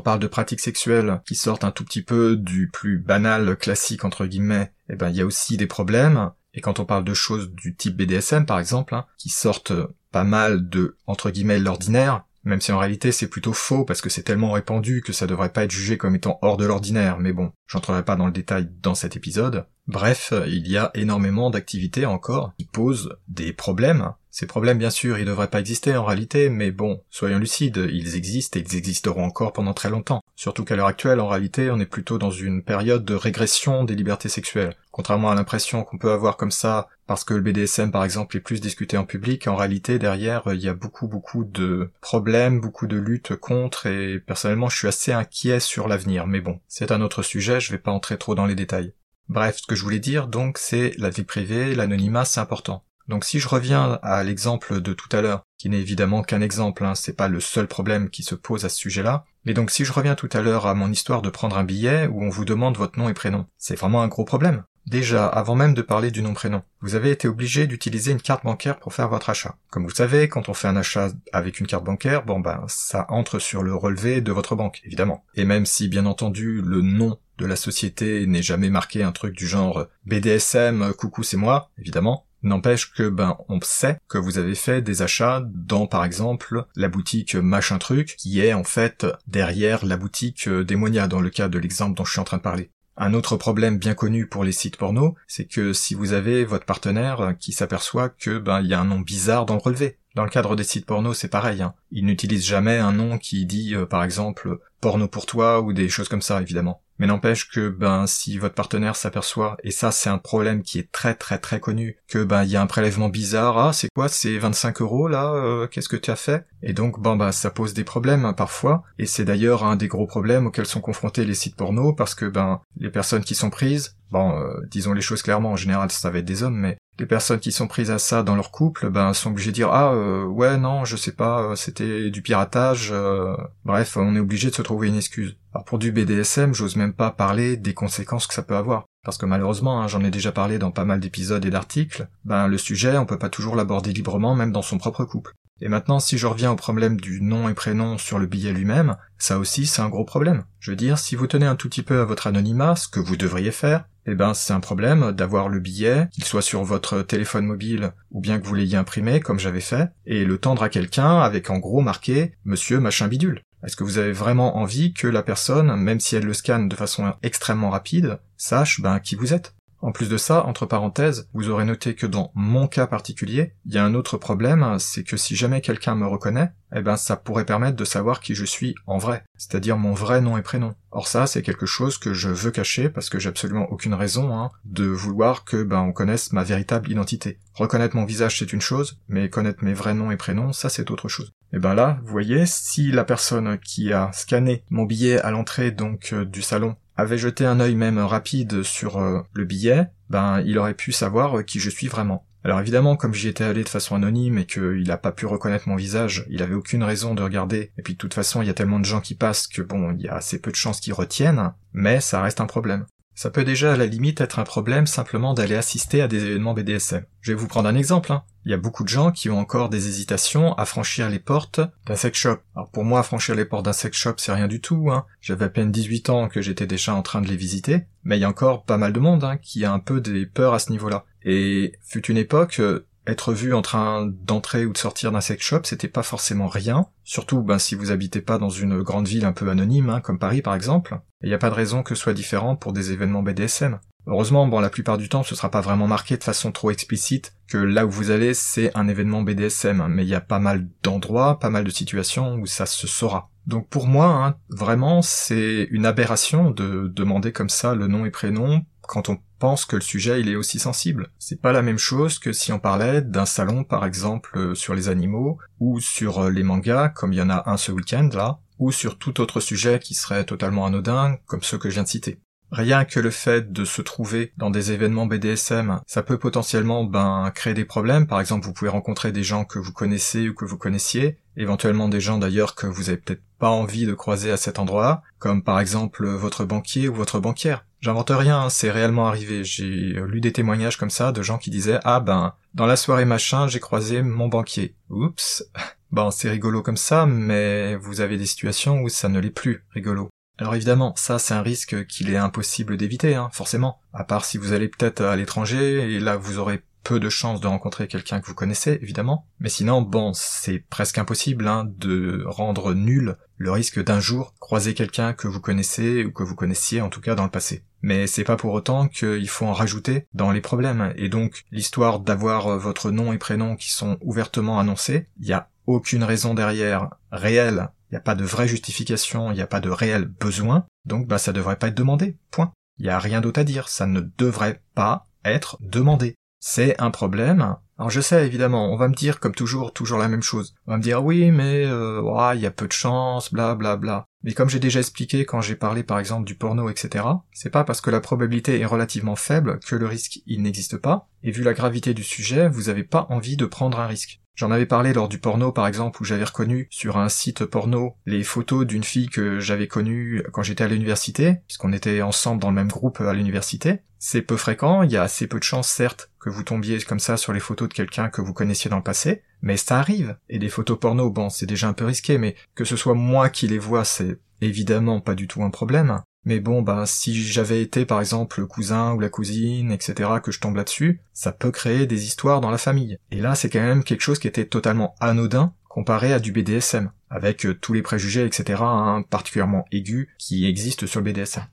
parle 0.00 0.20
de 0.20 0.26
pratiques 0.26 0.60
sexuelles 0.60 1.20
qui 1.26 1.34
sortent 1.34 1.64
un 1.64 1.70
tout 1.70 1.84
petit 1.84 2.02
peu 2.02 2.36
du 2.36 2.68
plus 2.68 2.98
banal 2.98 3.56
classique 3.56 4.04
entre 4.04 4.26
guillemets, 4.26 4.72
eh 4.90 4.96
ben 4.96 5.10
il 5.10 5.16
y 5.16 5.20
a 5.20 5.26
aussi 5.26 5.56
des 5.56 5.66
problèmes 5.66 6.30
et 6.54 6.60
quand 6.60 6.80
on 6.80 6.86
parle 6.86 7.04
de 7.04 7.14
choses 7.14 7.50
du 7.52 7.76
type 7.76 7.96
BDSM 7.96 8.46
par 8.46 8.58
exemple, 8.58 8.94
hein, 8.94 9.06
qui 9.18 9.28
sortent 9.28 9.74
pas 10.10 10.24
mal 10.24 10.68
de, 10.68 10.96
entre 11.06 11.30
guillemets, 11.30 11.58
l'ordinaire, 11.58 12.24
même 12.46 12.60
si 12.60 12.72
en 12.72 12.78
réalité 12.78 13.12
c'est 13.12 13.28
plutôt 13.28 13.52
faux 13.52 13.84
parce 13.84 14.00
que 14.00 14.08
c'est 14.08 14.22
tellement 14.22 14.52
répandu 14.52 15.02
que 15.02 15.12
ça 15.12 15.26
devrait 15.26 15.52
pas 15.52 15.64
être 15.64 15.72
jugé 15.72 15.98
comme 15.98 16.14
étant 16.14 16.38
hors 16.42 16.56
de 16.56 16.64
l'ordinaire, 16.64 17.18
mais 17.18 17.32
bon, 17.32 17.52
j'entrerai 17.66 18.04
pas 18.04 18.16
dans 18.16 18.26
le 18.26 18.32
détail 18.32 18.68
dans 18.80 18.94
cet 18.94 19.16
épisode. 19.16 19.66
Bref, 19.88 20.32
il 20.48 20.66
y 20.68 20.76
a 20.76 20.90
énormément 20.94 21.50
d'activités 21.50 22.06
encore 22.06 22.52
qui 22.58 22.64
posent 22.64 23.16
des 23.28 23.52
problèmes. 23.52 24.12
Ces 24.32 24.46
problèmes, 24.46 24.76
bien 24.76 24.90
sûr, 24.90 25.18
ils 25.18 25.24
devraient 25.24 25.48
pas 25.48 25.60
exister 25.60 25.96
en 25.96 26.04
réalité, 26.04 26.50
mais 26.50 26.70
bon, 26.70 27.02
soyons 27.08 27.38
lucides, 27.38 27.88
ils 27.90 28.16
existent 28.16 28.58
et 28.58 28.62
ils 28.62 28.76
existeront 28.76 29.24
encore 29.24 29.54
pendant 29.54 29.72
très 29.72 29.88
longtemps. 29.88 30.20
Surtout 30.34 30.64
qu'à 30.64 30.76
l'heure 30.76 30.88
actuelle, 30.88 31.20
en 31.20 31.28
réalité, 31.28 31.70
on 31.70 31.80
est 31.80 31.86
plutôt 31.86 32.18
dans 32.18 32.30
une 32.30 32.62
période 32.62 33.04
de 33.04 33.14
régression 33.14 33.84
des 33.84 33.94
libertés 33.94 34.28
sexuelles. 34.28 34.76
Contrairement 34.90 35.30
à 35.30 35.34
l'impression 35.34 35.84
qu'on 35.84 35.96
peut 35.96 36.10
avoir 36.10 36.36
comme 36.36 36.50
ça, 36.50 36.88
parce 37.06 37.24
que 37.24 37.32
le 37.32 37.40
BDSM 37.40 37.90
par 37.92 38.04
exemple 38.04 38.36
est 38.36 38.40
plus 38.40 38.60
discuté 38.60 38.98
en 38.98 39.04
public, 39.04 39.46
en 39.46 39.56
réalité 39.56 39.98
derrière 39.98 40.42
il 40.52 40.60
y 40.60 40.68
a 40.68 40.74
beaucoup 40.74 41.06
beaucoup 41.06 41.44
de 41.44 41.90
problèmes, 42.00 42.60
beaucoup 42.60 42.86
de 42.86 42.96
luttes 42.96 43.36
contre, 43.36 43.86
et 43.86 44.18
personnellement 44.18 44.68
je 44.68 44.76
suis 44.76 44.88
assez 44.88 45.12
inquiet 45.12 45.60
sur 45.60 45.88
l'avenir, 45.88 46.26
mais 46.26 46.40
bon, 46.40 46.60
c'est 46.68 46.92
un 46.92 47.00
autre 47.00 47.22
sujet, 47.22 47.60
je 47.60 47.72
vais 47.72 47.78
pas 47.78 47.92
entrer 47.92 48.18
trop 48.18 48.34
dans 48.34 48.46
les 48.46 48.54
détails. 48.54 48.92
Bref, 49.28 49.58
ce 49.58 49.66
que 49.66 49.74
je 49.74 49.82
voulais 49.82 49.98
dire 49.98 50.28
donc 50.28 50.58
c'est 50.58 50.92
la 50.98 51.10
vie 51.10 51.24
privée, 51.24 51.74
l'anonymat 51.74 52.24
c'est 52.24 52.40
important. 52.40 52.84
Donc 53.08 53.24
si 53.24 53.38
je 53.38 53.48
reviens 53.48 53.98
à 54.02 54.24
l'exemple 54.24 54.80
de 54.80 54.92
tout 54.92 55.08
à 55.12 55.20
l'heure, 55.20 55.42
qui 55.58 55.68
n'est 55.68 55.80
évidemment 55.80 56.22
qu'un 56.22 56.40
exemple, 56.40 56.84
hein, 56.84 56.94
c'est 56.94 57.16
pas 57.16 57.28
le 57.28 57.40
seul 57.40 57.68
problème 57.68 58.10
qui 58.10 58.22
se 58.22 58.34
pose 58.34 58.64
à 58.64 58.68
ce 58.68 58.78
sujet-là, 58.78 59.24
mais 59.44 59.54
donc 59.54 59.70
si 59.70 59.84
je 59.84 59.92
reviens 59.92 60.16
tout 60.16 60.28
à 60.32 60.40
l'heure 60.40 60.66
à 60.66 60.74
mon 60.74 60.90
histoire 60.90 61.22
de 61.22 61.30
prendre 61.30 61.56
un 61.56 61.64
billet 61.64 62.06
où 62.06 62.22
on 62.22 62.30
vous 62.30 62.44
demande 62.44 62.76
votre 62.76 62.98
nom 62.98 63.08
et 63.08 63.14
prénom, 63.14 63.46
c'est 63.58 63.76
vraiment 63.76 64.02
un 64.02 64.08
gros 64.08 64.24
problème. 64.24 64.64
Déjà, 64.86 65.26
avant 65.26 65.56
même 65.56 65.74
de 65.74 65.82
parler 65.82 66.12
du 66.12 66.22
nom-prénom, 66.22 66.62
vous 66.80 66.94
avez 66.94 67.10
été 67.10 67.26
obligé 67.26 67.66
d'utiliser 67.66 68.12
une 68.12 68.20
carte 68.20 68.44
bancaire 68.44 68.78
pour 68.78 68.94
faire 68.94 69.08
votre 69.08 69.30
achat. 69.30 69.56
Comme 69.68 69.82
vous 69.82 69.94
savez, 69.94 70.28
quand 70.28 70.48
on 70.48 70.54
fait 70.54 70.68
un 70.68 70.76
achat 70.76 71.10
avec 71.32 71.58
une 71.58 71.66
carte 71.66 71.82
bancaire, 71.82 72.24
bon 72.24 72.38
ben, 72.38 72.64
ça 72.68 73.04
entre 73.08 73.40
sur 73.40 73.64
le 73.64 73.74
relevé 73.74 74.20
de 74.20 74.30
votre 74.30 74.54
banque, 74.54 74.82
évidemment. 74.84 75.24
Et 75.34 75.44
même 75.44 75.66
si, 75.66 75.88
bien 75.88 76.06
entendu, 76.06 76.62
le 76.62 76.82
nom 76.82 77.18
de 77.38 77.46
la 77.46 77.56
société 77.56 78.26
n'est 78.26 78.42
jamais 78.42 78.70
marqué 78.70 79.02
un 79.02 79.12
truc 79.12 79.34
du 79.34 79.46
genre 79.46 79.86
BDSM, 80.06 80.92
coucou 80.94 81.22
c'est 81.22 81.36
moi, 81.36 81.70
évidemment, 81.78 82.26
N'empêche 82.42 82.92
que 82.92 83.08
ben 83.08 83.38
on 83.48 83.58
sait 83.60 83.98
que 84.08 84.18
vous 84.18 84.38
avez 84.38 84.54
fait 84.54 84.80
des 84.80 85.02
achats 85.02 85.42
dans 85.52 85.88
par 85.88 86.04
exemple 86.04 86.64
la 86.76 86.88
boutique 86.88 87.34
machin 87.34 87.78
truc 87.78 88.14
qui 88.16 88.40
est 88.40 88.52
en 88.52 88.62
fait 88.62 89.04
derrière 89.26 89.84
la 89.84 89.96
boutique 89.96 90.48
démonia 90.48 91.08
dans 91.08 91.20
le 91.20 91.30
cas 91.30 91.48
de 91.48 91.58
l'exemple 91.58 91.96
dont 91.96 92.04
je 92.04 92.12
suis 92.12 92.20
en 92.20 92.24
train 92.24 92.36
de 92.36 92.42
parler. 92.42 92.70
Un 92.96 93.14
autre 93.14 93.36
problème 93.36 93.78
bien 93.78 93.94
connu 93.94 94.26
pour 94.26 94.44
les 94.44 94.52
sites 94.52 94.76
porno, 94.76 95.16
c'est 95.26 95.46
que 95.46 95.72
si 95.72 95.94
vous 95.94 96.12
avez 96.12 96.44
votre 96.44 96.64
partenaire 96.64 97.34
qui 97.40 97.52
s'aperçoit 97.52 98.10
que 98.10 98.38
ben 98.38 98.60
il 98.60 98.68
y 98.68 98.74
a 98.74 98.80
un 98.80 98.84
nom 98.84 99.00
bizarre 99.00 99.44
dans 99.44 99.54
le 99.54 99.60
relevé. 99.60 99.98
Dans 100.14 100.24
le 100.24 100.30
cadre 100.30 100.56
des 100.56 100.64
sites 100.64 100.86
porno, 100.86 101.12
c'est 101.12 101.28
pareil. 101.28 101.60
Hein. 101.60 101.74
Ils 101.90 102.06
n'utilisent 102.06 102.46
jamais 102.46 102.78
un 102.78 102.92
nom 102.92 103.18
qui 103.18 103.44
dit, 103.44 103.74
euh, 103.74 103.84
par 103.84 104.02
exemple, 104.02 104.60
porno 104.80 105.08
pour 105.08 105.26
toi 105.26 105.60
ou 105.60 105.74
des 105.74 105.90
choses 105.90 106.08
comme 106.08 106.22
ça, 106.22 106.40
évidemment. 106.40 106.80
Mais 106.98 107.06
n'empêche 107.06 107.48
que 107.50 107.68
ben 107.68 108.06
si 108.06 108.38
votre 108.38 108.54
partenaire 108.54 108.96
s'aperçoit, 108.96 109.56
et 109.62 109.70
ça 109.70 109.90
c'est 109.90 110.08
un 110.08 110.18
problème 110.18 110.62
qui 110.62 110.78
est 110.78 110.90
très 110.90 111.14
très 111.14 111.38
très 111.38 111.60
connu, 111.60 111.96
que 112.08 112.24
ben 112.24 112.44
il 112.44 112.50
y 112.50 112.56
a 112.56 112.62
un 112.62 112.66
prélèvement 112.66 113.08
bizarre, 113.08 113.58
ah 113.58 113.72
c'est 113.72 113.88
quoi, 113.94 114.08
c'est 114.08 114.38
25 114.38 114.80
euros 114.80 115.08
là, 115.08 115.32
euh, 115.34 115.66
qu'est-ce 115.66 115.88
que 115.88 115.96
tu 115.96 116.10
as 116.10 116.16
fait? 116.16 116.46
Et 116.62 116.72
donc 116.72 117.00
ben 117.00 117.16
bah 117.16 117.32
ça 117.32 117.50
pose 117.50 117.74
des 117.74 117.84
problèmes 117.84 118.24
hein, 118.24 118.32
parfois, 118.32 118.84
et 118.98 119.06
c'est 119.06 119.24
d'ailleurs 119.24 119.64
un 119.64 119.76
des 119.76 119.88
gros 119.88 120.06
problèmes 120.06 120.46
auxquels 120.46 120.66
sont 120.66 120.80
confrontés 120.80 121.24
les 121.24 121.34
sites 121.34 121.56
porno, 121.56 121.92
parce 121.92 122.14
que 122.14 122.26
ben 122.26 122.60
les 122.78 122.90
personnes 122.90 123.24
qui 123.24 123.34
sont 123.34 123.50
prises, 123.50 123.96
bon 124.10 124.38
euh, 124.40 124.60
disons 124.70 124.92
les 124.92 125.02
choses 125.02 125.22
clairement, 125.22 125.52
en 125.52 125.56
général 125.56 125.90
ça 125.90 126.10
va 126.10 126.18
être 126.18 126.24
des 126.24 126.42
hommes, 126.42 126.56
mais 126.58 126.76
les 126.98 127.06
personnes 127.06 127.40
qui 127.40 127.52
sont 127.52 127.66
prises 127.66 127.90
à 127.90 127.98
ça 127.98 128.22
dans 128.22 128.36
leur 128.36 128.50
couple, 128.50 128.88
ben 128.90 129.12
sont 129.12 129.30
obligées 129.30 129.50
de 129.50 129.56
dire 129.56 129.70
ah 129.70 129.92
euh, 129.92 130.24
ouais 130.24 130.56
non 130.56 130.84
je 130.84 130.96
sais 130.96 131.12
pas 131.12 131.42
euh, 131.42 131.56
c'était 131.56 132.10
du 132.10 132.22
piratage, 132.22 132.90
euh, 132.92 133.36
bref 133.64 133.96
on 133.96 134.16
est 134.16 134.20
obligé 134.20 134.50
de 134.50 134.54
se 134.54 134.62
trouver 134.62 134.88
une 134.88 134.96
excuse. 134.96 135.36
Alors 135.54 135.64
pour 135.64 135.78
du 135.78 135.92
BDSM 135.92 136.54
j'ose 136.54 136.76
même 136.76 136.94
pas 136.94 137.10
parler 137.10 137.56
des 137.56 137.74
conséquences 137.74 138.26
que 138.26 138.34
ça 138.34 138.42
peut 138.42 138.56
avoir. 138.56 138.84
Parce 139.04 139.18
que 139.18 139.26
malheureusement, 139.26 139.80
hein, 139.80 139.86
j'en 139.86 140.02
ai 140.02 140.10
déjà 140.10 140.32
parlé 140.32 140.58
dans 140.58 140.72
pas 140.72 140.84
mal 140.84 140.98
d'épisodes 140.98 141.44
et 141.44 141.50
d'articles, 141.50 142.08
ben 142.24 142.48
le 142.48 142.58
sujet 142.58 142.96
on 142.96 143.06
peut 143.06 143.18
pas 143.18 143.28
toujours 143.28 143.56
l'aborder 143.56 143.92
librement 143.92 144.34
même 144.34 144.52
dans 144.52 144.62
son 144.62 144.78
propre 144.78 145.04
couple. 145.04 145.32
Et 145.60 145.68
maintenant, 145.68 146.00
si 146.00 146.18
je 146.18 146.26
reviens 146.26 146.50
au 146.50 146.56
problème 146.56 147.00
du 147.00 147.22
nom 147.22 147.48
et 147.48 147.54
prénom 147.54 147.96
sur 147.96 148.18
le 148.18 148.26
billet 148.26 148.52
lui-même, 148.52 148.96
ça 149.16 149.38
aussi 149.38 149.64
c'est 149.66 149.80
un 149.80 149.88
gros 149.88 150.04
problème. 150.04 150.44
Je 150.60 150.70
veux 150.70 150.76
dire, 150.76 150.98
si 150.98 151.16
vous 151.16 151.26
tenez 151.26 151.46
un 151.46 151.56
tout 151.56 151.70
petit 151.70 151.82
peu 151.82 152.00
à 152.00 152.04
votre 152.04 152.26
anonymat, 152.26 152.76
ce 152.76 152.88
que 152.88 153.00
vous 153.00 153.16
devriez 153.16 153.52
faire, 153.52 153.84
eh 154.06 154.14
ben 154.14 154.34
c'est 154.34 154.52
un 154.52 154.60
problème 154.60 155.12
d'avoir 155.12 155.48
le 155.48 155.60
billet, 155.60 156.08
qu'il 156.12 156.24
soit 156.24 156.42
sur 156.42 156.62
votre 156.62 157.02
téléphone 157.02 157.46
mobile 157.46 157.92
ou 158.10 158.20
bien 158.20 158.38
que 158.38 158.46
vous 158.46 158.54
l'ayez 158.54 158.76
imprimé 158.76 159.20
comme 159.20 159.38
j'avais 159.38 159.60
fait, 159.60 159.90
et 160.06 160.24
le 160.24 160.38
tendre 160.38 160.62
à 160.62 160.68
quelqu'un 160.68 161.20
avec 161.20 161.50
en 161.50 161.58
gros 161.58 161.80
marqué 161.80 162.32
Monsieur 162.44 162.78
machin 162.80 163.08
bidule. 163.08 163.42
Est-ce 163.64 163.76
que 163.76 163.84
vous 163.84 163.98
avez 163.98 164.12
vraiment 164.12 164.58
envie 164.58 164.92
que 164.92 165.08
la 165.08 165.22
personne, 165.22 165.74
même 165.76 165.98
si 165.98 166.14
elle 166.14 166.24
le 166.24 166.34
scanne 166.34 166.68
de 166.68 166.76
façon 166.76 167.14
extrêmement 167.22 167.70
rapide, 167.70 168.20
sache 168.36 168.80
ben 168.80 169.00
qui 169.00 169.16
vous 169.16 169.34
êtes? 169.34 169.55
En 169.86 169.92
plus 169.92 170.08
de 170.08 170.16
ça, 170.16 170.44
entre 170.46 170.66
parenthèses, 170.66 171.28
vous 171.32 171.48
aurez 171.48 171.64
noté 171.64 171.94
que 171.94 172.08
dans 172.08 172.32
mon 172.34 172.66
cas 172.66 172.88
particulier, 172.88 173.52
il 173.66 173.72
y 173.72 173.78
a 173.78 173.84
un 173.84 173.94
autre 173.94 174.16
problème, 174.16 174.80
c'est 174.80 175.04
que 175.04 175.16
si 175.16 175.36
jamais 175.36 175.60
quelqu'un 175.60 175.94
me 175.94 176.08
reconnaît, 176.08 176.50
eh 176.74 176.80
ben 176.82 176.96
ça 176.96 177.14
pourrait 177.14 177.44
permettre 177.44 177.76
de 177.76 177.84
savoir 177.84 178.18
qui 178.18 178.34
je 178.34 178.44
suis 178.44 178.74
en 178.88 178.98
vrai, 178.98 179.22
c'est-à-dire 179.38 179.76
mon 179.76 179.92
vrai 179.92 180.20
nom 180.20 180.36
et 180.36 180.42
prénom. 180.42 180.74
Or 180.90 181.06
ça, 181.06 181.28
c'est 181.28 181.42
quelque 181.42 181.66
chose 181.66 181.98
que 181.98 182.14
je 182.14 182.30
veux 182.30 182.50
cacher 182.50 182.88
parce 182.88 183.08
que 183.08 183.20
j'ai 183.20 183.28
absolument 183.28 183.70
aucune 183.70 183.94
raison 183.94 184.36
hein, 184.36 184.50
de 184.64 184.86
vouloir 184.86 185.44
que 185.44 185.62
ben 185.62 185.78
on 185.82 185.92
connaisse 185.92 186.32
ma 186.32 186.42
véritable 186.42 186.90
identité. 186.90 187.38
Reconnaître 187.54 187.94
mon 187.94 188.06
visage 188.06 188.40
c'est 188.40 188.52
une 188.52 188.60
chose, 188.60 188.98
mais 189.06 189.30
connaître 189.30 189.62
mes 189.62 189.72
vrais 189.72 189.94
noms 189.94 190.10
et 190.10 190.16
prénoms, 190.16 190.52
ça 190.52 190.68
c'est 190.68 190.90
autre 190.90 191.06
chose. 191.08 191.32
Et 191.52 191.60
ben 191.60 191.74
là, 191.74 192.00
vous 192.02 192.10
voyez, 192.10 192.44
si 192.44 192.90
la 192.90 193.04
personne 193.04 193.56
qui 193.60 193.92
a 193.92 194.10
scanné 194.12 194.64
mon 194.68 194.82
billet 194.82 195.20
à 195.20 195.30
l'entrée 195.30 195.70
donc 195.70 196.10
euh, 196.12 196.24
du 196.24 196.42
salon 196.42 196.74
avait 196.96 197.18
jeté 197.18 197.44
un 197.44 197.60
œil 197.60 197.74
même 197.74 197.98
rapide 197.98 198.62
sur 198.62 198.98
euh, 198.98 199.20
le 199.32 199.44
billet, 199.44 199.88
ben 200.10 200.40
il 200.44 200.58
aurait 200.58 200.74
pu 200.74 200.92
savoir 200.92 201.38
euh, 201.38 201.42
qui 201.42 201.60
je 201.60 201.70
suis 201.70 201.88
vraiment. 201.88 202.26
Alors 202.44 202.60
évidemment, 202.60 202.96
comme 202.96 203.12
j'y 203.12 203.28
étais 203.28 203.44
allé 203.44 203.64
de 203.64 203.68
façon 203.68 203.96
anonyme 203.96 204.38
et 204.38 204.46
qu'il 204.46 204.88
a 204.90 204.98
pas 204.98 205.10
pu 205.10 205.26
reconnaître 205.26 205.68
mon 205.68 205.74
visage, 205.74 206.24
il 206.30 206.42
avait 206.42 206.54
aucune 206.54 206.84
raison 206.84 207.14
de 207.14 207.22
regarder. 207.22 207.72
Et 207.76 207.82
puis 207.82 207.94
de 207.94 207.98
toute 207.98 208.14
façon, 208.14 208.40
il 208.40 208.46
y 208.46 208.50
a 208.50 208.54
tellement 208.54 208.78
de 208.78 208.84
gens 208.84 209.00
qui 209.00 209.16
passent 209.16 209.48
que 209.48 209.62
bon, 209.62 209.92
il 209.98 210.02
y 210.02 210.08
a 210.08 210.14
assez 210.14 210.40
peu 210.40 210.52
de 210.52 210.56
chances 210.56 210.80
qu'ils 210.80 210.92
retiennent, 210.92 211.52
mais 211.72 212.00
ça 212.00 212.22
reste 212.22 212.40
un 212.40 212.46
problème. 212.46 212.86
Ça 213.16 213.30
peut 213.30 213.44
déjà 213.44 213.72
à 213.72 213.76
la 213.78 213.86
limite 213.86 214.20
être 214.20 214.38
un 214.38 214.44
problème 214.44 214.86
simplement 214.86 215.32
d'aller 215.32 215.54
assister 215.54 216.02
à 216.02 216.06
des 216.06 216.26
événements 216.26 216.52
BDSM. 216.52 217.02
Je 217.22 217.32
vais 217.32 217.38
vous 217.38 217.48
prendre 217.48 217.66
un 217.66 217.74
exemple. 217.74 218.12
Hein. 218.12 218.24
Il 218.44 218.50
y 218.50 218.54
a 218.54 218.58
beaucoup 218.58 218.84
de 218.84 218.90
gens 218.90 219.10
qui 219.10 219.30
ont 219.30 219.38
encore 219.38 219.70
des 219.70 219.88
hésitations 219.88 220.52
à 220.56 220.66
franchir 220.66 221.08
les 221.08 221.18
portes 221.18 221.60
d'un 221.86 221.96
sex 221.96 222.18
shop. 222.18 222.36
Alors 222.54 222.68
pour 222.70 222.84
moi, 222.84 223.02
franchir 223.02 223.34
les 223.34 223.46
portes 223.46 223.64
d'un 223.64 223.72
sex 223.72 223.96
shop, 223.96 224.16
c'est 224.18 224.34
rien 224.34 224.48
du 224.48 224.60
tout. 224.60 224.90
Hein. 224.90 225.06
J'avais 225.22 225.46
à 225.46 225.48
peine 225.48 225.72
18 225.72 226.10
ans 226.10 226.28
que 226.28 226.42
j'étais 226.42 226.66
déjà 226.66 226.94
en 226.94 227.00
train 227.00 227.22
de 227.22 227.26
les 227.26 227.36
visiter. 227.36 227.86
Mais 228.04 228.18
il 228.18 228.20
y 228.20 228.24
a 228.24 228.28
encore 228.28 228.64
pas 228.64 228.76
mal 228.76 228.92
de 228.92 229.00
monde 229.00 229.24
hein, 229.24 229.38
qui 229.38 229.64
a 229.64 229.72
un 229.72 229.80
peu 229.80 230.02
des 230.02 230.26
peurs 230.26 230.52
à 230.52 230.58
ce 230.58 230.70
niveau-là. 230.70 231.06
Et 231.24 231.72
fut 231.80 232.04
une 232.08 232.18
époque, 232.18 232.60
être 233.06 233.32
vu 233.32 233.54
en 233.54 233.62
train 233.62 234.06
d'entrer 234.06 234.66
ou 234.66 234.72
de 234.72 234.78
sortir 234.78 235.12
d'un 235.12 235.20
sex 235.20 235.44
shop, 235.44 235.60
c'était 235.64 235.88
pas 235.88 236.02
forcément 236.02 236.48
rien. 236.48 236.86
Surtout, 237.04 237.42
ben, 237.42 237.58
si 237.58 237.74
vous 237.74 237.90
habitez 237.90 238.20
pas 238.20 238.38
dans 238.38 238.50
une 238.50 238.82
grande 238.82 239.08
ville 239.08 239.24
un 239.24 239.32
peu 239.32 239.48
anonyme, 239.48 239.90
hein, 239.90 240.00
comme 240.00 240.18
Paris 240.18 240.42
par 240.42 240.54
exemple. 240.54 241.00
Il 241.22 241.28
n'y 241.28 241.34
a 241.34 241.38
pas 241.38 241.50
de 241.50 241.54
raison 241.54 241.82
que 241.82 241.94
ce 241.94 242.00
soit 242.00 242.14
différent 242.14 242.56
pour 242.56 242.72
des 242.72 242.92
événements 242.92 243.22
BDSM. 243.22 243.78
Heureusement, 244.08 244.46
bon, 244.46 244.60
la 244.60 244.70
plupart 244.70 244.98
du 244.98 245.08
temps, 245.08 245.24
ce 245.24 245.34
sera 245.34 245.50
pas 245.50 245.60
vraiment 245.60 245.88
marqué 245.88 246.16
de 246.16 246.22
façon 246.22 246.52
trop 246.52 246.70
explicite 246.70 247.34
que 247.48 247.58
là 247.58 247.86
où 247.86 247.90
vous 247.90 248.10
allez, 248.10 248.34
c'est 248.34 248.70
un 248.76 248.86
événement 248.86 249.22
BDSM. 249.22 249.84
Mais 249.88 250.04
il 250.04 250.08
y 250.08 250.14
a 250.14 250.20
pas 250.20 250.38
mal 250.38 250.68
d'endroits, 250.84 251.40
pas 251.40 251.50
mal 251.50 251.64
de 251.64 251.70
situations 251.70 252.34
où 252.34 252.46
ça 252.46 252.66
se 252.66 252.86
saura. 252.86 253.30
Donc 253.46 253.68
pour 253.68 253.86
moi, 253.86 254.06
hein, 254.06 254.36
vraiment, 254.48 255.02
c'est 255.02 255.68
une 255.70 255.86
aberration 255.86 256.50
de 256.50 256.88
demander 256.94 257.32
comme 257.32 257.48
ça 257.48 257.74
le 257.74 257.86
nom 257.86 258.04
et 258.04 258.10
prénom 258.10 258.64
quand 258.86 259.08
on 259.08 259.18
pense 259.38 259.64
que 259.64 259.76
le 259.76 259.82
sujet 259.82 260.20
il 260.20 260.28
est 260.28 260.36
aussi 260.36 260.58
sensible. 260.58 261.10
C'est 261.18 261.40
pas 261.40 261.52
la 261.52 261.62
même 261.62 261.78
chose 261.78 262.18
que 262.18 262.32
si 262.32 262.52
on 262.52 262.58
parlait 262.58 263.02
d'un 263.02 263.26
salon 263.26 263.64
par 263.64 263.84
exemple 263.84 264.38
euh, 264.38 264.54
sur 264.54 264.74
les 264.74 264.88
animaux 264.88 265.38
ou 265.60 265.80
sur 265.80 266.24
euh, 266.24 266.30
les 266.30 266.42
mangas 266.42 266.88
comme 266.90 267.12
il 267.12 267.18
y 267.18 267.22
en 267.22 267.30
a 267.30 267.50
un 267.50 267.56
ce 267.56 267.72
week-end 267.72 268.08
là. 268.14 268.38
ou 268.58 268.72
sur 268.72 268.98
tout 268.98 269.20
autre 269.20 269.40
sujet 269.40 269.78
qui 269.78 269.94
serait 269.94 270.24
totalement 270.24 270.66
anodin, 270.66 271.18
comme 271.26 271.42
ceux 271.42 271.58
que 271.58 271.68
je 271.68 271.74
viens 271.74 271.82
de 271.82 271.88
citer. 271.88 272.18
Rien 272.52 272.84
que 272.84 273.00
le 273.00 273.10
fait 273.10 273.52
de 273.52 273.64
se 273.64 273.82
trouver 273.82 274.32
dans 274.36 274.50
des 274.50 274.70
événements 274.70 275.06
BDSM, 275.06 275.80
ça 275.86 276.02
peut 276.04 276.18
potentiellement 276.18 276.84
ben, 276.84 277.32
créer 277.34 277.54
des 277.54 277.64
problèmes. 277.64 278.06
Par 278.06 278.20
exemple, 278.20 278.46
vous 278.46 278.52
pouvez 278.52 278.70
rencontrer 278.70 279.10
des 279.10 279.24
gens 279.24 279.44
que 279.44 279.58
vous 279.58 279.72
connaissez 279.72 280.28
ou 280.28 280.34
que 280.34 280.44
vous 280.44 280.56
connaissiez, 280.56 281.18
éventuellement 281.36 281.88
des 281.88 282.00
gens 282.00 282.18
d'ailleurs 282.18 282.54
que 282.54 282.68
vous 282.68 282.88
avez 282.88 282.98
peut-être 282.98 283.22
pas 283.40 283.50
envie 283.50 283.84
de 283.84 283.94
croiser 283.94 284.30
à 284.30 284.36
cet 284.36 284.60
endroit, 284.60 285.02
comme 285.18 285.42
par 285.42 285.58
exemple 285.58 286.06
votre 286.06 286.44
banquier 286.44 286.88
ou 286.88 286.94
votre 286.94 287.18
banquière. 287.18 287.65
J'invente 287.80 288.10
rien, 288.10 288.48
c'est 288.48 288.70
réellement 288.70 289.06
arrivé. 289.06 289.44
J'ai 289.44 290.00
lu 290.06 290.20
des 290.20 290.32
témoignages 290.32 290.76
comme 290.76 290.90
ça 290.90 291.12
de 291.12 291.22
gens 291.22 291.38
qui 291.38 291.50
disaient 291.50 291.78
ah 291.84 292.00
ben 292.00 292.34
dans 292.54 292.66
la 292.66 292.76
soirée 292.76 293.04
machin 293.04 293.48
j'ai 293.48 293.60
croisé 293.60 294.02
mon 294.02 294.28
banquier. 294.28 294.74
Oups. 294.90 295.44
Bon 295.92 296.10
c'est 296.10 296.28
rigolo 296.28 296.62
comme 296.62 296.76
ça, 296.76 297.06
mais 297.06 297.76
vous 297.76 298.00
avez 298.00 298.18
des 298.18 298.26
situations 298.26 298.82
où 298.82 298.88
ça 298.88 299.08
ne 299.08 299.20
l'est 299.20 299.30
plus 299.30 299.64
rigolo. 299.70 300.10
Alors 300.36 300.56
évidemment, 300.56 300.92
ça 300.96 301.20
c'est 301.20 301.32
un 301.32 301.42
risque 301.42 301.86
qu'il 301.86 302.10
est 302.10 302.16
impossible 302.16 302.76
d'éviter, 302.76 303.14
hein, 303.14 303.30
forcément. 303.32 303.78
À 303.94 304.02
part 304.02 304.24
si 304.24 304.36
vous 304.36 304.52
allez 304.52 304.68
peut-être 304.68 305.02
à 305.02 305.14
l'étranger, 305.14 305.94
et 305.94 306.00
là 306.00 306.16
vous 306.16 306.38
aurez 306.38 306.62
peu 306.86 307.00
de 307.00 307.08
chances 307.08 307.40
de 307.40 307.48
rencontrer 307.48 307.88
quelqu'un 307.88 308.20
que 308.20 308.26
vous 308.26 308.34
connaissez, 308.34 308.78
évidemment. 308.80 309.26
Mais 309.40 309.48
sinon, 309.48 309.82
bon, 309.82 310.12
c'est 310.14 310.60
presque 310.70 310.98
impossible 310.98 311.48
hein, 311.48 311.68
de 311.78 312.22
rendre 312.26 312.74
nul 312.74 313.16
le 313.38 313.50
risque 313.50 313.82
d'un 313.82 313.98
jour 313.98 314.34
croiser 314.38 314.72
quelqu'un 314.72 315.12
que 315.12 315.26
vous 315.26 315.40
connaissez 315.40 316.04
ou 316.04 316.12
que 316.12 316.22
vous 316.22 316.36
connaissiez 316.36 316.80
en 316.80 316.88
tout 316.88 317.00
cas 317.00 317.16
dans 317.16 317.24
le 317.24 317.30
passé. 317.30 317.64
Mais 317.82 318.06
c'est 318.06 318.22
pas 318.22 318.36
pour 318.36 318.52
autant 318.52 318.86
qu'il 318.86 319.28
faut 319.28 319.46
en 319.46 319.52
rajouter 319.52 320.06
dans 320.14 320.30
les 320.30 320.40
problèmes. 320.40 320.92
Et 320.96 321.08
donc, 321.08 321.44
l'histoire 321.50 321.98
d'avoir 321.98 322.56
votre 322.56 322.92
nom 322.92 323.12
et 323.12 323.18
prénom 323.18 323.56
qui 323.56 323.72
sont 323.72 323.98
ouvertement 324.00 324.60
annoncés, 324.60 325.08
il 325.20 325.26
y 325.26 325.32
a 325.32 325.50
aucune 325.66 326.04
raison 326.04 326.34
derrière 326.34 326.90
réelle 327.10 327.68
il 327.90 327.94
n'y 327.94 327.98
a 327.98 328.00
pas 328.00 328.16
de 328.16 328.24
vraie 328.24 328.48
justification, 328.48 329.30
il 329.30 329.34
n'y 329.34 329.42
a 329.42 329.46
pas 329.46 329.60
de 329.60 329.70
réel 329.70 330.06
besoin, 330.06 330.66
donc 330.86 331.06
bah 331.06 331.18
ça 331.18 331.32
devrait 331.32 331.56
pas 331.56 331.68
être 331.68 331.76
demandé, 331.76 332.16
point. 332.32 332.52
Il 332.78 332.82
n'y 332.82 332.90
a 332.90 332.98
rien 332.98 333.20
d'autre 333.20 333.40
à 333.40 333.44
dire, 333.44 333.68
ça 333.68 333.86
ne 333.86 334.00
devrait 334.18 334.60
pas 334.74 335.06
être 335.24 335.56
demandé. 335.60 336.16
C'est 336.48 336.80
un 336.80 336.92
problème. 336.92 337.56
Alors 337.76 337.90
je 337.90 338.00
sais 338.00 338.24
évidemment, 338.24 338.72
on 338.72 338.76
va 338.76 338.86
me 338.86 338.94
dire 338.94 339.18
comme 339.18 339.34
toujours, 339.34 339.72
toujours 339.72 339.98
la 339.98 340.06
même 340.06 340.22
chose. 340.22 340.54
On 340.68 340.70
va 340.70 340.76
me 340.78 340.82
dire 340.82 341.04
oui 341.04 341.32
mais 341.32 341.66
euh, 341.66 342.32
il 342.36 342.40
y 342.40 342.46
a 342.46 342.52
peu 342.52 342.68
de 342.68 342.72
chance, 342.72 343.32
bla 343.32 343.56
bla 343.56 343.76
bla. 343.76 344.06
Mais 344.22 344.32
comme 344.32 344.48
j'ai 344.48 344.60
déjà 344.60 344.78
expliqué 344.78 345.24
quand 345.24 345.40
j'ai 345.40 345.56
parlé 345.56 345.82
par 345.82 345.98
exemple 345.98 346.24
du 346.24 346.36
porno, 346.36 346.70
etc., 346.70 347.04
c'est 347.32 347.50
pas 347.50 347.64
parce 347.64 347.80
que 347.80 347.90
la 347.90 348.00
probabilité 348.00 348.60
est 348.60 348.64
relativement 348.64 349.16
faible 349.16 349.58
que 349.58 349.74
le 349.74 349.86
risque 349.86 350.20
il 350.24 350.40
n'existe 350.40 350.76
pas, 350.76 351.08
et 351.24 351.32
vu 351.32 351.42
la 351.42 351.52
gravité 351.52 351.94
du 351.94 352.04
sujet, 352.04 352.48
vous 352.48 352.62
n'avez 352.62 352.84
pas 352.84 353.08
envie 353.10 353.36
de 353.36 353.46
prendre 353.46 353.80
un 353.80 353.88
risque. 353.88 354.20
J'en 354.36 354.50
avais 354.50 354.66
parlé 354.66 354.92
lors 354.92 355.08
du 355.08 355.18
porno 355.18 355.50
par 355.50 355.66
exemple 355.66 356.02
où 356.02 356.04
j'avais 356.04 356.24
reconnu 356.24 356.68
sur 356.70 356.98
un 356.98 357.08
site 357.08 357.46
porno 357.46 357.96
les 358.04 358.22
photos 358.22 358.66
d'une 358.66 358.84
fille 358.84 359.08
que 359.08 359.40
j'avais 359.40 359.66
connue 359.66 360.22
quand 360.30 360.42
j'étais 360.42 360.64
à 360.64 360.68
l'université, 360.68 361.36
puisqu'on 361.46 361.72
était 361.72 362.02
ensemble 362.02 362.42
dans 362.42 362.50
le 362.50 362.54
même 362.54 362.68
groupe 362.68 363.00
à 363.00 363.14
l'université. 363.14 363.80
C'est 363.98 364.20
peu 364.20 364.36
fréquent, 364.36 364.82
il 364.82 364.92
y 364.92 364.98
a 364.98 365.02
assez 365.02 365.26
peu 365.26 365.38
de 365.38 365.44
chances 365.44 365.70
certes 365.70 366.10
que 366.20 366.28
vous 366.28 366.42
tombiez 366.42 366.78
comme 366.82 367.00
ça 367.00 367.16
sur 367.16 367.32
les 367.32 367.40
photos 367.40 367.70
de 367.70 367.74
quelqu'un 367.74 368.10
que 368.10 368.20
vous 368.20 368.34
connaissiez 368.34 368.68
dans 368.68 368.76
le 368.76 368.82
passé, 368.82 369.22
mais 369.40 369.56
ça 369.56 369.78
arrive. 369.78 370.18
Et 370.28 370.38
des 370.38 370.50
photos 370.50 370.78
porno, 370.78 371.10
bon 371.10 371.30
c'est 371.30 371.46
déjà 371.46 371.68
un 371.68 371.72
peu 371.72 371.86
risqué, 371.86 372.18
mais 372.18 372.36
que 372.54 372.66
ce 372.66 372.76
soit 372.76 372.94
moi 372.94 373.30
qui 373.30 373.48
les 373.48 373.58
vois, 373.58 373.86
c'est 373.86 374.18
évidemment 374.42 375.00
pas 375.00 375.14
du 375.14 375.28
tout 375.28 375.42
un 375.44 375.50
problème. 375.50 376.02
Mais 376.26 376.40
bon, 376.40 376.60
bah, 376.60 376.86
si 376.86 377.22
j'avais 377.22 377.62
été 377.62 377.86
par 377.86 378.00
exemple 378.00 378.40
le 378.40 378.46
cousin 378.46 378.92
ou 378.94 378.98
la 378.98 379.08
cousine, 379.08 379.70
etc., 379.70 380.10
que 380.20 380.32
je 380.32 380.40
tombe 380.40 380.56
là-dessus, 380.56 381.00
ça 381.12 381.30
peut 381.30 381.52
créer 381.52 381.86
des 381.86 382.04
histoires 382.04 382.40
dans 382.40 382.50
la 382.50 382.58
famille. 382.58 382.98
Et 383.12 383.20
là, 383.20 383.36
c'est 383.36 383.48
quand 383.48 383.60
même 383.60 383.84
quelque 383.84 384.00
chose 384.00 384.18
qui 384.18 384.26
était 384.26 384.44
totalement 384.44 384.96
anodin 384.98 385.54
comparé 385.68 386.12
à 386.12 386.18
du 386.18 386.32
BDSM, 386.32 386.90
avec 387.10 387.46
euh, 387.46 387.54
tous 387.54 387.74
les 387.74 387.82
préjugés, 387.82 388.24
etc., 388.24 388.60
hein, 388.62 389.04
particulièrement 389.08 389.66
aigus, 389.70 390.08
qui 390.18 390.46
existent 390.46 390.88
sur 390.88 391.00
le 391.00 391.12
BDSM. 391.12 391.44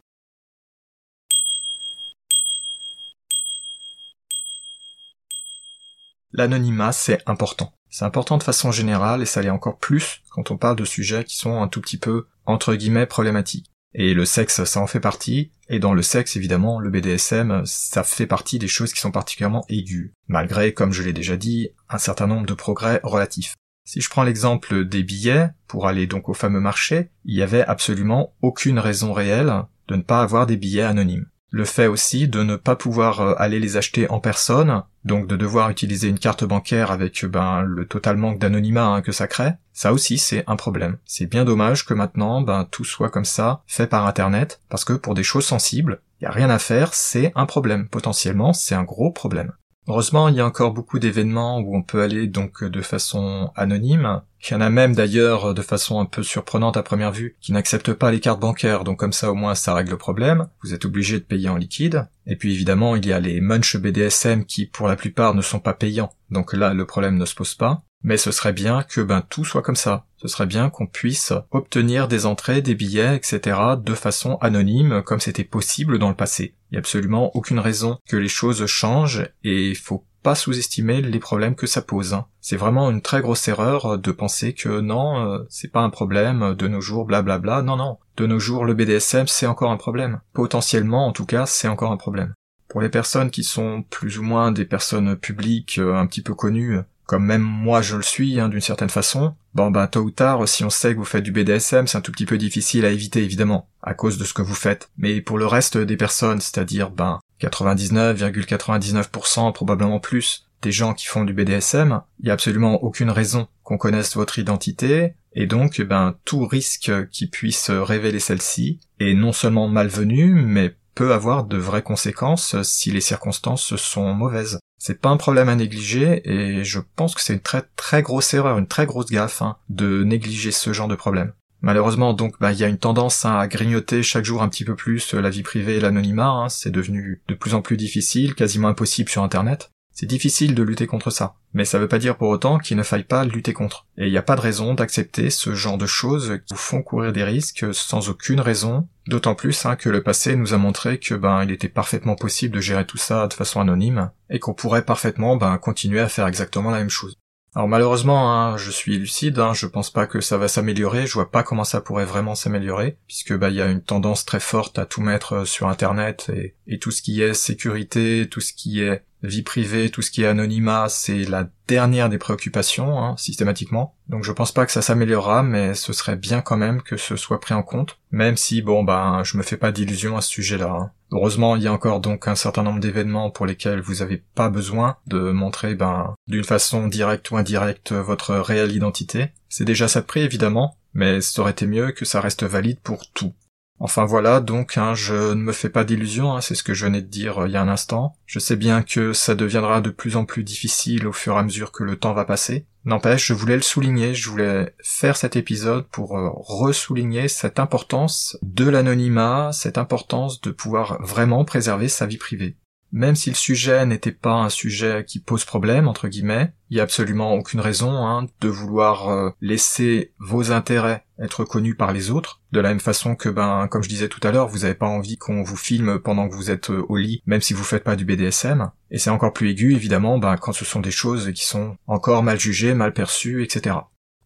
L'anonymat, 6.32 6.94
c'est 6.94 7.22
important. 7.28 7.74
C'est 7.92 8.06
important 8.06 8.40
de 8.40 8.44
façon 8.44 8.72
générale 8.72 9.22
et 9.22 9.28
ça 9.28 9.44
l'est 9.44 9.52
encore 9.52 9.78
plus 9.78 10.24
quand 10.32 10.50
on 10.50 10.58
parle 10.58 10.78
de 10.78 10.86
sujets 10.86 11.26
qui 11.26 11.38
sont 11.38 11.62
un 11.62 11.68
tout 11.68 11.80
petit 11.80 12.00
peu, 12.00 12.26
entre 12.48 12.74
guillemets, 12.74 13.06
problématiques. 13.06 13.73
Et 13.96 14.14
le 14.14 14.26
sexe, 14.26 14.64
ça 14.64 14.80
en 14.80 14.88
fait 14.88 15.00
partie. 15.00 15.52
Et 15.70 15.80
dans 15.80 15.94
le 15.94 16.02
sexe, 16.02 16.36
évidemment, 16.36 16.80
le 16.80 16.90
BDSM, 16.90 17.64
ça 17.66 18.04
fait 18.04 18.28
partie 18.28 18.60
des 18.60 18.68
choses 18.68 18.94
qui 18.94 19.00
sont 19.00 19.12
particulièrement 19.12 19.66
aiguës. 19.70 20.12
Malgré, 20.28 20.74
comme 20.74 20.94
je 20.94 21.04
l'ai 21.04 21.14
déjà 21.14 21.38
dit, 21.38 21.70
un 21.90 22.00
certain 22.00 22.28
nombre 22.28 22.48
de 22.48 22.54
progrès 22.54 23.00
relatifs. 23.04 23.56
Si 23.86 24.02
je 24.02 24.10
prends 24.10 24.24
l'exemple 24.24 24.86
des 24.86 25.04
billets, 25.04 25.50
pour 25.68 25.88
aller 25.88 26.08
donc 26.08 26.30
au 26.30 26.34
fameux 26.34 26.62
marché, 26.62 27.10
il 27.26 27.36
y 27.36 27.44
avait 27.44 27.66
absolument 27.66 28.34
aucune 28.42 28.80
raison 28.80 29.14
réelle 29.14 29.54
de 29.90 29.96
ne 29.96 30.02
pas 30.02 30.22
avoir 30.22 30.48
des 30.48 30.58
billets 30.58 30.84
anonymes 30.84 31.28
le 31.54 31.66
fait 31.66 31.86
aussi 31.86 32.28
de 32.28 32.42
ne 32.42 32.56
pas 32.56 32.76
pouvoir 32.76 33.22
euh, 33.22 33.36
aller 33.38 33.60
les 33.60 33.78
acheter 33.78 34.10
en 34.10 34.20
personne, 34.20 34.82
donc 35.06 35.28
de 35.28 35.36
devoir 35.36 35.70
utiliser 35.70 36.08
une 36.08 36.18
carte 36.18 36.44
bancaire 36.44 36.90
avec 36.90 37.26
ben 37.26 37.62
le 37.62 37.86
total 37.86 38.18
manque 38.18 38.40
d'anonymat 38.40 38.88
hein, 38.88 39.02
que 39.04 39.12
ça 39.12 39.28
crée, 39.28 39.52
ça 39.72 39.94
aussi 39.94 40.18
c'est 40.18 40.44
un 40.48 40.56
problème. 40.56 40.98
C'est 41.06 41.28
bien 41.28 41.46
dommage 41.46 41.86
que 41.86 41.94
maintenant 41.94 42.42
ben 42.42 42.68
tout 42.72 42.84
soit 42.84 43.12
comme 43.12 43.24
ça, 43.24 43.62
fait 43.68 43.86
par 43.86 44.08
internet, 44.08 44.62
parce 44.68 44.84
que 44.84 44.94
pour 44.94 45.14
des 45.14 45.22
choses 45.22 45.46
sensibles, 45.46 46.02
il 46.22 46.26
a 46.26 46.32
rien 46.32 46.50
à 46.50 46.58
faire, 46.58 46.96
c'est 46.96 47.32
un 47.36 47.46
problème. 47.46 47.88
Potentiellement, 47.88 48.54
c'est 48.54 48.74
un 48.74 48.84
gros 48.84 49.12
problème. 49.12 49.52
Heureusement, 49.88 50.30
il 50.30 50.36
y 50.36 50.40
a 50.40 50.46
encore 50.46 50.72
beaucoup 50.72 50.98
d'événements 50.98 51.60
où 51.60 51.76
on 51.76 51.84
peut 51.84 52.02
aller 52.02 52.28
donc 52.28 52.64
de 52.64 52.82
façon 52.82 53.52
anonyme. 53.56 54.22
Il 54.42 54.52
y 54.52 54.56
en 54.56 54.62
a 54.62 54.70
même 54.70 54.96
d'ailleurs 54.96 55.54
de 55.54 55.62
façon 55.62 56.00
un 56.00 56.06
peu 56.06 56.24
surprenante 56.24 56.78
à 56.78 56.84
première 56.84 57.12
vue 57.12 57.36
qui 57.42 57.52
n'acceptent 57.52 57.94
pas 57.94 58.12
les 58.12 58.22
cartes 58.22 58.40
bancaires, 58.40 58.86
donc 58.86 59.00
comme 59.00 59.14
ça 59.14 59.32
au 59.32 59.36
moins 59.36 59.56
ça 59.56 59.74
règle 59.74 59.92
le 59.92 59.98
problème. 59.98 60.48
Vous 60.64 60.74
êtes 60.74 60.86
obligé 60.86 61.20
de 61.20 61.26
payer 61.26 61.50
en 61.50 61.58
liquide. 61.58 62.08
Et 62.28 62.38
puis 62.38 62.54
évidemment, 62.54 62.96
il 62.96 63.06
y 63.06 63.12
a 63.12 63.20
les 63.20 63.42
munch 63.42 63.76
BDSM 63.76 64.46
qui 64.46 64.66
pour 64.66 64.88
la 64.88 64.96
plupart 64.96 65.36
ne 65.36 65.42
sont 65.42 65.60
pas 65.60 65.74
payants, 65.74 66.14
donc 66.32 66.54
là 66.54 66.74
le 66.74 66.86
problème 66.86 67.18
ne 67.18 67.26
se 67.26 67.36
pose 67.36 67.56
pas. 67.56 67.84
Mais 68.04 68.18
ce 68.18 68.32
serait 68.32 68.54
bien 68.54 68.84
que 68.84 69.02
ben 69.02 69.24
tout 69.30 69.46
soit 69.46 69.62
comme 69.62 69.76
ça. 69.76 70.06
Ce 70.18 70.28
serait 70.28 70.46
bien 70.46 70.70
qu'on 70.70 70.88
puisse 70.88 71.34
obtenir 71.52 72.08
des 72.08 72.26
entrées, 72.26 72.62
des 72.62 72.76
billets, 72.76 73.16
etc. 73.16 73.58
de 73.78 73.94
façon 73.94 74.38
anonyme, 74.42 75.02
comme 75.04 75.20
c'était 75.20 75.44
possible 75.44 76.00
dans 76.00 76.10
le 76.10 76.16
passé. 76.16 76.56
Il 76.70 76.74
n'y 76.74 76.78
a 76.78 76.80
absolument 76.80 77.36
aucune 77.36 77.60
raison 77.60 77.98
que 78.08 78.18
les 78.18 78.28
choses 78.28 78.66
changent 78.66 79.30
et 79.44 79.70
il 79.70 79.76
faut 79.76 80.06
pas 80.24 80.36
sous-estimer 80.36 81.02
les 81.02 81.20
problèmes 81.20 81.56
que 81.56 81.68
ça 81.68 81.82
pose. 81.82 82.14
Hein. 82.14 82.26
C'est 82.40 82.56
vraiment 82.56 82.90
une 82.90 83.02
très 83.02 83.22
grosse 83.22 83.48
erreur 83.48 83.98
de 83.98 84.12
penser 84.12 84.54
que 84.54 84.80
non, 84.80 85.20
euh, 85.26 85.40
c'est 85.50 85.72
pas 85.72 85.82
un 85.82 85.90
problème 85.90 86.56
de 86.56 86.68
nos 86.68 86.82
jours, 86.82 87.06
blablabla. 87.06 87.62
Non, 87.62 87.76
non. 87.76 87.98
De 88.16 88.26
nos 88.26 88.40
jours, 88.40 88.66
le 88.66 88.74
BDSM, 88.74 89.28
c'est 89.28 89.46
encore 89.46 89.72
un 89.72 89.78
problème. 89.78 90.22
Potentiellement, 90.34 91.06
en 91.06 91.12
tout 91.12 91.26
cas, 91.26 91.46
c'est 91.46 91.68
encore 91.68 91.92
un 91.92 91.98
problème. 91.98 92.34
Pour 92.70 92.82
les 92.82 92.90
personnes 92.90 93.30
qui 93.30 93.44
sont 93.44 93.84
plus 93.84 94.18
ou 94.18 94.24
moins 94.24 94.52
des 94.52 94.66
personnes 94.66 95.16
publiques 95.18 95.78
euh, 95.78 95.96
un 95.96 96.08
petit 96.08 96.22
peu 96.22 96.34
connues, 96.34 96.80
comme 97.06 97.26
même 97.26 97.42
moi 97.42 97.82
je 97.82 97.96
le 97.96 98.04
suis 98.04 98.40
hein, 98.40 98.50
d'une 98.50 98.62
certaine 98.62 98.90
façon, 98.90 99.34
bon 99.54 99.72
ben 99.72 99.88
tôt 99.88 100.02
ou 100.02 100.12
tard, 100.12 100.48
si 100.48 100.64
on 100.64 100.70
sait 100.70 100.94
que 100.94 101.00
vous 101.00 101.06
faites 101.06 101.24
du 101.24 101.32
BDSM, 101.32 101.88
c'est 101.88 101.98
un 101.98 102.02
tout 102.02 102.12
petit 102.12 102.26
peu 102.26 102.38
difficile 102.38 102.86
à 102.86 102.92
éviter 102.92 103.24
évidemment, 103.24 103.68
à 103.82 103.94
cause 103.94 104.18
de 104.18 104.24
ce 104.24 104.34
que 104.34 104.42
vous 104.42 104.56
faites. 104.56 104.90
Mais 104.98 105.22
pour 105.22 105.38
le 105.38 105.46
reste 105.46 105.78
des 105.78 105.98
personnes, 105.98 106.42
c'est-à-dire 106.42 106.90
ben 106.90 107.20
99,99% 107.42 109.54
probablement 109.54 110.00
plus 110.00 110.48
des 110.62 110.72
gens 110.72 110.94
qui 110.94 111.08
font 111.08 111.26
du 111.26 111.34
BDSM, 111.34 112.02
il 112.22 112.28
y 112.28 112.30
a 112.30 112.34
absolument 112.34 112.82
aucune 112.84 113.10
raison 113.10 113.48
qu'on 113.64 113.78
connaisse 113.78 114.16
votre 114.16 114.40
identité, 114.40 115.16
et 115.34 115.46
donc 115.46 115.82
ben 115.82 116.16
tout 116.24 116.48
risque 116.48 116.90
qui 117.10 117.28
puisse 117.28 117.70
révéler 117.70 118.20
celle-ci 118.20 118.80
est 119.00 119.14
non 119.14 119.34
seulement 119.34 119.68
malvenu, 119.68 120.34
mais 120.34 120.74
peut 120.96 121.14
avoir 121.14 121.46
de 121.46 121.58
vraies 121.58 121.82
conséquences 121.82 122.62
si 122.62 122.92
les 122.92 123.02
circonstances 123.02 123.76
sont 123.76 124.14
mauvaises. 124.14 124.60
C'est 124.86 125.00
pas 125.00 125.08
un 125.08 125.16
problème 125.16 125.48
à 125.48 125.56
négliger 125.56 126.30
et 126.30 126.66
je 126.66 126.82
pense 126.98 127.16
que 127.16 127.22
c'est 127.22 127.32
une 127.32 127.40
très 127.40 127.64
très 127.78 128.02
grosse 128.02 128.34
erreur, 128.34 128.58
une 128.58 128.68
très 128.68 128.86
grosse 128.86 129.10
gaffe 129.10 129.42
hein, 129.42 129.56
de 129.70 130.04
négliger 130.04 130.52
ce 130.52 130.74
genre 130.74 130.90
de 130.90 130.96
problème. 130.96 131.32
Malheureusement, 131.62 132.12
donc, 132.12 132.36
bah, 132.42 132.52
il 132.52 132.60
y 132.60 132.66
a 132.66 132.68
une 132.68 132.78
tendance 132.78 133.24
hein, 133.24 133.38
à 133.38 133.48
grignoter 133.48 134.04
chaque 134.04 134.26
jour 134.26 134.44
un 134.44 134.50
petit 134.50 134.66
peu 134.66 134.76
plus 134.76 135.14
la 135.14 135.30
vie 135.30 135.42
privée 135.42 135.78
et 135.78 135.80
l'anonymat. 135.80 136.28
Hein. 136.28 136.50
c'est 136.50 136.70
devenu 136.70 137.22
de 137.30 137.34
plus 137.34 137.54
en 137.54 137.62
plus 137.62 137.78
difficile, 137.78 138.36
quasiment 138.36 138.68
impossible 138.68 139.10
sur 139.10 139.24
Internet. 139.24 139.72
C'est 139.94 140.08
difficile 140.08 140.56
de 140.56 140.64
lutter 140.64 140.88
contre 140.88 141.12
ça, 141.12 141.36
mais 141.54 141.66
ça 141.66 141.78
veut 141.78 141.88
pas 141.88 142.00
dire 142.00 142.18
pour 142.18 142.30
autant 142.30 142.58
qu'il 142.58 142.78
ne 142.78 142.84
faille 142.84 143.04
pas 143.04 143.26
lutter 143.26 143.54
contre. 143.54 143.86
Et 143.98 144.08
il 144.08 144.12
n'y 144.12 144.18
a 144.18 144.24
pas 144.24 144.36
de 144.36 144.42
raison 144.42 144.74
d'accepter 144.74 145.30
ce 145.30 145.54
genre 145.54 145.78
de 145.78 145.86
choses 145.86 146.40
qui 146.48 146.54
vous 146.56 146.60
font 146.60 146.82
courir 146.82 147.14
des 147.14 147.24
risques 147.24 147.74
sans 147.74 148.10
aucune 148.10 148.42
raison, 148.42 148.88
d'autant 149.08 149.36
plus 149.36 149.66
hein, 149.66 149.76
que 149.76 149.90
le 149.90 150.02
passé 150.02 150.36
nous 150.36 150.56
a 150.56 150.58
montré 150.58 150.98
que 150.98 151.14
ben 151.14 151.44
il 151.44 151.52
était 151.52 151.70
parfaitement 151.70 152.16
possible 152.16 152.56
de 152.56 152.60
gérer 152.60 152.88
tout 152.88 152.98
ça 152.98 153.28
de 153.28 153.34
façon 153.34 153.62
anonyme, 153.62 154.10
et 154.32 154.40
qu'on 154.40 154.56
pourrait 154.56 154.86
parfaitement 154.86 155.38
ben 155.38 155.58
continuer 155.60 156.00
à 156.00 156.10
faire 156.10 156.28
exactement 156.28 156.72
la 156.72 156.80
même 156.80 156.90
chose. 156.90 157.16
Alors 157.56 157.68
malheureusement, 157.68 158.34
hein, 158.34 158.58
je 158.58 158.72
suis 158.72 158.98
lucide, 158.98 159.38
hein, 159.38 159.54
je 159.54 159.68
pense 159.68 159.92
pas 159.92 160.08
que 160.08 160.22
ça 160.22 160.40
va 160.40 160.48
s'améliorer, 160.48 161.06
je 161.06 161.14
vois 161.14 161.30
pas 161.30 161.44
comment 161.44 161.64
ça 161.64 161.82
pourrait 161.82 162.06
vraiment 162.06 162.34
s'améliorer, 162.34 162.98
puisque 163.08 163.36
bah 163.38 163.52
il 163.52 163.56
y 163.56 163.62
a 163.62 163.70
une 163.70 163.84
tendance 163.84 164.26
très 164.26 164.40
forte 164.40 164.80
à 164.80 164.88
tout 164.88 165.02
mettre 165.02 165.34
euh, 165.34 165.46
sur 165.46 165.68
internet 165.68 166.32
et, 166.36 166.56
et 166.66 166.80
tout 166.80 166.90
ce 166.90 167.04
qui 167.04 167.22
est 167.22 167.36
sécurité, 167.36 168.28
tout 168.28 168.42
ce 168.42 168.54
qui 168.54 168.82
est 168.82 169.04
vie 169.24 169.42
privée, 169.42 169.90
tout 169.90 170.02
ce 170.02 170.12
qui 170.12 170.24
est 170.24 170.28
anonymat, 170.28 170.90
c'est 170.90 171.24
la 171.24 171.48
dernière 171.68 172.10
des 172.10 172.18
préoccupations, 172.18 173.00
hein, 173.00 173.16
systématiquement. 173.18 173.96
Donc 174.10 174.24
je 174.24 174.32
pense 174.32 174.52
pas 174.52 174.66
que 174.66 174.72
ça 174.72 174.82
s'améliorera, 174.82 175.44
mais 175.44 175.74
ce 175.74 175.94
serait 175.94 176.18
bien 176.18 176.42
quand 176.42 176.58
même 176.58 176.82
que 176.82 176.98
ce 176.98 177.16
soit 177.16 177.40
pris 177.40 177.54
en 177.54 177.64
compte, 177.64 177.98
même 178.12 178.38
si 178.38 178.62
bon 178.62 178.84
ben 178.84 179.24
je 179.24 179.38
me 179.38 179.44
fais 179.44 179.58
pas 179.58 179.72
d'illusions 179.72 180.18
à 180.18 180.22
ce 180.22 180.30
sujet-là. 180.30 180.70
Hein. 180.70 180.92
Heureusement, 181.12 181.56
il 181.56 181.64
y 181.64 181.68
a 181.68 181.74
encore 181.74 182.02
donc 182.02 182.28
un 182.28 182.36
certain 182.36 182.64
nombre 182.64 182.80
d'événements 182.80 183.32
pour 183.32 183.46
lesquels 183.46 183.82
vous 183.82 184.02
avez 184.02 184.24
pas 184.36 184.50
besoin 184.50 184.98
de 185.08 185.32
montrer 185.32 185.76
ben 185.76 186.16
d'une 186.28 186.44
façon 186.44 186.88
directe 186.88 187.32
ou 187.32 187.38
indirecte 187.38 187.94
votre 187.94 188.36
réelle 188.36 188.76
identité. 188.76 189.30
C'est 189.48 189.66
déjà 189.66 189.88
ça 189.88 190.02
de 190.02 190.06
prix 190.06 190.22
évidemment, 190.22 190.78
mais 190.94 191.22
ça 191.22 191.42
aurait 191.42 191.52
été 191.52 191.66
mieux 191.66 191.92
que 191.92 192.06
ça 192.06 192.20
reste 192.20 192.44
valide 192.44 192.80
pour 192.82 193.10
tout. 193.12 193.34
Enfin 193.80 194.06
voilà, 194.06 194.40
donc 194.40 194.78
hein, 194.78 194.94
je 194.94 195.34
ne 195.34 195.42
me 195.42 195.52
fais 195.52 195.70
pas 195.70 195.84
d'illusions, 195.84 196.34
hein, 196.34 196.42
c'est 196.42 196.56
ce 196.56 196.64
que 196.64 196.74
je 196.74 196.86
venais 196.86 197.02
de 197.02 197.08
dire 197.08 197.40
euh, 197.40 197.48
il 197.48 197.52
y 197.52 197.58
a 197.58 197.62
un 197.62 197.68
instant. 197.68 198.16
Je 198.26 198.40
sais 198.40 198.56
bien 198.56 198.82
que 198.82 199.14
ça 199.14 199.36
deviendra 199.36 199.82
de 199.82 199.90
plus 199.90 200.16
en 200.16 200.26
plus 200.26 200.44
difficile 200.44 201.08
au 201.08 201.12
fur 201.12 201.36
et 201.36 201.40
à 201.40 201.44
mesure 201.44 201.72
que 201.72 201.84
le 201.84 201.98
temps 201.98 202.14
va 202.14 202.26
passer. 202.26 202.66
N'empêche, 202.86 203.28
je 203.28 203.34
voulais 203.34 203.56
le 203.56 203.62
souligner, 203.62 204.14
je 204.14 204.30
voulais 204.30 204.76
faire 204.84 205.18
cet 205.18 205.36
épisode 205.36 205.88
pour 205.88 206.18
euh, 206.18 206.30
ressouligner 206.34 207.28
cette 207.28 207.60
importance 207.60 208.38
de 208.42 208.70
l'anonymat, 208.70 209.52
cette 209.54 209.78
importance 209.78 210.40
de 210.42 210.52
pouvoir 210.52 211.02
vraiment 211.02 211.44
préserver 211.44 211.88
sa 211.88 212.06
vie 212.06 212.18
privée 212.18 212.58
même 212.94 213.16
si 213.16 213.32
le 213.32 213.36
sujet 213.36 213.88
n'était 213.88 214.12
pas 214.12 214.36
un 214.36 214.50
sujet 214.50 215.04
qui 215.06 215.20
pose 215.20 215.46
problème, 215.46 215.88
entre 215.88 216.08
guillemets, 216.08 216.54
il 216.70 216.78
y 216.78 216.80
a 216.80 216.84
absolument 216.84 217.34
aucune 217.34 217.60
raison 217.60 217.92
hein, 217.92 218.28
de 218.40 218.48
vouloir 218.48 219.10
euh, 219.10 219.32
laisser 219.42 220.14
vos 220.20 220.52
intérêts 220.52 221.04
être 221.20 221.44
connus 221.44 221.76
par 221.76 221.92
les 221.92 222.12
autres, 222.12 222.42
de 222.52 222.60
la 222.60 222.70
même 222.70 222.80
façon 222.80 223.16
que, 223.16 223.30
ben, 223.30 223.68
comme 223.68 223.82
je 223.82 223.90
disais 223.90 224.10
tout 224.10 224.20
à 224.22 224.32
l'heure, 224.32 224.48
vous 224.48 224.60
n'avez 224.60 224.76
pas 224.76 224.86
envie 224.86 225.18
qu'on 225.18 225.42
vous 225.42 225.58
filme 225.58 226.00
pendant 226.00 226.30
que 226.30 226.36
vous 226.36 226.52
êtes 226.52 226.70
euh, 226.70 226.86
au 226.88 226.98
lit, 226.98 227.24
même 227.26 227.42
si 227.42 227.54
vous 227.54 227.64
faites 227.64 227.84
pas 227.84 227.96
du 227.96 228.06
BDSM, 228.06 228.70
et 228.92 229.00
c'est 229.00 229.10
encore 229.10 229.34
plus 229.34 229.50
aigu, 229.50 229.74
évidemment, 229.74 230.20
ben, 230.20 230.38
quand 230.38 230.54
ce 230.54 230.64
sont 230.64 230.80
des 230.80 230.92
choses 230.92 231.32
qui 231.34 231.46
sont 231.46 231.76
encore 231.88 232.22
mal 232.22 232.40
jugées, 232.40 232.76
mal 232.76 232.94
perçues, 232.94 233.44
etc. 233.44 233.76